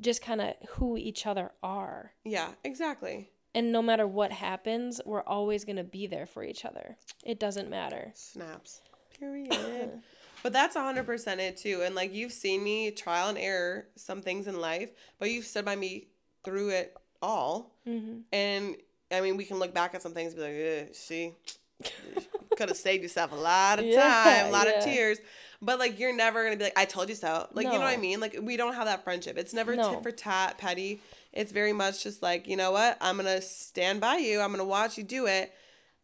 just 0.00 0.22
kind 0.22 0.40
of 0.40 0.54
who 0.70 0.96
each 0.96 1.26
other 1.26 1.52
are 1.62 2.12
Yeah, 2.24 2.50
exactly. 2.64 3.30
and 3.54 3.70
no 3.72 3.80
matter 3.82 4.06
what 4.06 4.32
happens, 4.32 5.00
we're 5.04 5.22
always 5.22 5.64
going 5.64 5.76
to 5.76 5.84
be 5.84 6.06
there 6.06 6.26
for 6.26 6.42
each 6.42 6.64
other. 6.64 6.96
It 7.24 7.38
doesn't 7.38 7.70
matter. 7.70 8.10
Snaps. 8.14 8.80
Period. 9.18 9.54
but 10.42 10.52
that's 10.52 10.76
100% 10.76 11.38
it 11.38 11.56
too. 11.56 11.82
And 11.84 11.94
like 11.94 12.12
you've 12.12 12.32
seen 12.32 12.62
me 12.64 12.90
trial 12.90 13.28
and 13.28 13.38
error 13.38 13.86
some 13.96 14.20
things 14.22 14.46
in 14.48 14.60
life, 14.60 14.90
but 15.18 15.30
you've 15.30 15.46
stood 15.46 15.64
by 15.64 15.76
me 15.76 16.08
through 16.44 16.70
it 16.70 16.96
all. 17.22 17.72
Mm-hmm. 17.88 18.18
And 18.32 18.76
I 19.12 19.20
mean, 19.20 19.36
we 19.36 19.44
can 19.44 19.58
look 19.58 19.72
back 19.72 19.94
at 19.94 20.02
some 20.02 20.12
things 20.12 20.34
and 20.34 20.42
be 20.42 20.48
like, 20.82 20.88
"Ugh, 20.88 20.94
see, 20.94 21.32
could 22.56 22.68
have 22.68 22.76
saved 22.76 23.02
yourself 23.02 23.32
a 23.32 23.36
lot 23.36 23.78
of 23.78 23.84
Yeah, 23.86 24.02
time, 24.24 24.46
a 24.46 24.50
lot 24.50 24.66
yeah. 24.66 24.78
of 24.78 24.84
tears. 24.84 25.18
But 25.64 25.78
like, 25.78 25.98
you're 25.98 26.14
never 26.14 26.50
to 26.50 26.56
be 26.56 26.64
like, 26.64 26.78
I 26.78 26.84
told 26.84 27.08
you 27.08 27.14
so. 27.14 27.48
Like, 27.52 27.66
you 27.66 27.72
know 27.72 27.78
what 27.78 27.88
I 27.88 27.96
mean? 27.96 28.20
Like, 28.20 28.38
we 28.42 28.56
don't 28.56 28.74
have 28.74 28.84
that 28.84 29.02
friendship. 29.02 29.38
It's 29.38 29.54
never 29.54 29.74
No. 29.74 29.94
tit 29.94 30.02
for 30.02 30.10
tat, 30.10 30.58
petty. 30.58 31.00
It's 31.32 31.52
very 31.52 31.72
much 31.72 32.02
just 32.02 32.22
like, 32.22 32.46
you 32.46 32.56
know 32.56 32.70
what? 32.70 32.98
I'm 33.00 33.16
to 33.18 33.40
stand 33.40 34.00
by 34.00 34.18
you. 34.18 34.40
I'm 34.40 34.54
to 34.58 34.64
watch 34.64 34.98
you 34.98 35.04
do 35.04 35.26
it. 35.26 35.52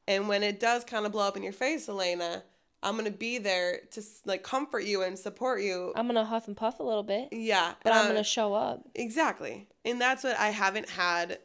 And 0.09 0.29
when 0.29 0.43
it 0.43 0.59
does 0.59 0.83
kind 0.85 1.05
of 1.05 1.13
blow 1.13 1.29
up 1.29 1.37
in 1.37 1.43
your 1.43 1.53
face, 1.53 1.89
Elena, 1.89 2.43
I'm 2.83 2.97
to 3.05 3.11
be 3.11 3.39
there 3.39 3.81
to 3.93 4.03
like 4.25 4.43
comfort 4.43 4.85
you 4.85 5.03
and 5.03 5.19
support 5.19 5.61
you. 5.61 5.93
I'm 5.95 6.09
to 6.09 6.25
huff 6.25 6.49
and 6.49 6.57
puff 6.57 6.81
a 6.81 6.83
little 6.83 7.03
bit, 7.03 7.29
yeah. 7.33 7.75
but 7.85 7.93
I'm 7.93 8.01
uh, 8.01 8.05
going 8.05 8.17
to 8.17 8.25
show 8.25 8.55
up. 8.55 8.89
Exactly. 8.95 9.69
And 9.85 10.01
that's 10.01 10.25
what 10.25 10.39
I 10.39 10.49
haven't 10.49 10.89
had 10.89 11.39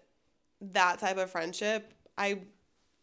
that 0.62 1.00
type 1.00 1.18
of 1.18 1.30
friendship. 1.30 1.94
I 2.18 2.40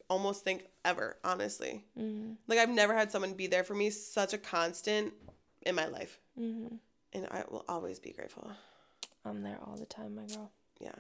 almost 0.09 0.43
think 0.43 0.67
ever, 0.85 1.17
honestly. 1.25 1.85
Mm-hmm. 1.99 2.33
Like 2.47 2.59
I've 2.59 2.69
never 2.69 2.95
had 2.95 3.11
someone 3.11 3.35
be 3.35 3.47
there 3.47 3.65
for 3.65 3.75
me 3.75 3.91
such 3.91 4.33
a 4.33 4.39
constant 4.39 5.13
in 5.63 5.75
my 5.75 5.87
life. 5.87 6.19
Mm-hmm. 6.39 6.77
And 7.13 7.27
I 7.31 7.45
will 7.51 7.65
always 7.69 7.99
be 7.99 8.13
grateful. 8.13 8.51
I'm 9.25 9.43
there 9.43 9.59
all 9.67 9.77
the 9.77 9.87
time, 9.87 10.15
my 10.17 10.25
girl. 10.25 10.51
Yeah. 10.81 10.91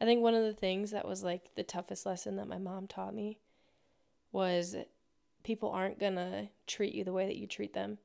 I 0.00 0.04
think 0.04 0.22
one 0.22 0.34
of 0.34 0.44
the 0.44 0.52
things 0.52 0.90
that 0.90 1.06
was 1.06 1.22
like 1.24 1.54
the 1.54 1.62
toughest 1.62 2.04
lesson 2.06 2.36
that 2.36 2.48
my 2.48 2.58
mom 2.58 2.86
taught 2.86 3.14
me 3.14 3.38
was 4.32 4.76
people 5.42 5.70
aren't 5.70 5.98
going 5.98 6.16
to 6.16 6.48
treat 6.66 6.94
you 6.94 7.04
the 7.04 7.12
way 7.12 7.26
that 7.26 7.36
you 7.36 7.46
treat 7.46 7.72
them. 7.74 7.98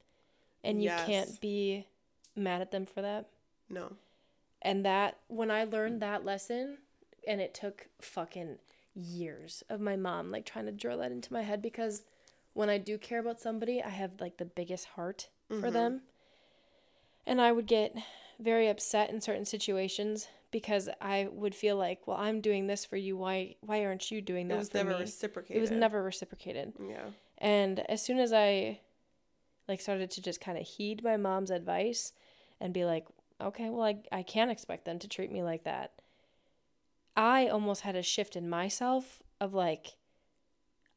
And 0.64 0.82
you 0.82 0.89
Yes. 0.89 1.05
can't 1.05 1.41
be 1.41 1.88
mad 2.36 2.61
at 2.61 2.72
them 2.72 2.86
for 2.86 3.01
that. 3.01 3.28
No. 3.70 3.91
And 4.61 4.86
that 4.86 5.18
when 5.28 5.51
I 5.51 5.66
learned 5.66 6.01
that 6.01 6.24
lesson, 6.24 6.78
and 7.28 7.41
it 7.41 7.53
took 7.53 7.88
fucking 8.01 8.59
years 8.96 9.64
of 9.70 9.80
my 9.82 9.96
mom 9.96 10.32
like 10.32 10.46
trying 10.46 10.66
to 10.66 10.72
drill 10.72 11.00
that 11.00 11.12
into 11.12 11.34
my 11.34 11.41
head 11.41 11.62
because 11.62 12.04
when 12.54 12.70
I 12.70 12.78
do 12.78 12.98
care 12.98 13.20
about 13.20 13.39
somebody, 13.39 13.82
I 13.82 13.89
have 13.89 14.22
like 14.22 14.38
the 14.38 14.46
biggest 14.46 14.86
heart 14.89 15.30
for 15.48 15.70
Mhm. 15.70 15.74
them. 15.74 16.02
And 17.26 17.41
I 17.41 17.52
would 17.52 17.66
get 17.68 17.96
very 18.39 18.68
upset 18.68 19.10
in 19.10 19.22
certain 19.22 19.46
situations 19.46 20.28
because 20.52 20.89
I 21.02 21.30
would 21.32 21.56
feel 21.56 21.76
like, 21.78 22.06
well, 22.06 22.18
I'm 22.18 22.41
doing 22.41 22.68
this 22.68 22.86
for 22.86 22.98
you. 22.98 23.18
Why 23.18 23.56
why 23.62 23.84
aren't 23.86 24.12
you 24.12 24.22
doing 24.22 24.48
that 24.50 24.56
It 24.56 24.58
was 24.58 24.70
for 24.70 24.78
never 24.78 24.89
me? 24.91 25.00
reciprocated. 25.00 25.58
It 25.58 25.62
was 25.62 25.72
never 25.72 26.04
reciprocated. 26.04 26.74
Yeah. 26.80 27.10
And 27.39 27.80
as 27.89 28.02
soon 28.04 28.20
as 28.20 28.32
I 28.34 28.82
like 29.68 29.82
started 29.82 30.12
to 30.12 30.22
just 30.22 30.41
kind 30.41 30.58
of 30.58 30.68
heed 30.68 31.04
my 31.04 31.18
mom's 31.18 31.50
advice 31.50 32.14
and 32.60 32.74
be 32.74 32.86
like, 32.86 33.08
okay, 33.41 33.70
well 33.70 33.86
I 33.86 33.98
I 34.12 34.22
can't 34.24 34.52
expect 34.52 34.86
them 34.86 35.00
to 35.00 35.08
treat 35.08 35.32
me 35.32 35.41
like 35.41 35.64
that. 35.64 35.94
I 37.16 37.47
almost 37.47 37.82
had 37.82 37.95
a 37.95 38.01
shift 38.01 38.36
in 38.36 38.49
myself 38.49 39.22
of 39.39 39.53
like 39.53 39.97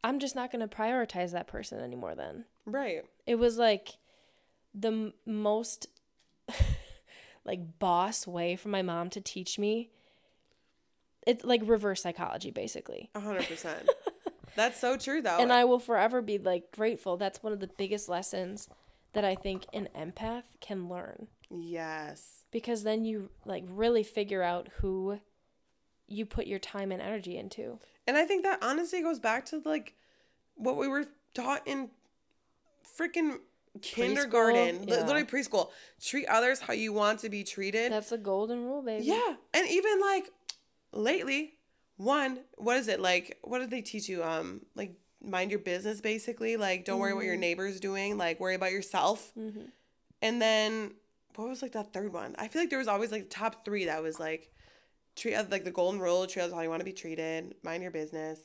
I'm 0.04 0.18
just 0.20 0.36
not 0.36 0.52
going 0.52 0.66
to 0.66 0.74
prioritize 0.76 1.32
that 1.32 1.46
person 1.48 1.80
anymore 1.80 2.14
then. 2.14 2.44
Right. 2.64 3.02
It 3.26 3.36
was 3.36 3.58
like 3.58 3.96
the 4.72 4.88
m- 4.88 5.14
most 5.24 5.88
like 7.44 7.78
boss 7.78 8.26
way 8.26 8.56
for 8.56 8.68
my 8.68 8.82
mom 8.82 9.10
to 9.10 9.20
teach 9.20 9.58
me. 9.58 9.90
It's 11.26 11.44
like 11.44 11.60
reverse 11.64 12.02
psychology 12.02 12.50
basically. 12.50 13.10
A 13.14 13.20
hundred 13.20 13.46
percent. 13.48 13.88
That's 14.54 14.78
so 14.80 14.96
true 14.96 15.20
though. 15.20 15.38
and 15.38 15.52
I 15.52 15.64
will 15.64 15.78
forever 15.80 16.22
be 16.22 16.38
like 16.38 16.70
grateful. 16.72 17.16
That's 17.16 17.42
one 17.42 17.52
of 17.52 17.60
the 17.60 17.70
biggest 17.76 18.08
lessons 18.08 18.68
that 19.12 19.24
I 19.24 19.34
think 19.34 19.64
an 19.72 19.88
empath 19.96 20.44
can 20.60 20.88
learn 20.88 21.26
Yes. 21.50 22.44
because 22.50 22.82
then 22.84 23.04
you 23.04 23.30
like 23.44 23.64
really 23.68 24.02
figure 24.02 24.42
out 24.42 24.68
who 24.80 25.20
you 26.09 26.26
put 26.26 26.46
your 26.46 26.59
time 26.59 26.92
and 26.92 27.02
energy 27.02 27.36
into. 27.36 27.78
And 28.07 28.16
I 28.16 28.24
think 28.24 28.44
that 28.44 28.62
honestly 28.62 29.02
goes 29.02 29.18
back 29.18 29.46
to 29.46 29.61
like 29.64 29.94
what 30.54 30.76
we 30.76 30.88
were 30.88 31.07
taught 31.34 31.66
in 31.66 31.90
freaking 32.98 33.38
kindergarten, 33.82 34.82
li- 34.82 34.86
yeah. 34.88 35.04
literally 35.04 35.24
preschool. 35.24 35.70
Treat 36.00 36.26
others 36.26 36.61
how 36.61 36.72
you 36.72 36.92
want 36.92 37.20
to 37.20 37.28
be 37.28 37.44
treated. 37.44 37.92
That's 37.92 38.11
the 38.11 38.18
golden 38.18 38.64
rule, 38.64 38.82
baby. 38.82 39.04
yeah. 39.04 39.34
And 39.52 39.68
even 39.68 40.00
like 40.00 40.30
lately, 40.92 41.54
one, 41.96 42.40
what 42.57 42.76
is 42.76 42.88
it? 42.88 43.00
Like 43.00 43.38
what 43.42 43.59
did 43.59 43.70
they 43.70 43.82
teach 43.82 44.09
you? 44.09 44.22
Um 44.22 44.62
like 44.74 44.94
mind 45.22 45.50
your 45.50 45.61
business 45.61 46.00
basically. 46.00 46.57
Like 46.57 46.84
don't 46.84 47.00
worry 47.00 47.14
what 47.14 47.24
your 47.24 47.36
neighbor's 47.36 47.80
doing, 47.80 48.16
like 48.16 48.38
worry 48.40 48.54
about 48.54 48.72
yourself. 48.72 49.32
Mm-hmm. 49.38 49.66
And 50.22 50.40
then 50.40 50.92
what 51.34 51.48
was 51.48 51.62
like 51.62 51.72
that 51.72 51.92
third 51.92 52.12
one? 52.12 52.34
I 52.38 52.48
feel 52.48 52.62
like 52.62 52.70
there 52.70 52.78
was 52.78 52.88
always 52.88 53.12
like 53.12 53.28
top 53.28 53.64
3 53.64 53.86
that 53.86 54.02
was 54.02 54.18
like 54.18 54.50
treat 55.16 55.36
like 55.50 55.64
the 55.64 55.70
golden 55.70 56.00
rule, 56.00 56.26
treat 56.26 56.50
how 56.52 56.60
you 56.60 56.68
want 56.68 56.80
to 56.80 56.84
be 56.84 56.92
treated, 56.92 57.54
mind 57.62 57.82
your 57.82 57.90
business. 57.92 58.38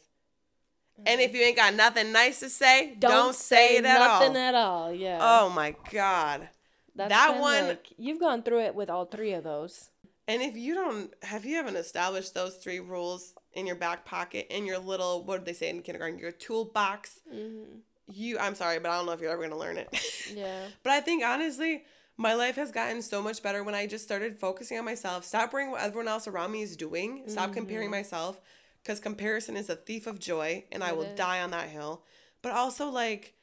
And 1.05 1.19
if 1.19 1.33
you 1.33 1.41
ain't 1.41 1.55
got 1.55 1.73
nothing 1.73 2.11
nice 2.11 2.39
to 2.41 2.49
say, 2.49 2.95
don't, 2.99 3.33
say, 3.35 3.77
it 3.77 3.85
at 3.85 3.97
nothing 3.99 4.31
all. 4.31 4.37
at 4.37 4.55
all. 4.55 4.93
Yeah. 4.93 5.17
oh 5.21 5.49
my 5.49 5.75
god. 5.91 6.49
That's 6.95 7.09
that 7.09 7.39
one- 7.39 7.67
like- 7.69 7.87
you've 7.97 8.19
gone 8.19 8.43
through 8.43 8.61
it 8.61 8.75
with 8.75 8.89
all 8.89 9.05
three 9.05 9.33
of 9.33 9.43
those. 9.43 9.89
And 10.27 10.41
if 10.41 10.55
you 10.55 10.75
don't 10.75 11.11
have 11.23 11.43
you 11.45 11.55
haven't 11.55 11.75
established 11.75 12.33
those 12.33 12.55
three 12.55 12.79
rules 12.79 13.33
in 13.53 13.65
your 13.67 13.75
back 13.75 14.05
pocket 14.05 14.47
in 14.49 14.65
your 14.65 14.77
little 14.77 15.23
what 15.25 15.37
did 15.37 15.45
they 15.45 15.53
say 15.57 15.69
in 15.69 15.81
kindergarten 15.81 16.19
your 16.19 16.31
toolbox 16.31 17.19
Mm-hmm. 17.33 17.79
you 18.07 18.37
I'm 18.39 18.55
sorry 18.55 18.79
but 18.79 18.91
I 18.91 18.97
don't 18.97 19.07
know 19.07 19.11
if 19.13 19.19
you're 19.19 19.31
ever 19.31 19.41
gonna 19.41 19.57
learn 19.57 19.77
it. 19.77 19.89
Yeah. 20.33 20.67
but 20.83 20.93
I 20.93 21.01
think 21.01 21.23
honestly 21.25 21.83
my 22.17 22.33
life 22.33 22.55
has 22.55 22.71
gotten 22.71 23.01
so 23.01 23.21
much 23.21 23.41
better 23.41 23.63
when 23.63 23.75
I 23.75 23.87
just 23.87 24.03
started 24.03 24.39
focusing 24.39 24.77
on 24.77 24.85
myself. 24.85 25.25
Stop 25.25 25.53
worrying 25.53 25.71
what 25.71 25.81
everyone 25.81 26.07
else 26.07 26.27
around 26.27 26.51
me 26.51 26.61
is 26.61 26.77
doing. 26.77 27.23
Stop 27.27 27.53
comparing 27.53 27.85
mm-hmm. 27.85 27.97
myself 27.97 28.39
because 28.83 28.99
comparison 28.99 29.55
is 29.55 29.69
a 29.69 29.75
thief 29.75 30.07
of 30.07 30.19
joy 30.19 30.65
and 30.71 30.83
I 30.83 30.91
will 30.93 31.03
is. 31.03 31.17
die 31.17 31.41
on 31.41 31.51
that 31.51 31.69
hill. 31.69 32.03
But 32.41 32.53
also 32.53 32.89
like 32.89 33.33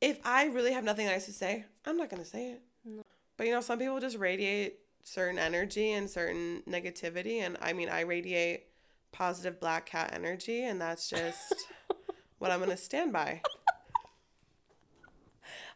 if 0.00 0.20
I 0.24 0.46
really 0.46 0.72
have 0.72 0.84
nothing 0.84 1.06
nice 1.06 1.26
to 1.26 1.32
say, 1.32 1.64
I'm 1.86 1.96
not 1.96 2.10
gonna 2.10 2.24
say 2.24 2.52
it. 2.52 2.62
But 3.36 3.46
you 3.46 3.52
know, 3.52 3.60
some 3.60 3.78
people 3.78 4.00
just 4.00 4.18
radiate 4.18 4.80
certain 5.02 5.38
energy 5.38 5.92
and 5.92 6.08
certain 6.08 6.62
negativity, 6.68 7.38
and 7.38 7.56
I 7.60 7.72
mean, 7.72 7.88
I 7.88 8.00
radiate 8.00 8.64
positive 9.12 9.58
black 9.60 9.86
cat 9.86 10.12
energy, 10.14 10.64
and 10.64 10.80
that's 10.80 11.08
just 11.08 11.54
what 12.38 12.50
I'm 12.50 12.60
gonna 12.60 12.76
stand 12.76 13.12
by. 13.12 13.40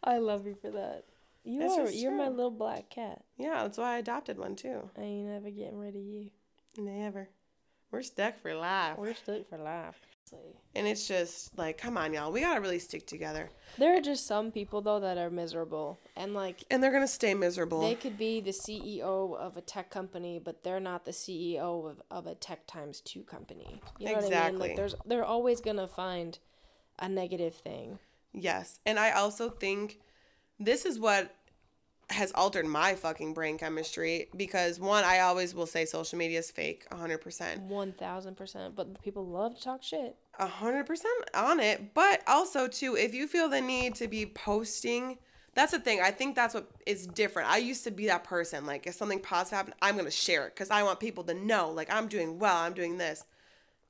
I 0.05 0.19
love 0.19 0.47
you 0.47 0.55
for 0.55 0.71
that. 0.71 1.05
You 1.45 1.63
It's 1.63 1.79
are. 1.79 1.91
You're 1.91 2.13
my 2.13 2.29
little 2.29 2.51
black 2.51 2.91
cat. 2.91 3.23
Yeah, 3.37 3.63
that's 3.63 3.79
why 3.79 3.95
I 3.95 3.99
adopted 3.99 4.39
one 4.39 4.57
too. 4.57 4.91
I 4.97 5.03
ain't 5.03 5.29
never 5.29 5.51
getting 5.51 5.79
rid 5.79 5.95
of 5.97 6.03
you. 6.03 6.31
Never. 6.77 7.29
We're 7.91 8.03
stuck 8.03 8.39
for 8.41 8.55
life. 8.55 8.99
We're 8.99 9.15
stuck 9.15 9.49
for 9.49 9.59
life. 9.59 9.99
And 10.75 10.87
it's 10.87 11.09
just 11.09 11.57
like, 11.57 11.79
come 11.79 11.97
on, 11.97 12.13
y'all. 12.13 12.31
We 12.31 12.43
gotta 12.43 12.61
really 12.61 12.79
stick 12.79 13.07
together. 13.07 13.49
There 13.79 13.97
are 13.97 14.01
just 14.01 14.27
some 14.27 14.51
people 14.53 14.83
though 14.83 15.01
that 15.01 15.17
are 15.17 15.31
miserable, 15.31 15.99
and 16.17 16.35
like 16.35 16.65
And 16.71 16.83
they're 16.83 16.93
gonna 16.93 17.09
stay 17.09 17.33
miserable. 17.33 17.81
they 17.81 17.95
could 17.95 18.19
be 18.19 18.41
the 18.41 18.51
CEO 18.51 19.35
of 19.37 19.57
a 19.57 19.61
tech 19.61 19.91
company, 19.91 20.39
but 20.39 20.63
they're 20.63 20.81
not 20.81 21.05
the 21.05 21.13
CEO 21.13 21.91
of, 21.91 22.03
of 22.11 22.27
a 22.27 22.35
tech 22.35 22.67
times 22.67 23.01
two 23.01 23.23
company. 23.23 23.81
You 23.99 24.09
know 24.13 24.21
what 24.21 24.35
I 24.35 24.51
mean? 24.51 24.59
Like 24.59 24.77
there's 24.77 24.95
they're 25.07 25.25
always 25.25 25.61
gonna 25.63 25.89
find 25.89 26.39
a 26.99 27.09
negative 27.09 27.55
thing. 27.55 27.99
Yes. 28.35 28.81
And 28.85 28.99
I 28.99 29.13
also 29.13 29.49
think 29.49 29.99
this 30.59 30.85
is 30.85 30.99
what 30.99 31.35
has 32.11 32.33
altered 32.33 32.67
my 32.67 32.95
fucking 32.95 33.35
brain 33.35 33.59
chemistry 33.59 34.29
because 34.35 34.81
one, 34.81 35.05
I 35.05 35.21
always 35.21 35.55
will 35.55 35.67
say 35.67 35.85
social 35.85 36.19
media 36.19 36.39
is 36.39 36.51
fake 36.51 36.87
100%. 36.91 37.61
One 37.63 37.93
thousand 37.93 38.37
percent. 38.37 38.75
But 38.75 39.03
people 39.03 39.27
love 39.27 39.57
to 39.57 39.63
talk 39.63 39.83
shit. 39.83 40.17
100% 40.41 41.03
on 41.35 41.61
it. 41.61 41.95
But 41.95 42.23
also, 42.27 42.67
too, 42.67 42.97
if 42.97 43.13
you 43.15 43.27
feel 43.27 43.49
the 43.49 43.61
need 43.61 43.95
to 43.97 44.09
be 44.09 44.25
posting, 44.25 45.19
that's 45.55 45.73
the 45.73 45.81
thing. 45.81 46.01
I 46.01 46.11
think 46.11 46.35
that's 46.35 46.55
what 46.55 46.71
is 46.87 47.07
different. 47.07 47.51
I 47.51 47.59
used 47.59 47.85
to 47.85 47.91
be 47.91 48.07
that 48.07 48.25
person. 48.25 48.65
Like, 48.65 48.87
if 48.87 48.95
something 48.95 49.21
positive 49.21 49.57
happened, 49.57 49.75
I'm 49.83 49.95
going 49.95 50.05
to 50.07 50.11
share 50.11 50.47
it 50.47 50.55
because 50.55 50.71
I 50.71 50.85
want 50.85 51.01
people 51.01 51.25
to 51.25 51.35
know, 51.35 51.71
like, 51.71 51.93
I'm 51.93 52.09
doing 52.09 52.39
well, 52.39 52.57
I'm 52.57 52.75
doing 52.75 52.97
this. 52.97 53.25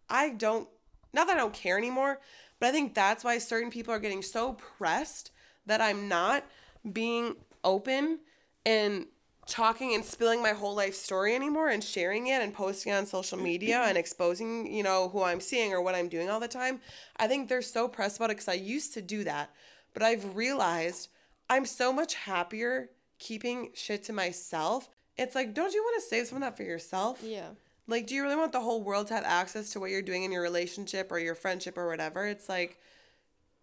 I 0.08 0.30
don't, 0.30 0.66
not 1.12 1.26
that 1.26 1.36
I 1.36 1.40
don't 1.40 1.52
care 1.52 1.78
anymore, 1.78 2.20
but 2.58 2.70
I 2.70 2.72
think 2.72 2.94
that's 2.94 3.22
why 3.22 3.38
certain 3.38 3.70
people 3.70 3.92
are 3.92 4.00
getting 4.00 4.22
so 4.22 4.54
pressed 4.54 5.30
that 5.66 5.82
I'm 5.82 6.08
not 6.08 6.44
being 6.92 7.36
open 7.64 8.20
and 8.64 9.06
talking 9.46 9.94
and 9.94 10.04
spilling 10.04 10.42
my 10.42 10.50
whole 10.50 10.74
life 10.74 10.94
story 10.94 11.34
anymore 11.34 11.68
and 11.68 11.82
sharing 11.82 12.26
it 12.26 12.42
and 12.42 12.52
posting 12.52 12.92
on 12.92 13.06
social 13.06 13.38
media 13.38 13.82
and 13.86 13.96
exposing, 13.96 14.72
you 14.72 14.82
know, 14.82 15.08
who 15.08 15.22
I'm 15.22 15.40
seeing 15.40 15.72
or 15.72 15.80
what 15.80 15.94
I'm 15.94 16.08
doing 16.08 16.28
all 16.28 16.38
the 16.38 16.48
time. 16.48 16.80
I 17.16 17.26
think 17.28 17.48
they're 17.48 17.62
so 17.62 17.88
pressed 17.88 18.18
about 18.18 18.30
it 18.30 18.36
because 18.36 18.48
I 18.48 18.54
used 18.54 18.92
to 18.94 19.02
do 19.02 19.24
that. 19.24 19.50
But 19.94 20.02
I've 20.02 20.36
realized 20.36 21.08
I'm 21.48 21.64
so 21.64 21.92
much 21.92 22.14
happier 22.14 22.90
keeping 23.18 23.70
shit 23.74 24.04
to 24.04 24.12
myself. 24.12 24.90
It's 25.16 25.34
like, 25.34 25.54
don't 25.54 25.72
you 25.72 25.82
want 25.82 26.02
to 26.02 26.08
save 26.08 26.26
some 26.26 26.36
of 26.36 26.42
that 26.42 26.56
for 26.56 26.62
yourself? 26.62 27.20
Yeah. 27.24 27.48
Like, 27.86 28.06
do 28.06 28.14
you 28.14 28.22
really 28.22 28.36
want 28.36 28.52
the 28.52 28.60
whole 28.60 28.82
world 28.82 29.06
to 29.08 29.14
have 29.14 29.24
access 29.24 29.72
to 29.72 29.80
what 29.80 29.90
you're 29.90 30.02
doing 30.02 30.24
in 30.24 30.30
your 30.30 30.42
relationship 30.42 31.10
or 31.10 31.18
your 31.18 31.34
friendship 31.34 31.78
or 31.78 31.88
whatever? 31.88 32.26
It's 32.26 32.48
like, 32.48 32.78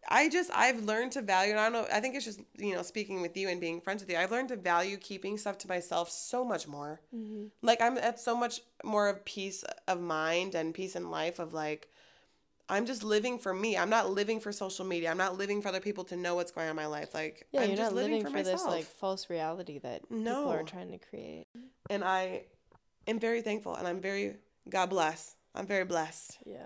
I 0.08 0.30
just, 0.30 0.52
I've 0.54 0.84
learned 0.84 1.14
to 1.14 1.22
value, 1.22 1.52
and 1.52 1.60
I 1.60 1.70
don't 1.70 1.74
know, 1.74 1.88
I 1.92 2.00
think 2.00 2.16
it's 2.16 2.26
just, 2.26 2.42
you 2.58 2.76
know, 2.76 2.82
speaking 2.82 3.22
with 3.22 3.36
you 3.36 3.50
and 3.50 3.60
being 3.60 3.82
friends 3.82 4.02
with 4.02 4.10
you, 4.10 4.18
I've 4.18 4.32
learned 4.32 4.50
to 4.50 4.56
value 4.56 4.98
keeping 4.98 5.38
stuff 5.38 5.58
to 5.60 5.68
myself 5.68 6.10
so 6.10 6.46
much 6.46 6.68
more. 6.68 7.02
Mm-hmm. 7.16 7.46
Like, 7.62 7.82
I'm 7.82 7.98
at 7.98 8.20
so 8.20 8.36
much 8.36 8.62
more 8.84 9.08
of 9.08 9.26
peace 9.26 9.64
of 9.88 10.00
mind 10.00 10.56
and 10.56 10.74
peace 10.74 10.96
in 10.96 11.10
life 11.10 11.40
of 11.40 11.54
like, 11.54 11.90
I'm 12.68 12.86
just 12.86 13.04
living 13.04 13.38
for 13.38 13.54
me. 13.54 13.78
I'm 13.78 13.90
not 13.90 14.10
living 14.10 14.40
for 14.40 14.52
social 14.52 14.86
media. 14.86 15.12
I'm 15.12 15.18
not 15.18 15.38
living 15.38 15.62
for 15.62 15.68
other 15.68 15.80
people 15.80 16.04
to 16.06 16.16
know 16.16 16.36
what's 16.36 16.52
going 16.52 16.66
on 16.66 16.72
in 16.72 16.76
my 16.76 16.88
life. 16.88 17.14
Like, 17.14 17.46
Yeah, 17.52 17.62
I'm 17.62 17.70
you're 17.70 17.78
just 17.78 17.92
not 17.92 17.96
living, 17.96 18.18
living, 18.18 18.32
for, 18.32 18.38
for, 18.40 18.44
this 18.44 18.66
like 18.66 18.86
false 18.86 19.30
reality 19.30 19.78
that 19.80 20.08
people 20.10 20.50
are 20.50 20.64
trying 20.64 20.92
to 20.92 20.98
create. 20.98 21.46
and 21.90 22.04
I 22.04 22.44
am 23.08 23.20
very 23.20 23.42
thankful 23.42 23.76
and 23.76 23.88
I'm 23.88 24.02
very, 24.02 24.36
God 24.70 24.90
bless. 24.90 25.36
I'm 25.54 25.68
very 25.68 25.86
blessed. 25.86 26.40
Yeah. 26.46 26.64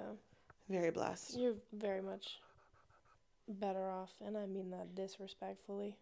Very 0.70 0.92
blessed. 0.92 1.38
You're 1.38 1.56
very 1.74 2.02
much 2.02 2.40
better 3.50 3.90
off, 3.90 4.12
and 4.26 4.38
I 4.38 4.46
mean 4.46 4.70
that 4.72 4.96
disrespectfully. 4.96 5.98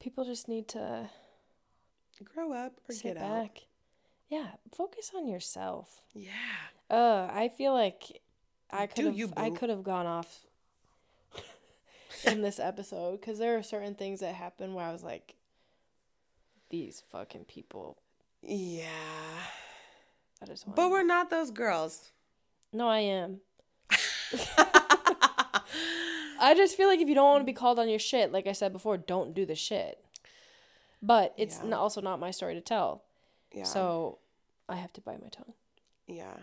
People 0.00 0.24
just 0.24 0.48
need 0.48 0.68
to 0.68 1.08
Grow 2.34 2.52
up 2.52 2.72
or 2.88 2.94
sit 2.94 3.14
get 3.14 3.16
out. 3.16 3.42
back. 3.42 3.58
Yeah, 4.28 4.46
focus 4.74 5.10
on 5.16 5.26
yourself. 5.28 5.90
Yeah. 6.14 6.30
Uh, 6.90 7.28
I 7.32 7.48
feel 7.48 7.72
like 7.72 8.20
I 8.70 8.86
could 8.86 9.06
have 9.06 9.32
I 9.36 9.50
could 9.50 9.70
have 9.70 9.82
gone 9.82 10.06
off 10.06 10.40
in 12.26 12.42
this 12.42 12.58
episode 12.60 13.20
because 13.20 13.38
there 13.38 13.56
are 13.58 13.62
certain 13.62 13.94
things 13.94 14.20
that 14.20 14.34
happened 14.34 14.74
where 14.74 14.84
I 14.84 14.92
was 14.92 15.02
like, 15.02 15.34
these 16.70 17.02
fucking 17.10 17.44
people. 17.44 17.98
Yeah. 18.42 18.84
I 20.42 20.46
just 20.46 20.66
want. 20.66 20.76
But 20.76 20.90
we're 20.90 21.04
not 21.04 21.30
those 21.30 21.50
girls. 21.50 22.10
no, 22.72 22.88
I 22.88 22.98
am. 23.00 23.40
I 26.42 26.54
just 26.54 26.76
feel 26.76 26.88
like 26.88 27.00
if 27.00 27.08
you 27.08 27.14
don't 27.14 27.24
want 27.30 27.40
to 27.42 27.46
be 27.46 27.52
called 27.52 27.78
on 27.78 27.88
your 27.88 27.98
shit, 27.98 28.32
like 28.32 28.46
I 28.46 28.52
said 28.52 28.72
before, 28.72 28.96
don't 28.98 29.32
do 29.34 29.46
the 29.46 29.54
shit. 29.54 29.98
But 31.00 31.32
it's 31.36 31.58
Yeah. 31.58 31.64
n- 31.66 31.72
also 31.72 32.00
not 32.00 32.20
my 32.20 32.30
story 32.32 32.54
to 32.54 32.60
tell. 32.60 33.02
yeah. 33.52 33.64
So 33.64 34.18
I 34.68 34.76
have 34.76 34.92
to 34.94 35.00
bite 35.00 35.22
my 35.22 35.28
tongue. 35.28 35.54
yeah. 36.06 36.36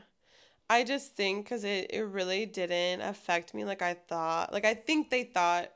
I 0.72 0.84
just 0.84 1.16
think 1.16 1.46
because 1.46 1.64
it, 1.64 1.88
it 1.90 2.02
really 2.04 2.46
didn't 2.46 3.02
affect 3.02 3.54
me 3.56 3.66
like 3.66 3.82
I 3.82 3.96
thought. 3.96 4.54
Like, 4.54 4.66
I 4.66 4.76
think 4.76 5.10
they 5.10 5.24
thought, 5.24 5.72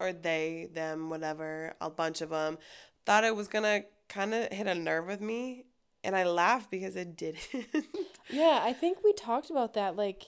or 0.00 0.12
they, 0.12 0.68
them, 0.72 1.08
whatever, 1.08 1.74
a 1.80 1.88
bunch 1.88 2.20
of 2.20 2.30
them, 2.30 2.58
thought 3.06 3.22
it 3.22 3.36
was 3.36 3.46
going 3.46 3.62
to 3.62 3.86
kind 4.08 4.34
of 4.34 4.52
hit 4.52 4.66
a 4.66 4.74
nerve 4.74 5.06
with 5.06 5.20
me. 5.20 5.66
And 6.02 6.16
I 6.16 6.24
laughed 6.24 6.68
because 6.70 6.96
it 6.96 7.16
didn't. 7.16 7.48
Yeah, 8.30 8.60
I 8.62 8.72
think 8.74 8.98
we 9.04 9.12
talked 9.14 9.48
about 9.50 9.72
that. 9.74 9.94
Like, 9.96 10.24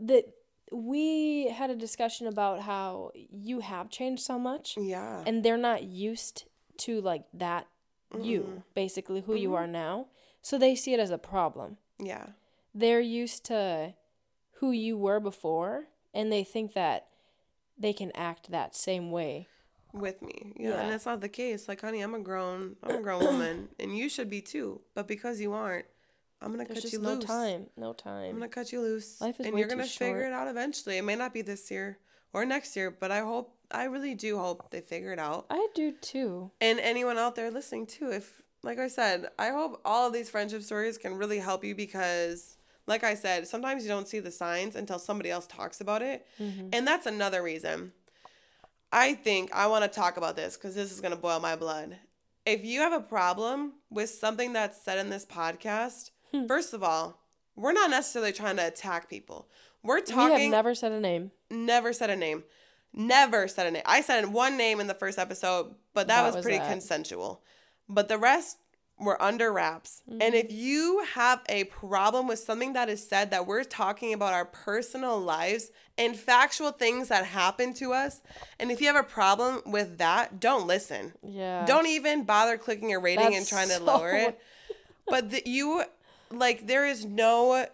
that 0.00 0.24
we 0.72 1.48
had 1.48 1.70
a 1.70 1.76
discussion 1.76 2.26
about 2.26 2.60
how 2.62 3.10
you 3.14 3.60
have 3.60 3.90
changed 3.90 4.22
so 4.22 4.38
much 4.38 4.76
yeah. 4.78 5.22
and 5.26 5.44
they're 5.44 5.56
not 5.56 5.82
used 5.84 6.44
to 6.78 7.00
like 7.00 7.24
that 7.34 7.66
you, 8.20 8.40
Mm-mm. 8.42 8.62
basically 8.74 9.20
who 9.22 9.34
you 9.34 9.50
Mhm. 9.50 9.56
are 9.58 9.66
now. 9.66 10.06
So 10.42 10.58
they 10.58 10.74
see 10.74 10.94
it 10.94 11.00
as 11.00 11.10
a 11.10 11.18
problem. 11.18 11.78
Yeah. 11.98 12.26
They're 12.74 13.00
used 13.00 13.44
to 13.46 13.94
who 14.58 14.70
you 14.72 14.96
were 14.96 15.20
before 15.20 15.86
and 16.12 16.30
they 16.32 16.44
think 16.44 16.74
that 16.74 17.08
they 17.78 17.92
can 17.92 18.12
act 18.14 18.50
that 18.50 18.74
same 18.74 19.10
way. 19.10 19.48
with 19.92 20.20
me. 20.22 20.52
Yeah, 20.56 20.80
and 20.80 20.90
that's 20.90 21.06
not 21.06 21.20
the 21.20 21.28
case. 21.28 21.68
Like, 21.68 21.80
honey, 21.80 22.00
I'm 22.00 22.14
a 22.16 22.18
grown, 22.18 22.74
I'm 22.82 22.96
a 22.96 23.00
grown 23.00 23.24
woman, 23.24 23.68
and 23.78 23.96
you 23.96 24.08
should 24.08 24.28
be 24.28 24.40
too. 24.40 24.80
But 24.92 25.06
because 25.06 25.40
you 25.40 25.52
aren't, 25.52 25.86
I'm 26.44 26.50
gonna 26.52 26.66
There's 26.66 26.82
cut 26.82 26.92
you 26.92 26.98
no 27.00 27.14
loose. 27.14 27.22
No 27.22 27.26
time. 27.26 27.66
No 27.76 27.92
time. 27.94 28.28
I'm 28.30 28.34
gonna 28.34 28.48
cut 28.48 28.70
you 28.70 28.80
loose, 28.80 29.20
Life 29.20 29.40
is 29.40 29.46
and 29.46 29.54
way 29.54 29.60
you're 29.60 29.68
gonna 29.68 29.84
figure 29.84 30.20
short. 30.20 30.26
it 30.26 30.32
out 30.32 30.48
eventually. 30.48 30.98
It 30.98 31.02
may 31.02 31.16
not 31.16 31.32
be 31.32 31.42
this 31.42 31.70
year 31.70 31.98
or 32.32 32.44
next 32.44 32.76
year, 32.76 32.90
but 32.90 33.10
I 33.10 33.20
hope, 33.20 33.56
I 33.70 33.84
really 33.84 34.14
do 34.14 34.38
hope 34.38 34.70
they 34.70 34.82
figure 34.82 35.12
it 35.12 35.18
out. 35.18 35.46
I 35.48 35.68
do 35.74 35.92
too. 35.92 36.50
And 36.60 36.78
anyone 36.80 37.16
out 37.16 37.34
there 37.34 37.50
listening 37.50 37.86
too, 37.86 38.12
if 38.12 38.42
like 38.62 38.78
I 38.78 38.88
said, 38.88 39.28
I 39.38 39.50
hope 39.50 39.80
all 39.84 40.06
of 40.06 40.12
these 40.12 40.30
friendship 40.30 40.62
stories 40.62 40.98
can 40.98 41.14
really 41.16 41.38
help 41.38 41.64
you 41.64 41.74
because, 41.74 42.56
like 42.86 43.04
I 43.04 43.14
said, 43.14 43.46
sometimes 43.46 43.82
you 43.82 43.88
don't 43.88 44.08
see 44.08 44.20
the 44.20 44.30
signs 44.30 44.76
until 44.76 44.98
somebody 44.98 45.30
else 45.30 45.46
talks 45.46 45.80
about 45.80 46.02
it. 46.02 46.26
Mm-hmm. 46.40 46.68
And 46.72 46.86
that's 46.86 47.06
another 47.06 47.42
reason. 47.42 47.92
I 48.92 49.14
think 49.14 49.52
I 49.52 49.66
want 49.66 49.84
to 49.84 49.88
talk 49.88 50.16
about 50.16 50.36
this 50.36 50.56
because 50.56 50.74
this 50.74 50.92
is 50.92 51.00
going 51.00 51.12
to 51.14 51.20
boil 51.20 51.40
my 51.40 51.56
blood. 51.56 51.96
If 52.46 52.64
you 52.64 52.80
have 52.80 52.92
a 52.92 53.00
problem 53.00 53.74
with 53.90 54.10
something 54.10 54.52
that's 54.52 54.82
said 54.82 54.98
in 54.98 55.10
this 55.10 55.26
podcast. 55.26 56.10
First 56.48 56.72
of 56.74 56.82
all, 56.82 57.20
we're 57.56 57.72
not 57.72 57.90
necessarily 57.90 58.32
trying 58.32 58.56
to 58.56 58.66
attack 58.66 59.08
people. 59.08 59.48
We're 59.82 59.96
We 59.96 60.02
talking 60.02 60.38
have 60.44 60.50
never 60.50 60.74
said 60.74 60.92
a 60.92 61.00
name. 61.00 61.30
never 61.50 61.92
said 61.92 62.10
a 62.10 62.16
name. 62.16 62.44
Never 62.92 63.48
said 63.48 63.66
a 63.66 63.70
name. 63.70 63.82
I 63.86 64.00
said 64.02 64.26
one 64.32 64.56
name 64.56 64.80
in 64.80 64.86
the 64.86 64.94
first 64.94 65.18
episode, 65.18 65.74
but 65.94 66.06
that, 66.08 66.20
That 66.22 66.26
was, 66.26 66.36
was 66.36 66.44
pretty 66.44 66.58
that. 66.58 66.70
consensual. 66.70 67.42
But 67.88 68.08
the 68.08 68.18
rest 68.18 68.58
were 68.98 69.20
under 69.20 69.52
wraps. 69.52 70.02
And 70.08 70.20
Mm-hmm. 70.20 70.34
if 70.36 70.52
you 70.52 71.04
have 71.14 71.42
a 71.48 71.64
problem 71.64 72.28
with 72.28 72.38
something 72.38 72.72
that 72.74 72.88
is 72.88 73.06
said 73.06 73.30
that 73.32 73.46
we're 73.46 73.64
talking 73.64 74.14
about 74.14 74.32
our 74.32 74.44
personal 74.44 75.20
lives 75.20 75.70
and 75.98 76.16
factual 76.16 76.70
things 76.70 77.08
that 77.08 77.26
happen 77.26 77.74
to 77.74 77.92
us, 77.92 78.22
and 78.60 78.70
if 78.70 78.80
you 78.80 78.86
have 78.86 78.96
a 78.96 79.02
problem 79.02 79.62
with 79.66 79.98
that, 79.98 80.38
don't 80.38 80.66
listen. 80.68 81.12
Yeah. 81.24 81.66
Don't 81.66 81.88
even 81.88 82.22
bother 82.24 82.56
clicking 82.56 82.92
a 82.94 82.98
rating 83.00 83.34
and 83.34 83.46
trying 83.46 83.68
to 83.68 83.74
so- 83.78 83.84
lower 83.84 84.12
it. 84.12 84.38
But 85.06 85.30
the, 85.32 85.42
you, 85.44 85.82
like, 86.38 86.66
there 86.66 86.86
is 86.86 87.04
no, 87.04 87.66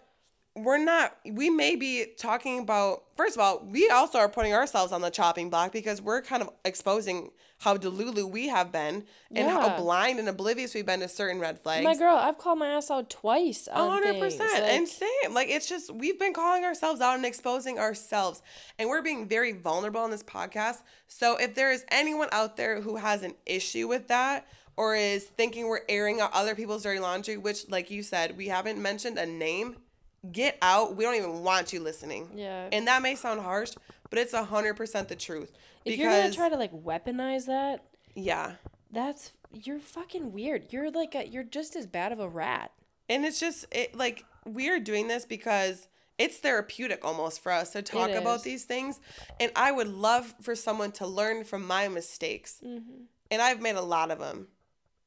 we're 0.55 0.83
not, 0.83 1.15
we 1.25 1.49
may 1.49 1.75
be 1.75 2.05
talking 2.17 2.59
about, 2.59 3.03
first 3.15 3.35
of 3.35 3.41
all, 3.41 3.65
we 3.65 3.89
also 3.89 4.19
are 4.19 4.29
putting 4.29 4.53
ourselves 4.53 4.91
on 4.91 5.01
the 5.01 5.09
chopping 5.09 5.49
block 5.49 5.71
because 5.71 6.01
we're 6.01 6.21
kind 6.21 6.41
of 6.41 6.49
exposing 6.65 7.31
how 7.61 7.77
delulu 7.77 8.27
we 8.29 8.47
have 8.47 8.71
been 8.71 9.03
and 9.35 9.47
how 9.47 9.77
blind 9.77 10.17
and 10.17 10.27
oblivious 10.27 10.73
we've 10.73 10.85
been 10.85 10.99
to 10.99 11.07
certain 11.07 11.39
red 11.39 11.61
flags. 11.61 11.83
My 11.83 11.95
girl, 11.95 12.15
I've 12.15 12.39
called 12.39 12.57
my 12.57 12.69
ass 12.69 12.89
out 12.89 13.07
twice. 13.11 13.67
A 13.67 13.77
on 13.77 13.91
hundred 13.91 14.19
things. 14.19 14.35
percent. 14.35 14.63
And 14.63 14.81
Like, 14.81 14.87
same. 14.87 15.33
Like 15.33 15.49
it's 15.49 15.69
just 15.69 15.93
we've 15.93 16.17
been 16.17 16.33
calling 16.33 16.65
ourselves 16.65 17.01
out 17.01 17.15
and 17.15 17.23
exposing 17.23 17.77
ourselves. 17.77 18.41
And 18.79 18.89
we're 18.89 19.03
being 19.03 19.27
very 19.27 19.51
vulnerable 19.51 20.01
on 20.01 20.09
this 20.09 20.23
podcast. 20.23 20.81
So 21.07 21.37
if 21.37 21.53
there 21.53 21.71
is 21.71 21.85
anyone 21.89 22.29
out 22.31 22.57
there 22.57 22.81
who 22.81 22.95
has 22.95 23.21
an 23.21 23.35
issue 23.45 23.87
with 23.87 24.07
that 24.07 24.47
or 24.77 24.95
is 24.95 25.25
thinking 25.25 25.67
we're 25.67 25.81
airing 25.89 26.21
out 26.21 26.31
other 26.33 26.55
people's 26.55 26.83
dirty 26.83 26.99
laundry, 26.99 27.37
which 27.37 27.69
like 27.69 27.91
you 27.91 28.03
said, 28.03 28.37
we 28.37 28.47
haven't 28.47 28.81
mentioned 28.81 29.17
a 29.17 29.25
name, 29.25 29.77
get 30.31 30.57
out. 30.61 30.95
We 30.95 31.03
don't 31.03 31.15
even 31.15 31.43
want 31.43 31.73
you 31.73 31.79
listening. 31.79 32.29
Yeah. 32.35 32.69
And 32.71 32.87
that 32.87 33.01
may 33.01 33.15
sound 33.15 33.41
harsh, 33.41 33.73
but 34.09 34.19
it's 34.19 34.33
a 34.33 34.43
hundred 34.43 34.75
percent 34.75 35.09
the 35.09 35.15
truth. 35.15 35.51
if 35.85 35.97
you're 35.97 36.09
gonna 36.09 36.31
try 36.31 36.49
to 36.49 36.57
like 36.57 36.73
weaponize 36.73 37.45
that, 37.45 37.83
yeah. 38.15 38.53
that's 38.91 39.31
you're 39.53 39.79
fucking 39.79 40.31
weird. 40.31 40.71
You're 40.71 40.91
like 40.91 41.15
a, 41.15 41.27
you're 41.27 41.43
just 41.43 41.75
as 41.75 41.87
bad 41.87 42.11
of 42.11 42.19
a 42.19 42.29
rat. 42.29 42.71
And 43.09 43.25
it's 43.25 43.39
just 43.39 43.65
it 43.71 43.95
like 43.95 44.25
we 44.45 44.69
are 44.69 44.79
doing 44.79 45.07
this 45.07 45.25
because 45.25 45.87
it's 46.17 46.37
therapeutic 46.37 47.03
almost 47.03 47.41
for 47.41 47.51
us 47.51 47.71
to 47.71 47.81
talk 47.81 48.11
about 48.11 48.37
is. 48.37 48.43
these 48.43 48.63
things. 48.65 48.99
And 49.39 49.51
I 49.55 49.71
would 49.71 49.87
love 49.87 50.35
for 50.41 50.55
someone 50.55 50.91
to 50.93 51.07
learn 51.07 51.43
from 51.43 51.65
my 51.65 51.87
mistakes. 51.87 52.61
Mm-hmm. 52.63 53.03
And 53.31 53.41
I've 53.41 53.61
made 53.61 53.75
a 53.75 53.81
lot 53.81 54.11
of 54.11 54.19
them. 54.19 54.47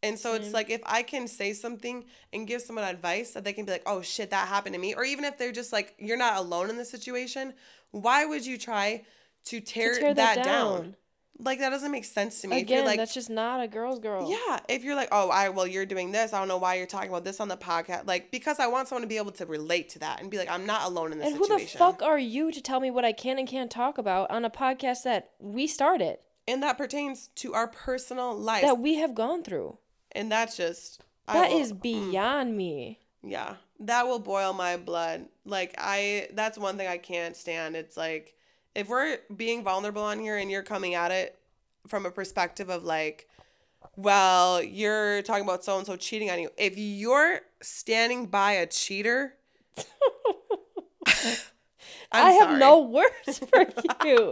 And 0.04 0.18
so 0.18 0.34
it's 0.34 0.46
mm-hmm. 0.46 0.54
like 0.54 0.70
if 0.70 0.82
I 0.84 1.02
can 1.02 1.26
say 1.26 1.54
something 1.54 2.04
and 2.32 2.46
give 2.46 2.60
someone 2.60 2.84
advice 2.84 3.32
that 3.32 3.42
they 3.42 3.52
can 3.52 3.64
be 3.64 3.72
like, 3.72 3.82
"Oh 3.86 4.02
shit, 4.02 4.30
that 4.30 4.48
happened 4.48 4.74
to 4.74 4.80
me," 4.80 4.94
or 4.94 5.04
even 5.04 5.24
if 5.24 5.38
they're 5.38 5.52
just 5.52 5.72
like, 5.72 5.94
"You're 5.98 6.18
not 6.18 6.36
alone 6.36 6.68
in 6.70 6.76
this 6.76 6.90
situation," 6.90 7.54
why 7.90 8.24
would 8.24 8.44
you 8.44 8.58
try 8.58 9.04
to 9.44 9.60
tear, 9.60 9.98
tear 9.98 10.14
that, 10.14 10.36
that 10.36 10.44
down? 10.44 10.82
down. 10.82 10.96
Like 11.38 11.58
that 11.58 11.70
doesn't 11.70 11.90
make 11.90 12.04
sense 12.04 12.42
to 12.42 12.48
me. 12.48 12.56
if 12.56 12.62
Again, 12.62 12.78
you're 12.78 12.86
like, 12.86 12.98
that's 12.98 13.14
just 13.14 13.30
not 13.30 13.60
a 13.60 13.66
girl's 13.66 13.98
girl. 13.98 14.30
yeah, 14.30 14.60
if 14.68 14.84
you're 14.84 14.94
like, 14.94 15.08
oh, 15.10 15.30
I 15.30 15.48
well, 15.48 15.66
you're 15.66 15.86
doing 15.86 16.12
this. 16.12 16.32
I 16.32 16.38
don't 16.38 16.48
know 16.48 16.58
why 16.58 16.74
you're 16.74 16.86
talking 16.86 17.08
about 17.08 17.24
this 17.24 17.40
on 17.40 17.48
the 17.48 17.56
podcast. 17.56 18.06
Like, 18.06 18.30
because 18.30 18.60
I 18.60 18.68
want 18.68 18.88
someone 18.88 19.02
to 19.02 19.08
be 19.08 19.16
able 19.16 19.32
to 19.32 19.46
relate 19.46 19.88
to 19.90 19.98
that 20.00 20.20
and 20.20 20.30
be 20.30 20.38
like, 20.38 20.50
I'm 20.50 20.64
not 20.66 20.82
alone 20.84 21.12
in 21.12 21.18
this 21.18 21.28
And 21.28 21.36
who 21.36 21.48
the 21.48 21.58
fuck 21.58 22.02
are 22.02 22.18
you 22.18 22.52
to 22.52 22.60
tell 22.60 22.78
me 22.78 22.90
what 22.90 23.04
I 23.04 23.12
can 23.12 23.38
and 23.38 23.48
can't 23.48 23.70
talk 23.70 23.98
about 23.98 24.30
on 24.30 24.44
a 24.44 24.50
podcast 24.50 25.02
that 25.04 25.30
we 25.40 25.66
started, 25.66 26.18
and 26.46 26.62
that 26.62 26.78
pertains 26.78 27.28
to 27.36 27.54
our 27.54 27.66
personal 27.66 28.36
life. 28.36 28.62
that 28.62 28.78
we 28.78 28.96
have 28.96 29.14
gone 29.14 29.42
through? 29.42 29.78
And 30.14 30.30
that's 30.30 30.56
just 30.56 31.02
That 31.26 31.50
will- 31.50 31.60
is 31.60 31.72
beyond 31.72 32.56
me. 32.56 33.00
yeah, 33.22 33.56
that 33.80 34.06
will 34.06 34.18
boil 34.20 34.52
my 34.52 34.76
blood. 34.76 35.26
Like 35.44 35.74
I, 35.78 36.28
that's 36.32 36.56
one 36.58 36.76
thing 36.76 36.86
I 36.88 36.98
can't 36.98 37.36
stand. 37.36 37.76
It's 37.76 37.96
like 37.96 38.34
if 38.74 38.88
we're 38.88 39.18
being 39.34 39.62
vulnerable 39.64 40.02
on 40.02 40.18
here 40.20 40.36
and 40.36 40.50
you're 40.50 40.62
coming 40.62 40.94
at 40.94 41.10
it 41.10 41.38
from 41.86 42.06
a 42.06 42.10
perspective 42.10 42.70
of 42.70 42.84
like, 42.84 43.28
well, 43.96 44.62
you're 44.62 45.22
talking 45.22 45.44
about 45.44 45.64
so 45.64 45.76
and 45.78 45.86
so 45.86 45.96
cheating 45.96 46.30
on 46.30 46.40
you. 46.40 46.50
If 46.56 46.74
you're 46.76 47.40
standing 47.60 48.26
by 48.26 48.52
a 48.52 48.66
cheater, 48.66 49.34
I'm 52.12 52.26
I 52.26 52.30
have 52.32 52.58
no 52.58 52.80
words 52.80 53.38
for 53.38 53.66
you. 54.06 54.30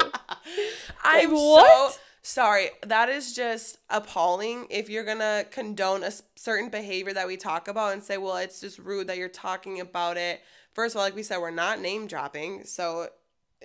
I'm 1.05 1.31
so 1.31 1.35
what? 1.35 2.01
Sorry. 2.23 2.71
That 2.87 3.09
is 3.09 3.35
just 3.35 3.79
appalling. 3.91 4.67
If 4.71 4.89
you're 4.89 5.05
gonna 5.05 5.45
condone 5.51 6.03
a 6.03 6.13
certain 6.37 6.71
behavior 6.71 7.13
that 7.13 7.27
we 7.27 7.37
talk 7.37 7.69
about 7.69 7.93
and 7.93 8.03
say, 8.03 8.17
well, 8.17 8.37
it's 8.37 8.61
just 8.61 8.79
rude 8.79 9.09
that 9.09 9.19
you're 9.19 9.29
talking 9.29 9.81
about 9.81 10.17
it. 10.17 10.41
First 10.73 10.95
of 10.95 11.01
all, 11.01 11.05
like 11.05 11.15
we 11.15 11.23
said, 11.23 11.39
we're 11.39 11.51
not 11.51 11.81
name 11.81 12.07
dropping, 12.07 12.65
so 12.65 13.09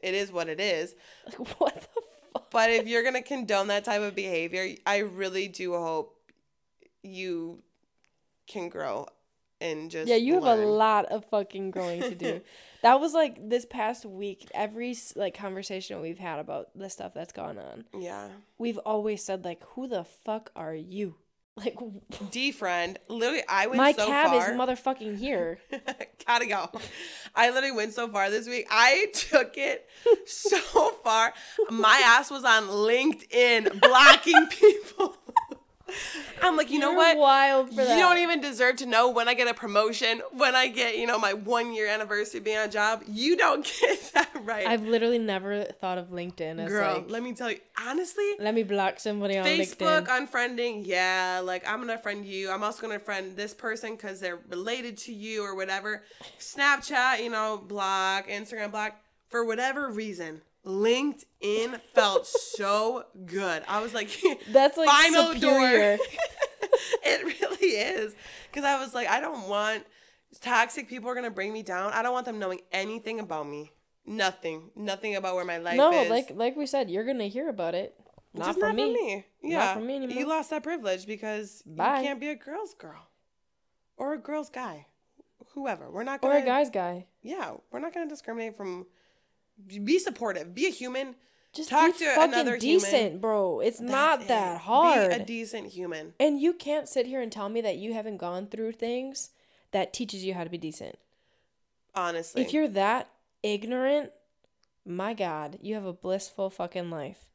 it 0.04 0.14
is 0.14 0.32
what 0.32 0.50
it 0.50 0.60
is. 0.60 0.96
Like, 1.26 1.60
what 1.60 1.76
the 1.76 2.02
fuck? 2.34 2.52
But 2.52 2.70
if 2.70 2.88
you're 2.88 3.04
gonna 3.04 3.22
condone 3.22 3.68
that 3.68 3.86
type 3.86 4.02
of 4.02 4.16
behavior, 4.16 4.76
I 4.86 4.98
really 4.98 5.48
do 5.48 5.74
hope 5.74 6.16
you 7.04 7.64
can 8.48 8.70
grow 8.70 9.08
and 9.60 9.90
just 9.90 10.08
Yeah, 10.08 10.16
you 10.16 10.36
have 10.36 10.44
a 10.44 10.56
lot 10.56 11.06
of 11.06 11.26
fucking 11.26 11.72
growing 11.72 12.02
to 12.02 12.16
do. 12.16 12.42
that 12.88 13.00
was 13.00 13.14
like 13.14 13.50
this 13.50 13.66
past 13.66 14.06
week. 14.06 14.48
Every 14.54 14.96
like 15.16 15.38
conversation 15.38 16.00
we've 16.02 16.20
had 16.20 16.40
about 16.40 16.70
the 16.76 16.90
stuff 16.90 17.14
that's 17.14 17.34
gone 17.34 17.58
on, 17.58 17.86
Yeah. 17.98 18.28
we've 18.58 18.78
always 18.80 19.24
said 19.24 19.44
like, 19.46 19.64
"Who 19.76 19.88
the 19.88 20.04
fuck 20.04 20.52
are 20.56 20.76
you?" 20.76 21.16
Like, 21.58 21.76
D 22.32 22.52
friend, 22.52 23.00
literally, 23.08 23.42
I 23.50 23.66
went 23.66 23.78
my 23.78 23.92
so 23.92 24.06
cab 24.06 24.28
far. 24.30 24.52
is 24.52 24.56
motherfucking 24.62 25.18
here. 25.18 25.58
Gotta 26.28 26.46
go. 26.46 26.70
I 27.34 27.50
literally 27.50 27.76
went 27.76 27.94
so 27.94 28.08
far 28.10 28.30
this 28.30 28.48
week. 28.48 28.68
I 28.70 29.08
took 29.14 29.58
it 29.58 29.88
so 30.28 30.60
far. 31.04 31.34
My 31.72 32.00
ass 32.06 32.30
was 32.30 32.44
on 32.44 32.66
LinkedIn 32.68 33.82
blocking 33.82 34.46
people. 34.52 35.18
I'm 36.42 36.56
like, 36.56 36.70
you 36.70 36.80
know 36.80 36.90
You're 36.92 36.98
what? 36.98 37.18
Wild 37.18 37.70
You 37.72 37.78
that. 37.78 37.98
don't 37.98 38.18
even 38.20 38.42
deserve 38.42 38.78
to 38.78 38.86
know 38.86 39.10
when 39.10 39.28
I 39.28 39.34
get 39.34 39.48
a 39.48 39.54
promotion, 39.54 40.22
when 40.32 40.56
I 40.56 40.68
get, 40.68 40.98
you 40.98 41.08
know, 41.08 41.18
my 41.18 41.34
one 41.34 41.74
year 41.74 41.88
anniversary 41.88 42.40
being 42.40 42.58
on 42.58 42.68
a 42.68 42.72
job. 42.72 43.04
You 43.08 43.36
don't 43.38 43.64
get 43.82 44.12
that 44.14 44.30
right. 44.44 44.68
I've 44.68 44.84
literally 44.84 45.20
never 45.20 45.64
thought 45.64 45.98
of 45.98 46.08
LinkedIn 46.10 46.60
as 46.60 46.70
Girl, 46.70 46.96
like, 46.96 47.10
let 47.10 47.24
me 47.24 47.34
tell 47.34 47.52
you, 47.52 47.60
honestly, 47.86 48.30
let 48.40 48.54
me 48.54 48.64
block 48.64 49.00
somebody 49.00 49.38
on 49.38 49.46
Facebook 49.46 50.06
LinkedIn. 50.08 50.28
unfriending, 50.30 50.82
yeah. 50.86 51.42
Like 51.44 51.68
I'm 51.68 51.80
gonna 51.80 51.98
friend 51.98 52.26
you. 52.26 52.52
I'm 52.52 52.64
also 52.64 52.82
gonna 52.82 53.00
friend 53.00 53.36
this 53.36 53.54
person 53.54 53.96
because 53.96 54.20
they're 54.20 54.40
related 54.50 54.98
to 55.00 55.14
you 55.14 55.44
or 55.44 55.56
whatever. 55.56 56.04
Snapchat, 56.40 57.24
you 57.24 57.30
know, 57.30 57.58
block. 57.58 58.28
Instagram, 58.28 58.72
block. 58.72 58.96
For 59.30 59.44
whatever 59.44 59.90
reason, 59.90 60.42
LinkedIn 60.68 61.80
felt 61.94 62.28
so 62.28 63.06
good. 63.26 63.64
I 63.68 63.82
was 63.82 63.94
like, 63.94 64.10
That's 64.52 64.78
like 64.78 64.90
final 64.90 65.34
superior. 65.34 65.98
door. 65.98 66.06
it 67.04 67.26
really 67.42 67.68
is. 67.70 68.16
Because 68.52 68.66
I 68.66 68.80
was 68.80 68.94
like, 68.94 69.08
I 69.08 69.20
don't 69.20 69.48
want 69.48 69.86
toxic 70.42 70.90
people 70.90 71.10
are 71.10 71.16
gonna 71.16 71.32
bring 71.32 71.54
me 71.54 71.64
down. 71.64 71.94
I 71.94 72.02
don't 72.04 72.14
want 72.14 72.26
them 72.26 72.40
knowing 72.40 72.60
anything 72.72 73.20
about 73.20 73.48
me. 73.48 73.72
Nothing. 74.06 74.70
Nothing 74.76 75.16
about 75.16 75.36
where 75.36 75.46
my 75.46 75.58
life 75.58 75.78
no, 75.78 75.92
is. 75.92 76.10
like 76.10 76.32
like 76.36 76.56
we 76.56 76.66
said, 76.66 76.90
you're 76.90 77.06
gonna 77.06 77.28
hear 77.28 77.50
about 77.50 77.74
it. 77.76 77.96
Not 78.34 78.48
Just 78.48 78.60
from 78.60 78.76
not 78.76 78.76
me. 78.76 78.94
me. 78.94 79.26
Yeah. 79.42 79.60
Not 79.60 79.74
from 79.76 79.88
me 79.88 79.96
anymore. 79.96 80.18
You 80.18 80.28
lost 80.28 80.50
that 80.52 80.64
privilege 80.64 81.08
because 81.08 81.64
Bye. 81.66 82.00
you 82.00 82.08
can't 82.08 82.20
be 82.20 82.30
a 82.30 82.36
girl's 82.36 82.74
girl 82.74 83.08
or 83.98 84.14
a 84.14 84.18
girl's 84.18 84.50
guy. 84.50 84.86
Whoever. 85.54 85.90
We're 85.90 86.04
not 86.04 86.20
Or 86.24 86.30
gonna 86.30 86.44
a 86.44 86.46
guy's 86.46 86.70
guy. 86.70 87.08
Yeah, 87.22 87.54
we're 87.72 87.80
not 87.80 87.94
gonna 87.94 88.08
discriminate 88.08 88.56
from 88.56 88.86
be 89.66 90.00
supportive. 90.00 90.54
Be 90.54 90.68
a 90.68 90.70
human. 90.72 91.16
Just 91.54 91.70
Talk 91.70 91.94
be 91.94 92.00
to 92.06 92.16
fucking 92.16 92.34
another 92.34 92.58
decent, 92.58 92.94
human. 93.04 93.20
bro. 93.20 93.62
It's 93.62 93.80
That's 93.80 93.92
not 93.92 94.22
it. 94.24 94.28
that 94.28 94.62
hard. 94.62 95.10
Be 95.10 95.16
a 95.16 95.26
decent 95.26 95.68
human. 95.72 96.14
and 96.20 96.40
you 96.40 96.54
can't 96.54 96.88
sit 96.88 97.08
here 97.08 97.22
and 97.22 97.32
tell 97.32 97.50
me 97.50 97.62
that 97.62 97.78
you 97.78 97.94
haven't 97.94 98.18
gone 98.18 98.48
through 98.48 98.74
things 98.74 99.32
that 99.72 99.92
teaches 99.94 100.24
you 100.24 100.34
how 100.36 100.44
to 100.44 100.50
be 100.50 100.58
decent. 100.58 100.98
Honestly. 101.96 102.42
If 102.42 102.54
you're 102.54 102.68
that 102.70 103.10
ignorant, 103.42 104.12
my 104.86 105.14
God, 105.14 105.58
you 105.62 105.74
have 105.76 105.86
a 105.86 105.94
blissful 105.94 106.50
fucking 106.50 106.92
life. 106.92 107.26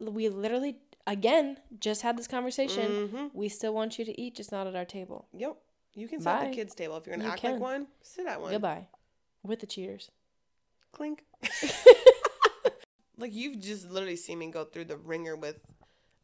We 0.00 0.28
literally, 0.30 0.78
again, 1.06 1.58
just 1.78 2.00
had 2.02 2.16
this 2.16 2.26
conversation. 2.28 3.08
Mhm. 3.08 3.30
We 3.34 3.48
still 3.50 3.74
want 3.74 3.98
you 3.98 4.04
to 4.06 4.18
eat, 4.20 4.36
just 4.36 4.52
not 4.52 4.66
at 4.66 4.74
our 4.74 4.84
table. 4.86 5.26
Yep. 5.34 5.56
You 5.94 6.08
can 6.08 6.20
sit 6.20 6.28
at 6.28 6.48
the 6.50 6.54
kids' 6.56 6.74
table. 6.74 6.96
If 6.96 7.06
you're 7.06 7.16
gonna 7.16 7.26
You 7.28 7.32
act 7.34 7.44
like 7.44 7.58
one, 7.58 7.88
sit 8.02 8.26
at 8.26 8.40
one. 8.40 8.52
Goodbye. 8.52 8.86
With 9.42 9.60
the 9.60 9.66
cheaters. 9.66 10.10
Clink. 10.92 11.24
like 13.18 13.34
you've 13.34 13.60
just 13.60 13.90
literally 13.90 14.16
seen 14.16 14.38
me 14.38 14.50
go 14.50 14.64
through 14.64 14.86
the 14.86 14.96
ringer 14.96 15.36
with 15.36 15.58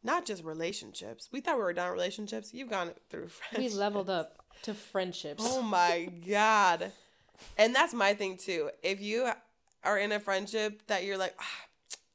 not 0.03 0.25
just 0.25 0.43
relationships. 0.43 1.29
We 1.31 1.41
thought 1.41 1.57
we 1.57 1.63
were 1.63 1.73
done 1.73 1.89
with 1.89 1.93
relationships. 1.93 2.53
You've 2.53 2.69
gone 2.69 2.91
through 3.09 3.29
We 3.57 3.69
leveled 3.69 4.09
up 4.09 4.37
to 4.63 4.73
friendships. 4.73 5.43
Oh 5.45 5.61
my 5.61 6.09
god. 6.27 6.91
And 7.57 7.73
that's 7.73 7.93
my 7.93 8.13
thing 8.13 8.37
too. 8.37 8.69
If 8.83 9.01
you 9.01 9.29
are 9.83 9.97
in 9.97 10.11
a 10.11 10.19
friendship 10.19 10.81
that 10.87 11.03
you're 11.03 11.17
like, 11.17 11.35
"Ah, 11.39 11.65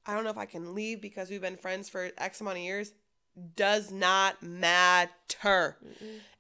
I 0.07 0.15
don't 0.15 0.25
know 0.25 0.31
if 0.31 0.39
I 0.39 0.47
can 0.47 0.75
leave 0.75 1.01
because 1.01 1.29
we've 1.31 1.41
been 1.41 1.57
friends 1.57 1.89
for 1.89 2.11
X 2.17 2.41
amount 2.41 2.59
of 2.59 2.63
years, 2.63 2.93
does 3.57 3.91
not 3.91 4.43
matter. 4.43 5.77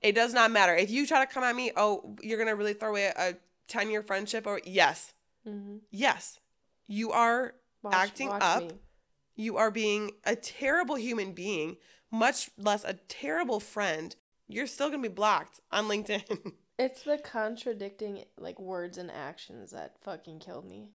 It 0.00 0.14
does 0.14 0.32
not 0.32 0.50
matter. 0.50 0.74
If 0.74 0.90
you 0.90 1.06
try 1.06 1.24
to 1.24 1.32
come 1.32 1.44
at 1.44 1.54
me, 1.54 1.72
oh, 1.76 2.16
you're 2.22 2.38
gonna 2.38 2.56
really 2.56 2.72
throw 2.72 2.90
away 2.90 3.12
a 3.14 3.34
10 3.68 3.90
year 3.90 4.02
friendship 4.02 4.46
or 4.46 4.60
yes. 4.64 5.12
Mm-hmm. 5.46 5.76
Yes. 5.90 6.40
You 6.88 7.12
are 7.12 7.54
Watch- 7.82 7.94
acting 7.94 8.28
watch 8.30 8.42
up. 8.42 8.62
me. 8.64 8.70
You 9.36 9.56
are 9.56 9.70
being 9.70 10.10
a 10.24 10.34
terrible 10.34 10.96
human 10.96 11.32
being, 11.32 11.76
much 12.10 12.50
less 12.58 12.82
a 12.82 12.94
terrible 12.94 13.60
friend. 13.60 14.16
You're 14.48 14.66
still 14.66 14.90
gonna 14.90 15.02
be 15.02 15.08
blocked 15.08 15.60
on 15.70 15.84
LinkedIn. 15.86 16.52
It's 16.80 17.02
the 17.02 17.18
contradicting 17.18 18.22
like 18.38 18.60
words 18.60 18.98
and 18.98 19.10
actions 19.10 19.72
that 19.72 19.96
fucking 20.00 20.38
killed 20.38 20.64
me. 20.64 20.90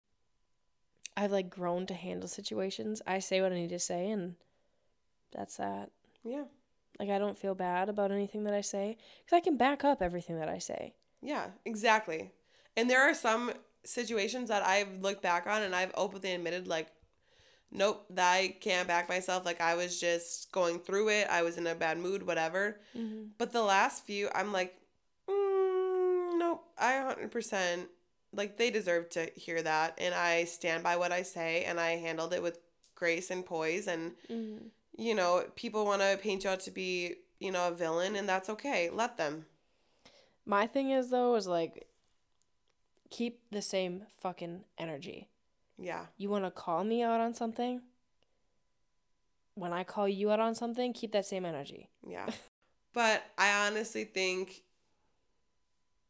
I've 1.17 1.31
like 1.31 1.49
grown 1.49 1.87
to 1.87 1.95
handle 1.95 2.29
situations. 2.29 3.01
I 3.07 3.17
say 3.17 3.41
what 3.41 3.51
I 3.51 3.55
need 3.55 3.69
to 3.71 3.79
say 3.79 4.11
and 4.11 4.35
that's 5.35 5.57
that. 5.57 5.89
yeah. 6.23 6.43
Like 6.99 7.09
I 7.09 7.17
don't 7.17 7.37
feel 7.37 7.55
bad 7.55 7.89
about 7.89 8.11
anything 8.11 8.43
that 8.43 8.53
I 8.53 8.61
say 8.61 8.95
cuz 9.27 9.33
I 9.35 9.39
can 9.39 9.57
back 9.57 9.83
up 9.83 10.03
everything 10.03 10.37
that 10.37 10.49
I 10.49 10.59
say. 10.59 10.93
Yeah, 11.19 11.47
exactly. 11.65 12.31
And 12.77 12.87
there 12.87 13.01
are 13.01 13.15
some 13.15 13.51
situations 13.83 14.49
that 14.49 14.63
I've 14.65 15.01
looked 15.01 15.21
back 15.21 15.47
on 15.47 15.61
and 15.63 15.75
I've 15.75 15.91
openly 15.95 16.33
admitted, 16.33 16.67
like, 16.67 16.87
nope, 17.71 18.05
that 18.11 18.31
I 18.33 18.55
can't 18.59 18.87
back 18.87 19.09
myself. 19.09 19.45
Like, 19.45 19.61
I 19.61 19.75
was 19.75 19.99
just 19.99 20.51
going 20.51 20.79
through 20.79 21.09
it. 21.09 21.27
I 21.29 21.41
was 21.41 21.57
in 21.57 21.67
a 21.67 21.75
bad 21.75 21.97
mood, 21.97 22.25
whatever. 22.25 22.79
Mm-hmm. 22.97 23.23
But 23.37 23.51
the 23.53 23.63
last 23.63 24.05
few, 24.05 24.29
I'm 24.35 24.51
like, 24.51 24.75
mm, 25.29 26.37
nope, 26.39 26.63
I 26.77 26.93
100%, 26.93 27.85
like, 28.33 28.57
they 28.57 28.69
deserve 28.71 29.09
to 29.11 29.29
hear 29.35 29.61
that. 29.61 29.95
And 29.97 30.13
I 30.13 30.45
stand 30.45 30.83
by 30.83 30.97
what 30.97 31.11
I 31.11 31.21
say 31.23 31.63
and 31.63 31.79
I 31.79 31.91
handled 31.91 32.33
it 32.33 32.43
with 32.43 32.59
grace 32.95 33.31
and 33.31 33.45
poise. 33.45 33.87
And, 33.87 34.11
Mm-hmm. 34.29 34.67
you 34.97 35.15
know, 35.15 35.45
people 35.55 35.85
want 35.85 36.01
to 36.01 36.19
paint 36.21 36.43
you 36.43 36.49
out 36.49 36.59
to 36.61 36.71
be, 36.71 37.15
you 37.39 37.51
know, 37.51 37.69
a 37.69 37.71
villain, 37.71 38.15
and 38.15 38.27
that's 38.29 38.49
okay. 38.49 38.89
Let 38.91 39.17
them. 39.17 39.45
My 40.45 40.67
thing 40.67 40.91
is 40.91 41.09
though 41.09 41.35
is 41.35 41.47
like 41.47 41.87
keep 43.11 43.41
the 43.51 43.61
same 43.61 44.03
fucking 44.19 44.63
energy. 44.79 45.27
Yeah. 45.77 46.05
You 46.17 46.29
want 46.29 46.45
to 46.45 46.51
call 46.51 46.83
me 46.83 47.03
out 47.03 47.21
on 47.21 47.35
something? 47.35 47.81
When 49.53 49.73
I 49.73 49.83
call 49.83 50.07
you 50.07 50.31
out 50.31 50.39
on 50.39 50.55
something, 50.55 50.93
keep 50.93 51.11
that 51.11 51.25
same 51.25 51.45
energy. 51.45 51.89
Yeah. 52.07 52.27
but 52.93 53.23
I 53.37 53.67
honestly 53.67 54.05
think 54.05 54.63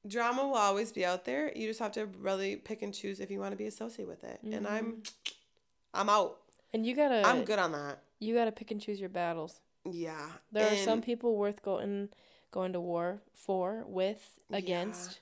drama 0.08 0.48
will 0.48 0.56
always 0.56 0.92
be 0.92 1.06
out 1.06 1.26
there. 1.26 1.52
You 1.56 1.68
just 1.68 1.80
have 1.80 1.92
to 1.94 2.06
really 2.20 2.56
pick 2.56 2.82
and 2.82 2.94
choose 2.94 3.20
if 3.20 3.30
you 3.30 3.40
want 3.40 3.52
to 3.52 3.58
be 3.58 3.68
associated 3.68 4.08
with 4.08 4.24
it. 4.24 4.40
And 4.44 4.68
I'm 4.68 4.86
mm-hmm. 4.86 5.34
I'm 5.94 6.10
out. 6.10 6.38
And 6.74 6.86
you 6.86 6.96
got 6.96 7.10
to 7.10 7.28
I'm 7.28 7.44
good 7.44 7.60
on 7.60 7.72
that. 7.74 8.00
You 8.20 8.36
got 8.36 8.46
to 8.46 8.52
pick 8.52 8.72
and 8.72 8.80
choose 8.80 9.00
your 9.00 9.10
battles. 9.10 9.60
Yeah. 9.90 10.30
There 10.52 10.72
are 10.72 10.78
some 10.78 11.02
people 11.02 11.36
worth 11.36 11.64
going 11.64 12.10
going 12.52 12.74
to 12.74 12.80
war 12.80 13.22
for, 13.34 13.84
with, 13.88 14.40
Yeah. 14.50 14.58
against 14.58 15.20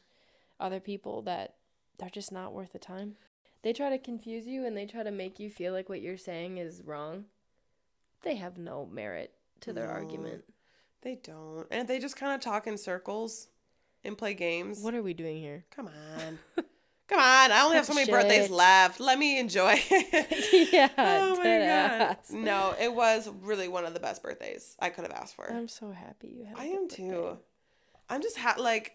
other 0.59 0.79
people 0.79 1.21
that 1.23 1.55
they're 1.99 2.09
just 2.09 2.31
not 2.31 2.53
worth 2.53 2.73
the 2.73 2.79
time. 2.79 3.15
They 3.61 3.73
try 3.73 3.89
to 3.89 3.97
confuse 3.97 4.47
you 4.47 4.65
and 4.65 4.75
they 4.75 4.85
try 4.85 5.03
to 5.03 5.11
make 5.11 5.39
you 5.39 5.49
feel 5.49 5.73
like 5.73 5.89
what 5.89 6.01
you're 6.01 6.17
saying 6.17 6.57
is 6.57 6.81
wrong. 6.85 7.25
They 8.23 8.35
have 8.35 8.57
no 8.57 8.85
merit 8.91 9.33
to 9.61 9.73
their 9.73 9.87
No. 9.87 9.93
argument. 9.93 10.43
They 11.01 11.15
don't. 11.15 11.67
And 11.71 11.87
they 11.87 11.99
just 11.99 12.15
kind 12.15 12.33
of 12.33 12.41
talk 12.41 12.67
in 12.67 12.77
circles 12.77 13.47
and 14.03 14.17
play 14.17 14.33
games. 14.33 14.81
What 14.81 14.93
are 14.95 15.03
we 15.03 15.13
doing 15.13 15.37
here? 15.39 15.65
Come 15.71 15.87
on. 16.17 16.39
Come 17.07 17.19
on. 17.19 17.51
I 17.51 17.61
only 17.63 17.75
have 17.77 17.85
so 17.85 17.93
many 17.93 18.09
birthdays 18.09 18.49
left. 18.49 18.99
Let 19.01 19.17
me 19.19 19.39
enjoy. 19.39 19.73
It. 19.75 20.69
yeah. 20.73 20.89
oh 20.97 21.35
my 21.37 21.43
god. 21.43 21.45
ass. 21.45 22.31
No, 22.31 22.75
it 22.79 22.93
was 22.93 23.29
really 23.41 23.67
one 23.67 23.85
of 23.85 23.93
the 23.93 23.99
best 23.99 24.21
birthdays 24.23 24.75
I 24.79 24.89
could 24.89 25.03
have 25.03 25.13
asked 25.13 25.35
for. 25.35 25.51
I'm 25.51 25.67
so 25.67 25.91
happy 25.91 26.29
you 26.37 26.45
had. 26.45 26.57
I 26.57 26.65
am 26.65 26.87
birthday. 26.87 27.09
too. 27.09 27.37
I'm 28.09 28.21
just 28.21 28.37
ha- 28.37 28.55
like, 28.57 28.93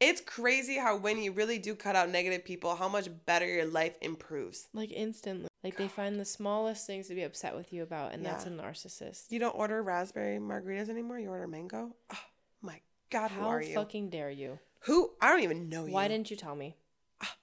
it's 0.00 0.20
crazy 0.20 0.78
how 0.78 0.96
when 0.96 1.18
you 1.18 1.32
really 1.32 1.58
do 1.58 1.74
cut 1.74 1.96
out 1.96 2.10
negative 2.10 2.44
people, 2.44 2.76
how 2.76 2.88
much 2.88 3.08
better 3.26 3.46
your 3.46 3.66
life 3.66 3.96
improves. 4.00 4.68
Like 4.72 4.92
instantly. 4.92 5.48
Like 5.64 5.76
they 5.76 5.88
find 5.88 6.20
the 6.20 6.24
smallest 6.24 6.86
things 6.86 7.08
to 7.08 7.14
be 7.14 7.24
upset 7.24 7.56
with 7.56 7.72
you 7.72 7.82
about, 7.82 8.14
and 8.14 8.24
that's 8.24 8.46
a 8.46 8.50
narcissist. 8.50 9.24
You 9.30 9.40
don't 9.40 9.56
order 9.56 9.82
raspberry 9.82 10.38
margaritas 10.38 10.88
anymore. 10.88 11.18
You 11.18 11.30
order 11.30 11.48
mango. 11.48 11.96
Oh 12.12 12.18
my 12.62 12.80
god, 13.10 13.32
who 13.32 13.40
How 13.40 13.48
are 13.48 13.62
you? 13.62 13.74
fucking 13.74 14.10
dare 14.10 14.30
you? 14.30 14.60
Who? 14.82 15.10
I 15.20 15.28
don't 15.28 15.42
even 15.42 15.68
know 15.68 15.86
you. 15.86 15.92
Why 15.92 16.06
didn't 16.06 16.30
you 16.30 16.36
tell 16.36 16.54
me? 16.54 16.76
Ah, 17.20 17.34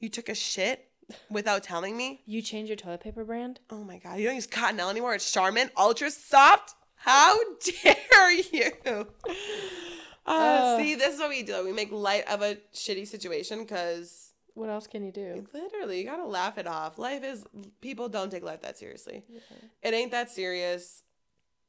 you 0.00 0.08
took 0.08 0.30
a 0.30 0.34
shit 0.34 0.88
without 1.28 1.62
telling 1.62 1.94
me? 1.94 2.22
You 2.24 2.40
changed 2.40 2.70
your 2.70 2.76
toilet 2.76 3.02
paper 3.02 3.24
brand? 3.24 3.60
Oh 3.68 3.84
my 3.84 3.98
god, 3.98 4.18
you 4.18 4.26
don't 4.26 4.36
use 4.36 4.46
Cottonelle 4.46 4.90
anymore. 4.90 5.14
It's 5.14 5.30
Charmin 5.30 5.70
Ultra 5.76 6.10
Soft. 6.10 6.74
How 6.94 7.36
dare 7.82 8.32
you? 8.32 9.08
Uh, 10.24 10.76
see, 10.78 10.94
this 10.94 11.14
is 11.14 11.20
what 11.20 11.30
we 11.30 11.42
do. 11.42 11.64
We 11.64 11.72
make 11.72 11.90
light 11.90 12.28
of 12.28 12.42
a 12.42 12.56
shitty 12.72 13.06
situation 13.06 13.60
because 13.64 14.32
What 14.54 14.68
else 14.68 14.86
can 14.86 15.04
you 15.04 15.12
do? 15.12 15.46
Literally, 15.52 15.98
you 16.00 16.04
gotta 16.06 16.26
laugh 16.26 16.58
it 16.58 16.66
off. 16.66 16.98
Life 16.98 17.24
is 17.24 17.44
people 17.80 18.08
don't 18.08 18.30
take 18.30 18.44
life 18.44 18.62
that 18.62 18.78
seriously. 18.78 19.24
It 19.82 19.94
ain't 19.94 20.12
that 20.12 20.30
serious, 20.30 21.02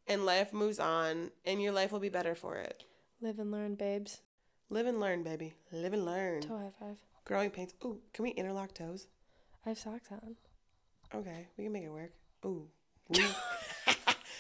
and 0.07 0.25
life 0.25 0.53
moves 0.53 0.79
on, 0.79 1.31
and 1.45 1.61
your 1.61 1.71
life 1.71 1.91
will 1.91 1.99
be 1.99 2.09
better 2.09 2.35
for 2.35 2.57
it. 2.57 2.83
Live 3.21 3.39
and 3.39 3.51
learn, 3.51 3.75
babes. 3.75 4.21
Live 4.69 4.85
and 4.85 4.99
learn, 4.99 5.23
baby. 5.23 5.53
Live 5.71 5.93
and 5.93 6.05
learn. 6.05 6.41
Toe 6.41 6.57
high 6.57 6.71
five. 6.79 6.97
Growing 7.25 7.49
pains. 7.51 7.73
Ooh, 7.85 7.99
can 8.13 8.23
we 8.23 8.31
interlock 8.31 8.73
toes? 8.73 9.07
I 9.65 9.69
have 9.69 9.77
socks 9.79 10.09
on. 10.11 10.35
Okay, 11.15 11.47
we 11.57 11.63
can 11.63 11.73
make 11.73 11.83
it 11.83 11.91
work. 11.91 12.11
Ooh. 12.45 12.67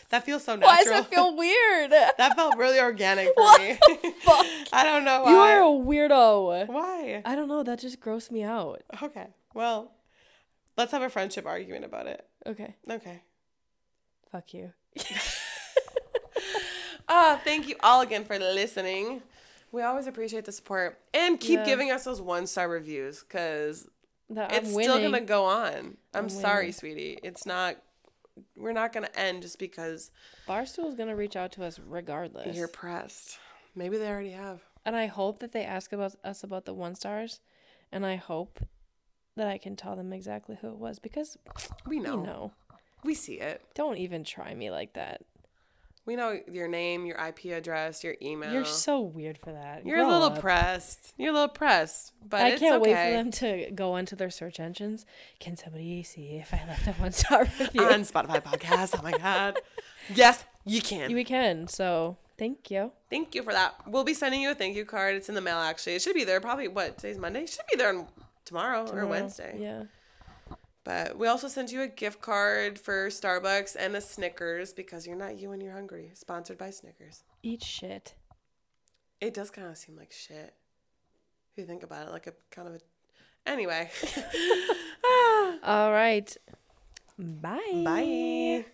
that 0.09 0.23
feels 0.25 0.43
so 0.43 0.55
natural. 0.55 0.69
Why 0.71 0.83
does 0.83 1.05
it 1.05 1.07
feel 1.07 1.35
weird? 1.35 1.91
that 2.17 2.35
felt 2.35 2.57
really 2.57 2.79
organic 2.79 3.27
for 3.35 3.43
What 3.43 3.61
me. 3.61 3.73
fuck? 4.21 4.45
I 4.71 4.83
don't 4.83 5.03
know 5.05 5.23
why. 5.23 5.31
You 5.31 5.37
are 5.37 5.59
a 5.61 5.65
weirdo. 5.85 6.67
Why? 6.67 7.21
I 7.25 7.35
don't 7.35 7.47
know. 7.47 7.63
That 7.63 7.79
just 7.79 7.99
grossed 7.99 8.31
me 8.31 8.43
out. 8.43 8.81
Okay, 9.01 9.27
well, 9.53 9.91
let's 10.77 10.91
have 10.91 11.01
a 11.01 11.09
friendship 11.09 11.45
argument 11.45 11.85
about 11.85 12.07
it. 12.07 12.25
Okay. 12.45 12.75
Okay. 12.89 13.21
Fuck 14.31 14.53
you. 14.53 14.73
Ah, 17.07 17.39
thank 17.43 17.67
you 17.67 17.75
all 17.83 18.01
again 18.01 18.23
for 18.23 18.39
listening. 18.39 19.21
We 19.71 19.81
always 19.81 20.07
appreciate 20.07 20.45
the 20.45 20.51
support 20.51 20.99
and 21.13 21.39
keep 21.39 21.59
Yeah. 21.59 21.65
giving 21.65 21.91
us 21.91 22.05
those 22.05 22.21
one 22.21 22.47
star 22.47 22.69
reviews 22.69 23.21
because 23.23 23.87
it's 24.29 24.71
still 24.71 24.99
gonna 24.99 25.19
go 25.21 25.43
on. 25.45 25.73
I'm, 25.73 25.97
I'm 26.13 26.29
sorry, 26.29 26.71
sweetie. 26.71 27.19
It's 27.21 27.45
not. 27.45 27.75
We're 28.55 28.73
not 28.73 28.93
gonna 28.93 29.09
end 29.15 29.41
just 29.43 29.59
because 29.59 30.11
Barstool's 30.47 30.95
gonna 30.95 31.15
reach 31.15 31.35
out 31.35 31.51
to 31.53 31.63
us 31.63 31.79
regardless. 31.79 32.55
you're 32.55 32.67
pressed. 32.67 33.37
Maybe 33.75 33.97
they 33.97 34.07
already 34.07 34.31
have. 34.31 34.61
And 34.85 34.95
I 34.95 35.05
hope 35.07 35.39
that 35.39 35.51
they 35.51 35.63
ask 35.63 35.93
about 35.93 36.15
us 36.23 36.43
about 36.43 36.65
the 36.65 36.73
one 36.73 36.95
stars, 36.95 37.39
and 37.91 38.05
I 38.05 38.15
hope 38.15 38.59
that 39.35 39.47
I 39.47 39.57
can 39.57 39.75
tell 39.75 39.95
them 39.95 40.13
exactly 40.13 40.57
who 40.61 40.67
it 40.69 40.77
was 40.77 40.99
because 40.99 41.37
We 41.87 41.99
know. 41.99 42.19
you 42.19 42.25
know. 42.25 42.51
We 43.03 43.15
see 43.15 43.39
it. 43.39 43.61
Don't 43.75 43.97
even 43.97 44.23
try 44.23 44.53
me 44.53 44.71
like 44.71 44.93
that. 44.93 45.21
We 46.05 46.17
know 46.17 46.37
your 46.51 46.67
name, 46.67 47.05
your 47.05 47.17
IP 47.17 47.45
address, 47.45 48.03
your 48.03 48.15
email. 48.21 48.51
You're 48.51 48.65
so 48.65 48.99
weird 48.99 49.37
for 49.37 49.53
that. 49.53 49.85
You're 49.85 49.99
a 49.99 50.07
little 50.07 50.23
up. 50.23 50.39
pressed. 50.39 51.13
You're 51.17 51.29
a 51.29 51.33
little 51.33 51.47
pressed, 51.47 52.11
but 52.27 52.41
I 52.41 52.57
can't 52.57 52.81
wait 52.81 52.95
for 52.95 53.11
them 53.11 53.31
to 53.31 53.71
go 53.71 53.95
into 53.95 54.15
their 54.17 54.29
search 54.29 54.59
engines. 54.59 55.05
Can 55.39 55.55
somebody 55.55 56.03
see 56.03 56.35
if 56.41 56.53
I 56.53 56.61
left 56.67 56.87
a 56.87 56.91
one 56.93 57.13
star 57.13 57.43
review? 57.59 57.83
on 57.85 58.01
Spotify 58.01 58.43
podcast. 58.43 58.95
Oh 58.99 59.01
my 59.01 59.11
god. 59.11 59.59
Yes, 60.13 60.43
you 60.65 60.81
can. 60.81 61.13
we 61.13 61.23
can. 61.23 61.67
So 61.69 62.17
thank 62.37 62.69
you. 62.69 62.91
Thank 63.09 63.33
you 63.33 63.41
for 63.43 63.53
that. 63.53 63.75
We'll 63.87 64.03
be 64.03 64.13
sending 64.13 64.41
you 64.41 64.51
a 64.51 64.55
thank 64.55 64.75
you 64.75 64.83
card. 64.83 65.15
It's 65.15 65.29
in 65.29 65.35
the 65.35 65.41
mail 65.41 65.57
actually. 65.57 65.95
It 65.95 66.01
should 66.01 66.15
be 66.15 66.25
there 66.25 66.41
probably 66.41 66.67
what 66.67 66.97
today's 66.97 67.17
Monday. 67.17 67.43
It 67.43 67.49
should 67.49 67.65
be 67.71 67.77
there 67.77 67.89
on 67.95 68.07
tomorrow, 68.43 68.89
or 68.91 69.05
Wednesday. 69.07 69.57
Yeah. 69.57 69.83
But 70.83 71.17
we 71.17 71.27
also 71.27 71.47
sent 71.47 71.71
you 71.71 71.81
a 71.81 71.87
gift 71.87 72.21
card 72.21 72.77
for 72.77 73.07
Starbucks 73.07 73.75
and 73.79 73.95
a 73.95 74.01
Snickers 74.01 74.73
because 74.73 75.07
you're 75.07 75.15
not 75.15 75.37
you 75.39 75.49
when 75.49 75.61
you're 75.61 75.73
hungry. 75.73 76.11
Sponsored 76.13 76.57
by 76.57 76.71
Snickers. 76.71 77.23
Eat 77.41 77.63
shit. 77.63 78.15
It 79.21 79.33
does 79.33 79.49
kind 79.49 79.67
of 79.67 79.77
seem 79.77 79.95
like 79.95 80.11
shit. 80.11 80.53
If 81.51 81.57
you 81.57 81.65
think 81.65 81.83
about 81.83 82.07
it, 82.07 82.11
like 82.11 82.27
a 82.27 82.33
kind 82.51 82.67
of 82.67 82.75
a. 82.75 82.79
Anyway. 83.49 83.89
Ah. 85.05 85.57
All 85.63 85.91
right. 85.91 86.35
Bye. 87.19 87.83
Bye. 87.83 88.65